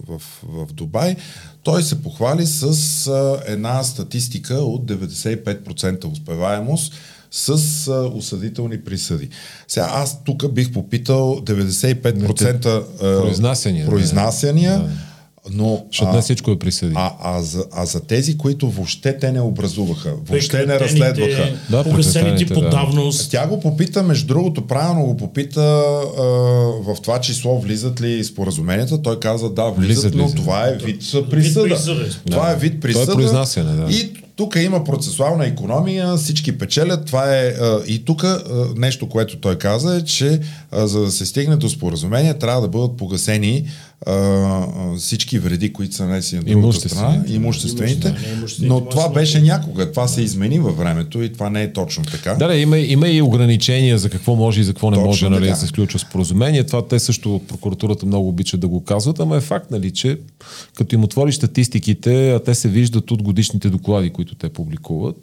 в, 0.08 0.22
в 0.42 0.72
Дубай. 0.72 1.16
Той 1.62 1.82
се 1.82 2.02
похвали 2.02 2.46
с 2.46 2.64
а, 3.06 3.42
една 3.46 3.82
статистика 3.82 4.54
от 4.54 4.90
95% 4.90 6.12
успеваемост 6.12 6.94
с 7.30 7.48
а, 7.88 7.92
осъдителни 8.08 8.80
присъди. 8.80 9.28
Сега 9.68 9.88
аз 9.92 10.24
тук 10.24 10.52
бих 10.52 10.72
попитал 10.72 11.36
95% 11.36 12.66
а, 12.66 12.82
Произнасяния, 13.20 13.84
да. 13.84 13.90
произнасяния 13.90 14.88
но 15.50 15.84
Защото 15.86 16.12
не 16.12 16.22
всичко 16.22 16.50
е 16.50 16.58
присъди. 16.58 16.92
а, 16.96 17.12
а, 17.20 17.42
за, 17.42 17.64
а 17.72 17.86
за 17.86 18.00
тези, 18.00 18.38
които 18.38 18.70
въобще 18.70 19.18
те 19.18 19.32
не 19.32 19.40
образуваха, 19.40 20.14
въобще 20.22 20.66
не 20.66 20.80
разследваха, 20.80 21.52
Да, 21.70 21.84
Погасените 21.84 22.46
по 22.46 22.60
да. 22.60 22.70
давност. 22.70 23.30
тя 23.30 23.46
го 23.46 23.60
попита, 23.60 24.02
между 24.02 24.26
другото, 24.26 24.66
правилно 24.66 25.04
го 25.04 25.16
попита 25.16 25.60
а, 25.60 26.22
в 26.84 26.96
това 27.02 27.20
число 27.20 27.60
влизат 27.60 28.00
ли 28.00 28.24
споразуменията. 28.24 29.02
Той 29.02 29.20
каза 29.20 29.50
да, 29.50 29.64
влизат, 29.64 29.86
Влизат, 29.94 30.14
но 30.14 30.22
влизат. 30.22 30.36
това 30.36 30.68
е 30.68 30.72
вид 30.74 31.00
присъда. 31.30 31.68
присъда. 31.68 31.76
Това 32.26 32.46
Да. 32.46 32.52
е 32.52 32.56
вид 32.56 32.72
То 32.72 32.76
е 32.78 32.80
присъда. 32.80 33.12
произнасяне, 33.12 33.72
да. 33.74 33.92
И 33.92 34.12
тук 34.36 34.56
има 34.56 34.84
процесуална 34.84 35.46
економия, 35.46 36.16
всички 36.16 36.58
печелят. 36.58 37.06
Това 37.06 37.36
е. 37.36 37.54
И 37.86 38.04
тук 38.04 38.24
нещо, 38.76 39.08
което 39.08 39.36
той 39.36 39.58
каза 39.58 39.96
е, 39.96 40.04
че 40.04 40.40
за 40.72 41.00
да 41.00 41.10
се 41.10 41.26
стигне 41.26 41.56
до 41.56 41.68
споразумение, 41.68 42.34
трябва 42.34 42.60
да 42.60 42.68
бъдат 42.68 42.96
погасени 42.96 43.68
а, 44.06 44.66
всички 44.96 45.38
вреди, 45.38 45.72
които 45.72 45.94
са 45.94 46.06
нанесени 46.06 46.54
на 46.54 46.60
другата 46.60 46.88
страна, 46.88 47.24
имуществените. 47.28 48.08
Имуществени, 48.08 48.36
имуществените 48.38 48.74
Но 48.74 48.88
това 48.88 49.08
беше 49.08 49.40
някога. 49.40 49.92
Това 49.92 50.08
се 50.08 50.22
измени 50.22 50.58
във 50.58 50.78
времето 50.78 51.22
и 51.22 51.32
това 51.32 51.50
не 51.50 51.62
е 51.62 51.72
точно 51.72 52.04
така. 52.04 52.34
Да, 52.34 52.48
да, 52.48 52.56
има, 52.56 52.78
има 52.78 53.08
и 53.08 53.22
ограничения 53.22 53.98
за 53.98 54.10
какво 54.10 54.34
може 54.34 54.60
и 54.60 54.64
за 54.64 54.72
какво 54.72 54.90
не 54.90 54.96
Точно 54.96 55.06
може 55.06 55.28
нали, 55.28 55.48
да 55.48 55.56
се 55.56 55.66
сключва 55.66 55.98
споразумение. 55.98 56.64
Това 56.64 56.88
те 56.88 56.98
също 56.98 57.36
от 57.36 57.48
прокуратурата 57.48 58.06
много 58.06 58.28
обичат 58.28 58.60
да 58.60 58.68
го 58.68 58.84
казват, 58.84 59.20
ама 59.20 59.36
е 59.36 59.40
факт, 59.40 59.70
нали, 59.70 59.90
че 59.90 60.18
като 60.74 60.94
им 60.94 61.04
отвориш 61.04 61.34
статистиките, 61.34 62.30
а 62.30 62.38
те 62.38 62.54
се 62.54 62.68
виждат 62.68 63.10
от 63.10 63.22
годишните 63.22 63.70
доклади, 63.70 64.10
които 64.10 64.34
те 64.34 64.48
публикуват, 64.48 65.16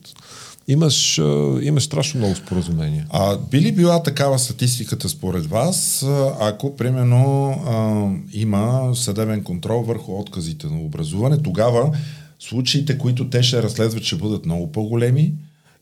имаш, 0.67 1.17
имаш 1.61 1.83
страшно 1.83 2.19
много 2.19 2.35
споразумения. 2.35 3.05
А 3.09 3.37
би 3.51 3.61
ли 3.61 3.71
била 3.71 4.03
такава 4.03 4.39
статистиката 4.39 5.09
според 5.09 5.45
вас, 5.45 6.05
ако 6.39 6.75
примерно 6.75 7.49
а, 7.49 8.07
има 8.33 8.91
съдебен 8.95 9.43
контрол 9.43 9.81
върху 9.81 10.19
отказите 10.19 10.67
на 10.67 10.79
образуване, 10.79 11.41
тогава 11.41 11.97
случаите, 12.39 12.97
които 12.97 13.29
те 13.29 13.43
ще 13.43 13.63
разследват, 13.63 14.03
ще 14.03 14.15
бъдат 14.15 14.45
много 14.45 14.71
по-големи 14.71 15.33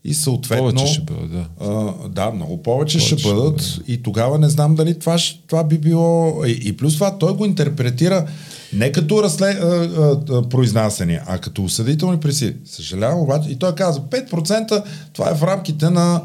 и 0.04 0.14
съответно... 0.14 0.64
Повече 0.64 0.86
ще 0.86 1.02
бъде, 1.02 1.26
да. 1.26 1.46
А, 1.60 2.08
да, 2.08 2.30
много 2.30 2.62
повече, 2.62 2.98
Повече 2.98 3.06
ще 3.06 3.18
ще 3.18 3.28
бъдат 3.28 3.78
и 3.88 4.02
тогава 4.02 4.38
не 4.38 4.48
знам 4.48 4.74
дали 4.74 4.98
това, 4.98 5.16
това 5.46 5.64
би 5.64 5.78
било... 5.78 6.44
И, 6.46 6.60
и 6.64 6.76
плюс 6.76 6.94
това 6.94 7.18
той 7.18 7.36
го 7.36 7.44
интерпретира 7.44 8.26
не 8.72 8.92
като 8.92 9.22
разсле, 9.22 9.46
а, 9.46 9.66
а, 9.66 10.20
а, 10.30 10.48
произнасяне, 10.48 11.22
а 11.26 11.38
като 11.38 11.64
осъдителни 11.64 12.20
присъди. 12.20 12.56
Съжалявам 12.64 13.20
обаче. 13.20 13.50
И 13.50 13.56
той 13.56 13.74
казва 13.74 14.02
5% 14.02 14.82
това 15.12 15.30
е 15.30 15.34
в 15.34 15.42
рамките 15.42 15.90
на 15.90 16.20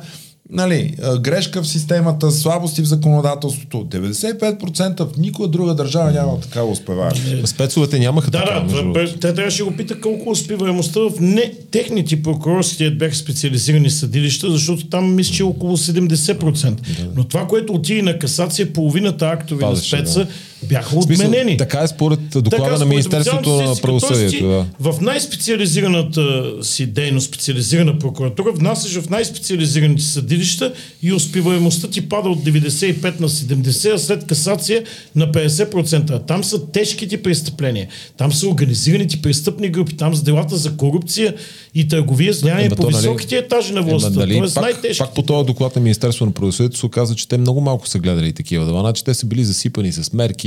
нали, 0.49 0.95
грешка 1.19 1.63
в 1.63 1.67
системата, 1.67 2.31
слабости 2.31 2.81
в 2.81 2.85
законодателството. 2.85 3.77
95% 3.91 5.13
в 5.13 5.17
никоя 5.17 5.49
друга 5.49 5.73
държава 5.75 6.11
няма 6.11 6.39
такава 6.39 6.71
успеваемост. 6.71 7.47
Спецовете 7.47 7.99
нямаха 7.99 8.31
Да, 8.31 8.43
така, 8.43 8.59
да, 8.75 8.83
бе- 8.83 9.13
те 9.13 9.33
трябваше 9.33 9.57
да 9.57 9.65
го 9.65 9.75
пита 9.77 10.01
колко 10.01 10.29
успеваемостта 10.29 10.99
в 10.99 11.11
не 11.19 11.53
техните 11.71 12.23
прокурорски 12.23 12.89
бяха 12.89 13.15
специализирани 13.15 13.89
съдилища, 13.89 14.51
защото 14.51 14.87
там 14.87 15.15
мисля, 15.15 15.33
че 15.33 15.43
е 15.43 15.45
около 15.45 15.77
70%. 15.77 16.73
Но 17.15 17.23
това, 17.23 17.47
което 17.47 17.73
отиде 17.73 18.01
на 18.01 18.19
касация, 18.19 18.73
половината 18.73 19.25
актове 19.27 19.61
Падаше, 19.61 19.95
на 19.95 20.01
спеца 20.07 20.27
бяха 20.63 20.95
отменени. 20.95 21.57
така 21.57 21.79
е 21.79 21.87
според 21.87 22.19
доклада 22.29 22.63
Така, 22.63 22.77
на 22.77 22.85
Министерството 22.85 23.49
на 23.49 23.75
правосъдието. 23.75 24.47
Да. 24.47 24.65
В 24.91 25.01
най-специализираната 25.01 26.53
си 26.61 26.85
дейност, 26.85 27.27
специализирана 27.27 27.99
прокуратура, 27.99 28.51
внасяш 28.51 28.99
в 28.99 29.09
най-специализираните 29.09 30.03
съдилища 30.03 30.73
и 31.03 31.13
успеваемостта 31.13 31.87
ти 31.87 32.09
пада 32.09 32.29
от 32.29 32.39
95 32.39 33.19
на 33.19 33.29
70, 33.29 33.93
а 33.93 33.97
след 33.97 34.27
касация 34.27 34.83
на 35.15 35.31
50%. 35.31 36.11
А 36.11 36.19
там 36.19 36.43
са 36.43 36.67
тежките 36.71 37.21
престъпления. 37.21 37.87
Там 38.17 38.33
са 38.33 38.47
организираните 38.47 39.21
престъпни 39.21 39.69
групи. 39.69 39.97
Там 39.97 40.15
са 40.15 40.23
делата 40.23 40.57
за 40.57 40.77
корупция 40.77 41.33
и 41.75 41.87
търговия 41.87 42.33
с 42.33 42.41
влияние 42.41 42.69
по 42.69 42.83
нали- 42.83 42.95
високите 42.95 43.37
етажи 43.37 43.73
на 43.73 43.81
властта. 43.81 44.13
Ема, 44.13 44.19
нали, 44.19 44.37
Тоест 44.37 44.55
пак, 44.55 44.81
пак 44.97 45.13
по 45.15 45.21
този 45.21 45.45
доклад 45.45 45.75
на 45.75 45.81
Министерство 45.81 46.25
на 46.25 46.31
правосъдието 46.31 46.77
се 46.77 46.85
оказа, 46.85 47.15
че 47.15 47.27
те 47.27 47.37
много 47.37 47.61
малко 47.61 47.87
са 47.87 47.99
гледали 47.99 48.33
такива 48.33 48.65
дела. 48.65 48.79
Значи 48.79 49.03
те 49.03 49.13
са 49.13 49.25
били 49.25 49.43
засипани 49.43 49.91
с 49.91 50.13
мерки, 50.13 50.46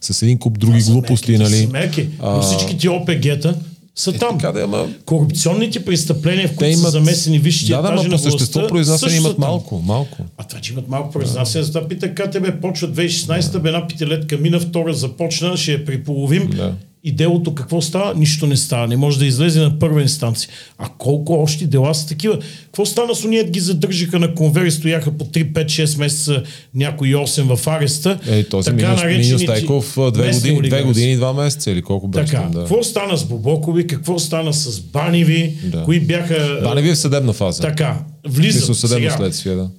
с 0.00 0.22
един 0.22 0.38
куп 0.38 0.58
други 0.58 0.80
За 0.80 0.92
глупости, 0.92 1.38
нали? 1.38 1.56
си 1.56 1.66
Мерки. 1.66 2.08
Но 2.22 2.28
А, 2.28 2.40
всичките 2.42 2.88
ОПГ-та 2.88 3.54
са 3.96 4.12
там. 4.12 4.38
така 4.38 4.52
да, 4.52 4.60
ама- 4.64 4.88
Корупционните 5.04 5.84
престъпления, 5.84 6.48
в 6.48 6.54
които 6.54 6.74
са 6.74 6.80
имат... 6.80 6.92
замесени 6.92 7.38
висшите 7.38 7.72
да, 7.72 7.82
да, 7.82 7.88
етажи 7.88 8.08
ма 8.08 8.16
на 8.16 8.16
по 8.16 8.22
същество 8.22 8.66
произнасяне 8.66 9.10
са 9.10 9.16
имат 9.16 9.38
малко, 9.38 9.82
малко. 9.86 10.18
А 10.38 10.44
това, 10.44 10.60
че 10.60 10.72
имат 10.72 10.88
малко 10.88 11.10
произнасяне, 11.10 11.64
за 11.64 11.72
това 11.72 11.88
пита 11.88 12.14
КТБ, 12.14 12.60
почва 12.62 12.88
2016, 12.88 13.58
бе 13.58 13.68
една 13.68 13.86
петилетка 13.88 14.38
мина, 14.38 14.60
втора 14.60 14.94
започна, 14.94 15.56
ще 15.56 15.72
я 15.72 15.84
приполовим. 15.84 16.50
Да. 16.50 16.74
И 17.06 17.12
делото 17.12 17.54
какво 17.54 17.80
става? 17.82 18.14
Нищо 18.14 18.46
не 18.46 18.56
става. 18.56 18.86
Не 18.86 18.96
може 18.96 19.18
да 19.18 19.26
излезе 19.26 19.60
на 19.60 19.78
първа 19.78 20.02
инстанция. 20.02 20.50
А 20.78 20.88
колко 20.98 21.32
още 21.32 21.66
дела 21.66 21.94
са 21.94 22.08
такива? 22.08 22.38
Какво 22.64 22.86
стана 22.86 23.14
с 23.14 23.24
уния 23.24 23.44
ги 23.50 23.60
задържаха 23.60 24.18
на 24.18 24.34
конвери, 24.34 24.70
стояха 24.70 25.10
по 25.10 25.24
3, 25.24 25.52
5, 25.52 25.64
6 25.64 25.98
месеца, 25.98 26.42
някои 26.74 27.14
8 27.14 27.56
в 27.56 27.66
ареста. 27.66 28.18
Е, 28.28 28.44
този 28.44 28.66
Така 28.66 28.76
Минус, 28.86 29.02
наречените 29.02 29.28
Минус 29.28 29.46
Тайков 29.46 29.98
две 30.12 30.32
години, 30.32 30.68
две 30.68 30.82
години, 30.82 31.12
и 31.12 31.16
два 31.16 31.32
месеца 31.32 31.70
или 31.70 31.82
колко 31.82 32.08
беше 32.08 32.32
Така, 32.32 32.48
да. 32.52 32.58
какво 32.58 32.82
стана 32.82 33.16
с 33.16 33.24
Бобокови, 33.24 33.86
какво 33.86 34.18
стана 34.18 34.52
с 34.52 34.80
Баниви, 34.80 35.54
Да. 35.64 35.82
кои 35.82 36.00
бяха... 36.00 36.60
Баневи 36.62 36.88
е 36.88 36.94
в 36.94 36.98
съдебна 36.98 37.32
фаза. 37.32 37.62
Така, 37.62 37.98
влизат 38.28 38.76
съдебно 38.76 39.10
следствие, 39.10 39.54
да. 39.54 39.70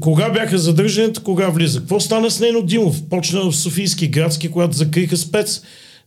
Кога 0.00 0.30
бяха 0.30 0.58
задържаните, 0.58 1.20
кога 1.22 1.48
влиза? 1.48 1.78
Какво 1.78 2.00
стана 2.00 2.30
с 2.30 2.40
Нено 2.40 2.62
Димов? 2.62 3.02
Почна 3.10 3.50
в 3.50 3.56
Софийски 3.56 4.08
градски, 4.08 4.48
когато 4.48 4.76
закриха 4.76 5.16
спец. 5.16 5.62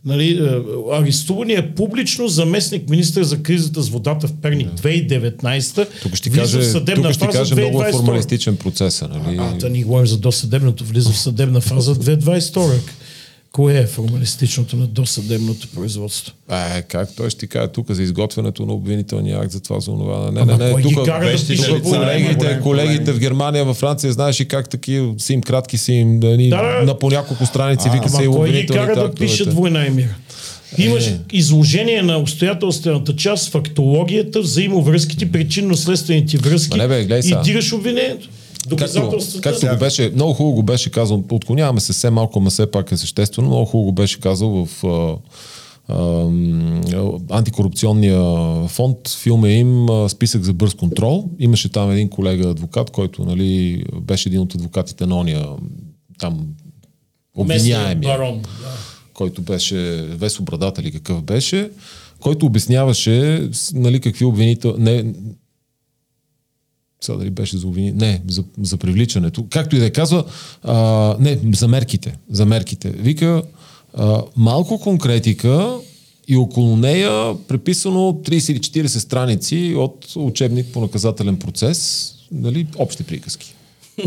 Нали, 0.06 0.44
е, 0.44 0.62
арестувания 0.92 1.60
е 1.60 1.72
публично 1.72 2.28
заместник 2.28 2.90
министър 2.90 3.24
за 3.24 3.44
кризата 3.44 3.82
с 3.82 3.90
водата 3.90 4.28
в 4.28 4.34
Перник 4.42 4.70
2019. 4.70 5.88
Тук 6.02 6.16
ще 6.16 6.30
влиза 6.30 6.42
каже, 6.42 6.60
в 6.60 6.72
съдебна 6.72 7.04
тук 7.04 7.14
ще 7.14 7.26
фаза 7.26 7.38
каже 7.38 7.56
много 7.56 7.80
2022. 7.80 7.92
формалистичен 7.92 8.56
процес, 8.56 9.02
нали? 9.02 9.38
А, 9.40 9.58
да 9.58 9.70
ни 9.70 9.84
говорим 9.84 10.08
за 10.08 10.18
досъдебното, 10.18 10.84
влиза 10.86 11.12
в 11.12 11.18
съдебна 11.18 11.62
фаза 11.62 11.96
2022. 11.96 12.80
Кое 13.52 13.80
е 13.80 13.88
формалистичното 13.88 14.76
на 14.76 14.88
досъдебното 14.88 15.68
производство? 15.68 16.34
Е, 16.52 16.82
как 16.82 17.16
той 17.16 17.30
ще 17.30 17.40
ти 17.40 17.48
каже 17.48 17.68
тук 17.68 17.92
за 17.92 18.04
изготвянето 18.04 18.66
на 18.66 18.74
обвинителния 18.74 19.40
акт 19.40 19.52
за 19.52 19.60
това, 19.60 19.80
за 19.80 19.92
онова. 19.92 20.32
Не, 20.32 20.46
не, 20.46 20.58
не, 20.58 20.82
ги 20.82 20.96
тук, 20.96 21.06
кара 21.06 21.26
да 21.26 21.34
лица, 21.34 21.82
колегите, 21.84 22.36
големи 22.36 22.62
колегите 22.62 22.98
проблеми. 22.98 23.18
в 23.18 23.20
Германия, 23.20 23.66
във 23.66 23.78
Франция, 23.78 24.14
знаеш 24.14 24.40
и 24.40 24.48
как 24.48 24.70
такива 24.70 25.14
са 25.18 25.34
им 25.34 25.42
кратки, 25.42 25.78
са 25.78 25.94
им 25.94 26.20
да, 26.20 26.38
ни, 26.38 26.50
Да, 26.50 26.84
на 26.86 27.00
по 27.00 27.10
няколко 27.10 27.46
страници, 27.46 27.90
вика 27.94 28.10
се 28.10 28.24
и 28.24 28.26
Ама 28.26 28.36
кой 28.36 28.50
ги 28.50 28.58
обвинителните 28.58 28.94
кара 28.94 29.08
да 29.08 29.16
пишат 29.16 29.54
война 29.54 29.86
и 29.86 29.90
мир? 29.90 30.16
Имаш 30.78 31.08
Е. 31.08 31.20
изложение 31.32 32.02
на 32.02 32.18
обстоятелствената 32.18 33.16
част, 33.16 33.52
фактологията, 33.52 34.42
взаимовръзките, 34.42 35.32
причинно-следствените 35.32 36.38
връзки 36.38 36.78
не 36.78 36.88
бе, 36.88 37.20
и 37.20 37.36
дигаш 37.44 37.74
обвинението. 37.74 38.30
Както, 38.70 38.76
Доказателствата. 38.76 39.52
както 39.52 39.68
го 39.68 39.78
беше, 39.78 40.12
много 40.16 40.34
хубаво 40.34 40.56
го 40.56 40.64
беше 40.64 40.92
казал, 40.92 41.24
отклоняваме 41.32 41.80
се 41.80 41.94
все 41.94 42.10
малко, 42.10 42.40
но 42.40 42.50
все 42.50 42.72
пак 42.72 42.92
е 42.92 42.98
съществено, 42.98 43.48
много 43.48 43.66
хубаво 43.66 43.86
го 43.86 43.92
беше 43.92 44.20
казал 44.20 44.66
в 44.66 44.84
а, 44.84 45.18
а, 45.94 46.30
антикорупционния 47.30 48.22
фонд, 48.68 48.98
филма 49.22 49.50
им 49.50 49.88
Списък 50.10 50.44
за 50.44 50.54
бърз 50.54 50.74
контрол. 50.74 51.30
Имаше 51.40 51.72
там 51.72 51.92
един 51.92 52.10
колега 52.10 52.50
адвокат, 52.50 52.90
който 52.90 53.26
нали, 53.26 53.84
беше 54.02 54.30
един 54.30 54.42
от 54.42 54.56
адвокатите 54.56 55.06
на 55.06 55.18
ония 55.18 55.46
там 56.20 56.48
обвиняемия 57.36 58.18
барон. 58.18 58.42
Да. 58.42 58.48
който 59.14 59.42
беше 59.42 59.78
Весо 60.10 60.44
Брадател 60.44 60.82
или 60.82 60.92
какъв 60.92 61.24
беше, 61.24 61.70
който 62.20 62.46
обясняваше 62.46 63.50
нали, 63.74 64.00
какви 64.00 64.26
обвинител... 64.26 64.76
Сега 67.04 67.18
дали 67.18 67.30
беше 67.30 67.58
за 67.58 67.68
обвини... 67.68 67.92
Не, 67.92 68.22
за, 68.28 68.44
за 68.62 68.78
привличането. 68.78 69.46
Както 69.50 69.76
и 69.76 69.80
да 69.80 69.86
е 69.86 69.92
казва, 69.92 70.24
а, 70.64 71.16
не, 71.20 71.40
за 71.54 71.68
мерките. 71.68 72.18
За 72.30 72.46
мерките. 72.46 72.90
Вика, 72.90 73.44
а, 73.94 74.24
малко 74.36 74.80
конкретика 74.80 75.78
и 76.28 76.36
около 76.36 76.78
нея 76.78 77.36
преписано 77.48 78.00
30 78.00 78.52
или 78.52 78.88
40 78.88 78.88
страници 78.88 79.76
от 79.78 80.14
учебник 80.16 80.68
по 80.74 80.82
наказателен 80.82 81.38
процес, 81.38 82.12
нали, 82.32 82.68
общи 82.78 83.04
приказки. 83.04 83.54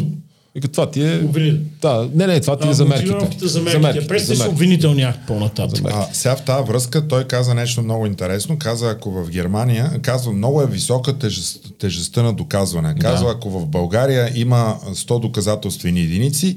Вика, 0.54 0.68
това 0.68 0.90
ти 0.90 1.02
е... 1.02 1.18
Обвинител. 1.24 1.60
Да, 1.82 2.08
не, 2.14 2.26
не, 2.26 2.40
това 2.40 2.58
ти 2.58 2.66
е 2.66 2.70
А, 2.70 2.74
за 2.74 2.84
мерките. 2.84 3.48
за 3.48 3.60
мерките. 3.60 4.06
Престе 4.06 4.36
се 4.36 4.48
обвинителния 4.48 5.08
акт 5.08 5.18
по-нататък. 5.26 5.84
А, 5.90 6.08
сега 6.12 6.36
в 6.36 6.44
тази 6.44 6.68
връзка 6.68 7.08
той 7.08 7.24
каза 7.24 7.54
нещо 7.54 7.82
много 7.82 8.06
интересно. 8.06 8.58
Каза, 8.58 8.90
ако 8.90 9.10
в 9.10 9.30
Германия, 9.30 10.00
казва, 10.02 10.32
много 10.32 10.62
е 10.62 10.66
висока 10.66 11.18
тежест, 11.18 11.72
тежестта 11.78 12.22
на 12.22 12.32
доказване. 12.32 12.94
Казва, 13.00 13.30
ако 13.30 13.50
в 13.50 13.66
България 13.66 14.32
има 14.34 14.78
100 14.92 15.20
доказателствени 15.20 16.00
единици, 16.00 16.56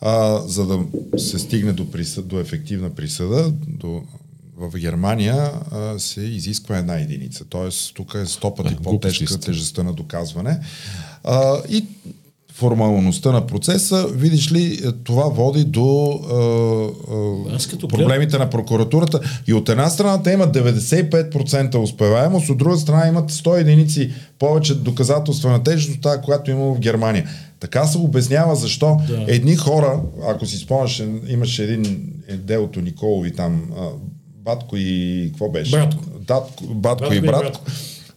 а, 0.00 0.40
за 0.46 0.66
да 0.66 0.78
се 1.18 1.38
стигне 1.38 1.72
до, 1.72 1.90
присъд, 1.90 2.28
до 2.28 2.40
ефективна 2.40 2.90
присъда, 2.90 3.52
до, 3.68 4.02
в 4.56 4.78
Германия 4.78 5.50
а, 5.70 5.98
се 5.98 6.20
изисква 6.20 6.78
една 6.78 6.94
единица. 6.94 7.44
Тоест, 7.48 7.94
тук 7.94 8.14
е 8.14 8.26
100 8.26 8.56
пъти 8.56 8.76
по-тежка 8.82 9.40
тежестта 9.40 9.82
на 9.82 9.92
доказване. 9.92 10.58
А, 11.24 11.56
и 11.68 11.84
формалността 12.56 13.32
на 13.32 13.46
процеса, 13.46 14.06
видиш 14.12 14.52
ли, 14.52 14.80
е, 14.84 14.92
това 15.04 15.22
води 15.24 15.64
до 15.64 16.20
а, 16.30 16.34
а, 17.52 17.56
Аз 17.56 17.66
като 17.66 17.88
проблемите 17.88 18.38
на 18.38 18.50
прокуратурата. 18.50 19.20
И 19.46 19.52
от 19.54 19.68
една 19.68 19.88
страна 19.88 20.22
те 20.22 20.30
имат 20.32 20.56
95% 20.56 21.76
успеваемост, 21.76 22.50
от 22.50 22.58
друга 22.58 22.76
страна 22.76 23.06
имат 23.08 23.32
100 23.32 23.60
единици 23.60 24.10
повече 24.38 24.74
доказателства 24.74 25.50
на 25.50 25.62
тежест 25.62 25.94
от 25.96 26.00
тази, 26.02 26.20
която 26.20 26.50
има 26.50 26.74
в 26.74 26.78
Германия. 26.78 27.28
Така 27.60 27.84
се 27.86 27.98
обяснява 27.98 28.56
защо 28.56 28.96
Да. 29.08 29.24
едни 29.28 29.56
хора, 29.56 30.00
ако 30.28 30.46
си 30.46 30.56
спомняш, 30.56 31.02
имаше 31.28 31.64
един 31.64 31.84
е, 32.28 32.36
делото 32.36 32.80
Николови 32.80 33.32
там, 33.32 33.62
а, 33.78 33.82
Батко 34.44 34.76
и 34.76 35.24
какво 35.30 35.48
беше? 35.50 35.70
Братко. 35.70 36.04
Датко, 36.26 36.64
батко, 36.64 36.74
Батко 36.74 37.14
и 37.14 37.16
и 37.16 37.20
братко. 37.20 37.42
братко. 37.42 37.64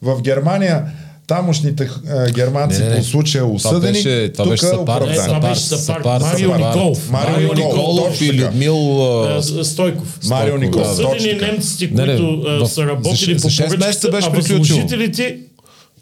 В 0.01 0.21
Германия 0.21 0.85
тамошните 1.27 1.89
а, 2.09 2.31
германци 2.31 2.79
Не, 2.79 2.83
не, 2.83 2.91
не. 2.91 2.97
по 2.97 3.03
случая 3.03 3.43
Това 3.43 3.55
осъдени, 3.55 3.93
беше, 3.93 4.31
това 4.33 4.43
тук 4.43 4.51
беше 4.51 4.65
е 4.65 4.69
Сапар, 4.69 5.01
Не, 5.01 5.15
това 5.15 5.39
беше 5.39 5.61
Сапар, 5.61 5.77
Сапар. 5.77 6.21
Сапар, 6.21 6.21
Марио. 6.21 6.55
Николов. 6.57 7.09
Марио 7.09 7.53
Николов, 7.53 8.21
и. 8.21 8.33
Людмил 8.33 9.03
А, 9.25 9.43
Стойков. 9.63 10.19
Марио 10.25 10.57
Николов, 10.57 10.87
да. 10.87 10.95
точно 10.95 11.19
Съдени 11.19 11.39
така. 11.39 11.51
немците, 11.51 11.93
Не, 11.93 12.05
не, 12.05 12.15
които 12.17 12.43
а, 12.47 12.59
в- 12.59 12.67
са 12.67 12.85
работили 12.85 13.39
за- 13.39 13.47
по 13.47 13.67
поръчката, 13.67 14.19
а 14.23 14.29
възложителите 14.29 15.37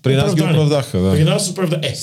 При 0.04 0.16
нас 0.16 0.36
ги 0.36 0.42
оправдаха, 0.44 1.00
да. 1.00 1.12
При 1.12 1.24
нас 1.24 1.50
оправда. 1.50 1.80
Е, 1.84 1.94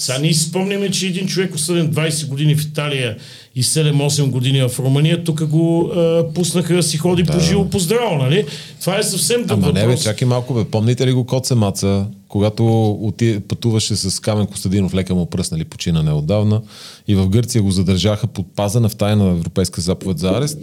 сега 0.00 0.18
ние 0.18 0.34
спомняме, 0.34 0.90
че 0.90 1.06
един 1.06 1.26
човек 1.26 1.54
осъден 1.54 1.92
20 1.92 2.26
години 2.26 2.56
в 2.56 2.62
Италия 2.62 3.16
и 3.54 3.62
7-8 3.62 4.30
години 4.30 4.68
в 4.68 4.78
Румъния, 4.78 5.24
тук 5.24 5.46
го 5.46 5.92
а, 5.94 6.24
пуснаха 6.34 6.74
да 6.74 6.82
си 6.82 6.96
ходи 6.96 7.24
по 7.24 7.40
живо 7.40 7.70
по 7.70 7.78
здраво, 7.78 8.16
нали? 8.16 8.46
Това 8.80 8.98
е 8.98 9.02
съвсем 9.02 9.44
друг 9.44 9.58
Ама 9.58 9.66
не 9.66 9.72
бе, 9.72 9.86
въпрос. 9.86 10.04
чакай 10.04 10.28
малко 10.28 10.54
бе. 10.54 10.64
Помните 10.64 11.06
ли 11.06 11.12
го 11.12 11.26
Коце 11.26 11.54
Маца, 11.54 12.06
когато 12.28 12.90
оти, 13.02 13.40
пътуваше 13.48 13.96
с 13.96 14.20
Камен 14.20 14.46
Костадинов, 14.46 14.94
лека 14.94 15.14
му 15.14 15.26
пръснали, 15.26 15.64
почина 15.64 16.02
неотдавна, 16.02 16.62
и 17.08 17.14
в 17.14 17.28
Гърция 17.28 17.62
го 17.62 17.70
задържаха 17.70 18.26
под 18.26 18.54
пазена 18.56 18.88
в 18.88 18.96
тайна 18.96 19.24
на 19.24 19.30
Европейска 19.30 19.80
заповед 19.80 20.18
за 20.18 20.28
арест. 20.28 20.58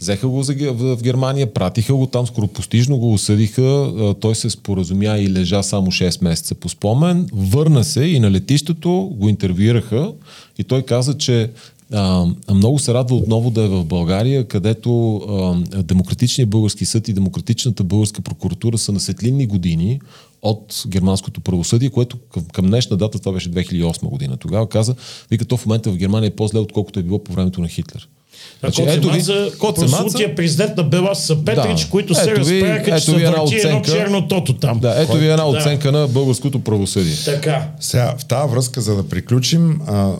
Взеха 0.00 0.28
го 0.28 0.42
в, 0.42 0.98
Германия, 1.02 1.54
пратиха 1.54 1.94
го 1.94 2.06
там, 2.06 2.26
скоропостижно 2.26 2.98
го 2.98 3.12
осъдиха, 3.12 3.92
той 4.20 4.34
се 4.34 4.50
споразумя 4.50 5.18
и 5.18 5.32
лежа 5.32 5.62
само 5.62 5.86
6 5.86 6.24
месеца 6.24 6.54
по 6.54 6.68
спомен, 6.68 7.28
върна 7.32 7.84
се 7.84 8.04
и 8.04 8.20
на 8.20 8.30
летището 8.30 9.10
го 9.12 9.28
интервюираха 9.28 10.12
и 10.58 10.64
той 10.64 10.82
каза, 10.82 11.18
че 11.18 11.50
а, 11.92 12.26
много 12.54 12.78
се 12.78 12.94
радва 12.94 13.16
отново 13.16 13.50
да 13.50 13.62
е 13.62 13.68
в 13.68 13.84
България, 13.84 14.48
където 14.48 15.16
а, 15.16 15.82
демократичният 15.82 16.50
български 16.50 16.84
съд 16.84 17.08
и 17.08 17.12
демократичната 17.12 17.84
българска 17.84 18.22
прокуратура 18.22 18.78
са 18.78 18.92
на 18.92 19.00
светлинни 19.00 19.46
години 19.46 20.00
от 20.42 20.82
германското 20.86 21.40
правосъдие, 21.40 21.90
което 21.90 22.16
към, 22.32 22.44
към 22.44 22.66
днешна 22.66 22.96
дата, 22.96 23.18
това 23.18 23.32
беше 23.32 23.50
2008 23.50 24.08
година. 24.08 24.36
Тогава 24.36 24.68
каза, 24.68 24.94
вика, 25.30 25.44
то 25.44 25.56
в 25.56 25.66
момента 25.66 25.90
в 25.90 25.96
Германия 25.96 26.28
е 26.28 26.36
по-зле, 26.36 26.58
отколкото 26.58 27.00
е 27.00 27.02
било 27.02 27.24
по 27.24 27.32
времето 27.32 27.60
на 27.60 27.68
Хитлер. 27.68 28.08
Значи, 28.60 28.82
Коце 28.82 28.94
ето 28.94 29.10
ви- 29.10 29.20
Маца- 29.20 29.58
прослутия 29.74 30.34
президент 30.34 30.76
на 30.76 30.82
Белас 30.82 31.24
са 31.24 31.44
Петрич, 31.44 31.80
Да. 31.80 31.90
които 31.90 32.14
се 32.14 32.36
разправяха, 32.36 32.90
че 32.92 33.04
са 33.04 33.12
ви 33.12 33.24
една 33.24 33.38
върти 33.38 33.56
едно 33.56 33.82
черно 33.82 34.28
тото 34.28 34.54
там. 34.54 34.78
Да, 34.80 34.94
ето 34.98 35.12
ви 35.12 35.24
една 35.24 35.36
Да. 35.36 35.48
оценка 35.48 35.92
на 35.92 36.08
българското 36.08 36.60
правосъдие. 36.60 37.14
Така. 37.24 37.68
Сега, 37.80 38.14
в 38.18 38.24
тази 38.24 38.50
връзка, 38.50 38.80
за 38.80 38.96
да 38.96 39.08
приключим, 39.08 39.80
а, 39.86 40.12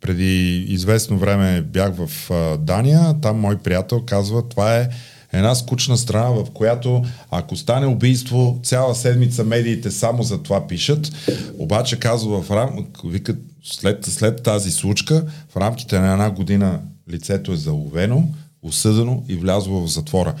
преди 0.00 0.34
известно 0.58 1.18
време 1.18 1.60
бях 1.62 1.92
в 1.96 2.30
а, 2.30 2.56
Дания, 2.56 3.14
там 3.22 3.40
мой 3.40 3.56
приятел 3.56 4.00
казва, 4.00 4.48
това 4.48 4.76
е 4.76 4.88
една 5.32 5.54
скучна 5.54 5.96
страна, 5.96 6.30
в 6.30 6.44
която 6.54 7.02
ако 7.30 7.56
стане 7.56 7.86
убийство, 7.86 8.60
цяла 8.62 8.94
седмица 8.94 9.44
медиите 9.44 9.90
само 9.90 10.22
за 10.22 10.38
това 10.38 10.66
пишат, 10.66 11.12
обаче 11.58 11.96
казва 11.96 12.42
в 12.42 12.50
рам... 12.50 12.70
вика, 13.04 13.34
след, 13.64 14.04
след 14.04 14.42
тази 14.42 14.70
случка, 14.70 15.24
в 15.48 15.56
рамките 15.56 15.98
на 15.98 16.12
една 16.12 16.30
година 16.30 16.80
лицето 17.10 17.52
е 17.52 17.56
заловено, 17.56 18.28
осъдено 18.62 19.22
и 19.28 19.34
влязло 19.34 19.80
в 19.80 19.90
затвора. 19.90 20.34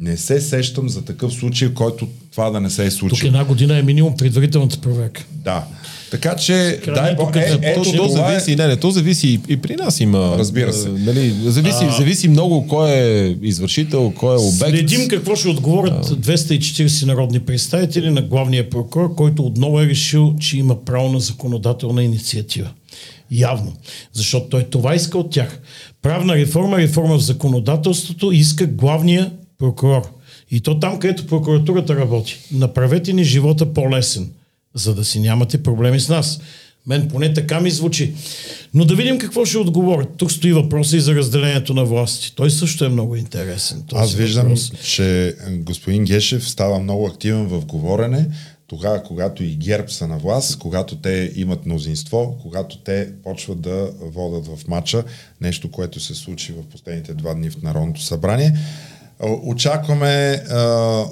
Не 0.00 0.16
се 0.16 0.40
сещам 0.40 0.88
за 0.88 1.04
такъв 1.04 1.32
случай, 1.32 1.74
който 1.74 2.08
това 2.30 2.50
да 2.50 2.60
не 2.60 2.70
се 2.70 2.82
е 2.82 2.90
Тук 2.90 2.98
случило. 2.98 3.26
една 3.26 3.44
година 3.44 3.78
е 3.78 3.82
минимум 3.82 4.16
предварителната 4.16 4.78
проверка. 4.78 5.24
Да. 5.32 5.64
Така 6.10 6.36
че, 6.36 6.80
дай 6.86 7.14
Бог, 7.16 7.26
тук 7.26 7.36
е, 7.36 7.48
да 7.48 7.58
ето 7.62 7.80
почне- 7.80 7.96
То, 7.96 8.06
то 8.06 8.08
е, 8.08 8.12
зависи, 8.12 8.56
не, 8.56 8.66
не, 8.66 8.76
то 8.76 8.90
зависи 8.90 9.28
и, 9.28 9.40
и 9.48 9.56
при 9.56 9.76
нас 9.76 10.00
има. 10.00 10.34
Разбира 10.38 10.72
се. 10.72 10.88
а, 10.88 10.92
Нали, 10.92 11.34
зависи, 11.42 11.84
зависи 11.98 12.28
много 12.28 12.66
кой 12.68 12.90
е 12.90 13.36
извършител, 13.42 14.12
кой 14.12 14.34
е 14.34 14.38
обект. 14.38 14.58
Следим 14.70 15.08
какво 15.08 15.36
ще 15.36 15.48
отговорят 15.48 16.06
240 16.06 17.06
народни 17.06 17.40
представители 17.40 18.10
на 18.10 18.22
главния 18.22 18.70
прокурор, 18.70 19.14
който 19.14 19.42
отново 19.42 19.80
е 19.80 19.86
решил, 19.86 20.34
че 20.36 20.58
има 20.58 20.84
право 20.84 21.12
на 21.12 21.20
законодателна 21.20 22.02
инициатива. 22.02 22.70
Явно. 23.30 23.72
Защото 24.12 24.48
той 24.48 24.62
това 24.62 24.94
иска 24.94 25.18
от 25.18 25.30
тях. 25.30 25.60
Правна 26.04 26.36
реформа, 26.36 26.78
реформа 26.78 27.18
в 27.18 27.22
законодателството 27.22 28.32
иска 28.32 28.66
главния 28.66 29.32
прокурор. 29.58 30.02
И 30.50 30.60
то 30.60 30.80
там, 30.80 30.98
където 30.98 31.26
прокуратурата 31.26 31.96
работи. 31.96 32.38
Направете 32.52 33.12
ни 33.12 33.24
живота 33.24 33.74
по-лесен, 33.74 34.30
за 34.74 34.94
да 34.94 35.04
си 35.04 35.20
нямате 35.20 35.62
проблеми 35.62 36.00
с 36.00 36.08
нас. 36.08 36.40
Мен 36.86 37.08
поне 37.08 37.34
така 37.34 37.60
ми 37.60 37.70
звучи. 37.70 38.14
Но 38.74 38.84
да 38.84 38.94
видим 38.94 39.18
какво 39.18 39.44
ще 39.44 39.58
отговорят. 39.58 40.08
Тук 40.16 40.32
стои 40.32 40.52
въпроса 40.52 40.96
и 40.96 41.00
за 41.00 41.14
разделението 41.14 41.74
на 41.74 41.84
власти. 41.84 42.32
Той 42.36 42.50
също 42.50 42.84
е 42.84 42.88
много 42.88 43.16
интересен. 43.16 43.84
аз 43.94 44.14
виждам, 44.14 44.42
въпрос. 44.42 44.72
че 44.84 45.34
господин 45.50 46.04
Гешев 46.04 46.48
става 46.48 46.78
много 46.78 47.06
активен 47.06 47.46
в 47.46 47.64
говорене, 47.64 48.26
тогава, 48.66 49.02
когато 49.02 49.44
и 49.44 49.56
ГЕРБ 49.56 49.88
са 49.88 50.06
на 50.06 50.18
власт, 50.18 50.58
когато 50.58 50.96
те 50.96 51.32
имат 51.36 51.66
мнозинство, 51.66 52.38
когато 52.42 52.78
те 52.78 53.12
почват 53.22 53.60
да 53.60 53.90
водят 54.00 54.46
в 54.46 54.68
матча, 54.68 55.04
нещо, 55.40 55.70
което 55.70 56.00
се 56.00 56.14
случи 56.14 56.52
в 56.52 56.62
последните 56.62 57.14
два 57.14 57.34
дни 57.34 57.50
в 57.50 57.62
Народното 57.62 58.02
събрание. 58.02 58.52
Очакваме, 59.44 60.10
а, 60.50 61.04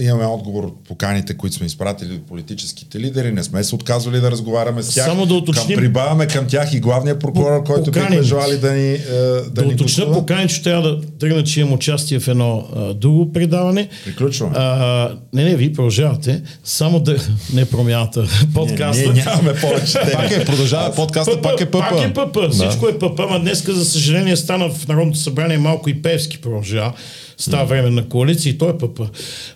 имаме 0.00 0.24
отговор 0.24 0.64
от 0.64 0.84
поканите, 0.84 1.36
които 1.36 1.56
сме 1.56 1.66
изпратили 1.66 2.14
от 2.14 2.26
политическите 2.26 3.00
лидери, 3.00 3.32
не 3.32 3.42
сме 3.42 3.64
се 3.64 3.74
отказвали 3.74 4.20
да 4.20 4.30
разговаряме 4.30 4.82
с 4.82 4.94
тях. 4.94 5.06
Само 5.06 5.26
да 5.26 5.34
уточним- 5.34 5.66
Към, 5.68 5.76
прибавяме 5.76 6.26
към 6.26 6.46
тях 6.46 6.72
и 6.72 6.80
главния 6.80 7.18
прокурор, 7.18 7.64
който 7.64 7.90
бихме 7.90 8.22
желали 8.22 8.58
да 8.58 8.72
ни, 8.72 8.94
а, 8.94 9.14
да 9.14 9.44
Да 9.50 9.62
ни 9.62 9.68
уточня 9.68 10.04
гостува. 10.04 10.14
покани, 10.14 10.48
че 10.48 10.62
трябва 10.62 10.82
да 10.84 11.00
тръгна, 11.10 11.44
че 11.44 11.60
имам 11.60 11.72
участие 11.72 12.20
в 12.20 12.28
едно 12.28 12.64
а, 12.76 12.94
друго 12.94 13.32
предаване. 13.32 13.88
Приключваме. 14.04 14.52
А, 14.56 15.08
не, 15.32 15.44
не, 15.44 15.56
вие 15.56 15.72
продължавате. 15.72 16.42
Само 16.64 17.00
да... 17.00 17.16
Не 17.52 17.64
промяната. 17.64 18.24
Подкаста. 18.54 19.02
Ние 19.02 19.24
нямаме 19.24 19.54
повече. 19.54 19.92
Пак 20.12 20.30
е, 20.30 20.44
продължава 20.44 20.94
подкаста, 20.94 21.42
пак 21.42 21.60
е 21.60 21.66
ПП. 21.66 21.72
Пак 21.72 22.00
е 22.00 22.12
ПП. 22.12 22.52
Всичко 22.52 22.88
е 22.88 22.98
ПП, 22.98 23.20
ама 23.20 23.40
днеска, 23.40 23.72
за 23.72 23.84
съжаление, 23.84 24.36
стана 24.36 24.70
в 24.70 24.88
Народното 24.88 25.18
събрание 25.18 25.58
малко 25.58 25.90
и 25.90 26.02
Певски 26.02 26.40
продължава. 26.40 26.92
Става 27.40 27.64
време 27.64 27.90
на 27.90 28.08
коалиция 28.08 28.50
и 28.50 28.58
той 28.58 28.70
е 28.70 28.78
ПП. 28.78 29.00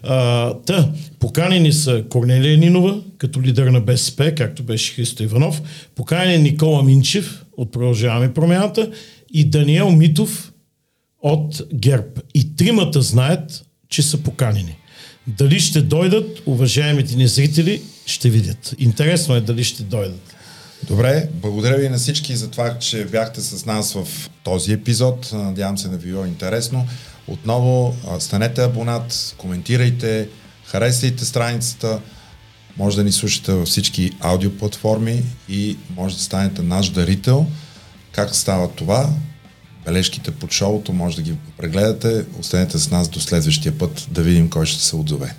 А, 0.02 0.54
та, 0.66 0.90
поканени 1.18 1.72
са 1.72 2.04
Корнелия 2.08 2.58
Нинова, 2.58 3.00
като 3.18 3.42
лидер 3.42 3.66
на 3.66 3.80
БСП, 3.80 4.32
както 4.36 4.62
беше 4.62 4.94
Христо 4.94 5.22
Иванов, 5.22 5.62
поканен 5.94 6.30
е 6.30 6.38
Никола 6.38 6.82
Минчев 6.82 7.44
от 7.56 7.72
Продължаваме 7.72 8.34
промяната 8.34 8.90
и 9.32 9.44
Даниел 9.44 9.90
Митов 9.90 10.52
от 11.22 11.62
ГЕРБ. 11.74 12.20
И 12.34 12.56
тримата 12.56 13.02
знаят, 13.02 13.64
че 13.88 14.02
са 14.02 14.18
поканени. 14.18 14.76
Дали 15.26 15.60
ще 15.60 15.82
дойдат, 15.82 16.42
уважаемите 16.46 17.16
ни 17.16 17.28
зрители, 17.28 17.82
ще 18.06 18.30
видят. 18.30 18.74
Интересно 18.78 19.34
е 19.34 19.40
дали 19.40 19.64
ще 19.64 19.82
дойдат. 19.82 20.34
Добре, 20.88 21.28
благодаря 21.32 21.76
ви 21.76 21.88
на 21.88 21.96
всички 21.96 22.36
за 22.36 22.50
това, 22.50 22.78
че 22.78 23.04
бяхте 23.04 23.40
с 23.40 23.66
нас 23.66 23.92
в 23.92 24.30
този 24.42 24.72
епизод. 24.72 25.30
Надявам 25.32 25.78
се 25.78 25.88
да 25.88 25.96
ви 25.96 26.10
било 26.10 26.26
интересно. 26.26 26.86
Отново 27.28 27.96
станете 28.18 28.62
абонат, 28.62 29.34
коментирайте, 29.38 30.28
харесайте 30.64 31.24
страницата, 31.24 32.00
може 32.76 32.96
да 32.96 33.04
ни 33.04 33.12
слушате 33.12 33.52
във 33.52 33.68
всички 33.68 34.10
аудиоплатформи 34.20 35.22
и 35.48 35.76
може 35.96 36.16
да 36.16 36.22
станете 36.22 36.62
наш 36.62 36.90
дарител. 36.90 37.46
Как 38.12 38.34
става 38.34 38.68
това? 38.68 39.10
Бележките 39.84 40.30
под 40.30 40.52
шоуто 40.52 40.92
може 40.92 41.16
да 41.16 41.22
ги 41.22 41.34
прегледате. 41.56 42.24
Останете 42.40 42.78
с 42.78 42.90
нас 42.90 43.08
до 43.08 43.20
следващия 43.20 43.78
път 43.78 44.06
да 44.10 44.22
видим 44.22 44.50
кой 44.50 44.66
ще 44.66 44.84
се 44.84 44.96
отзове. 44.96 45.34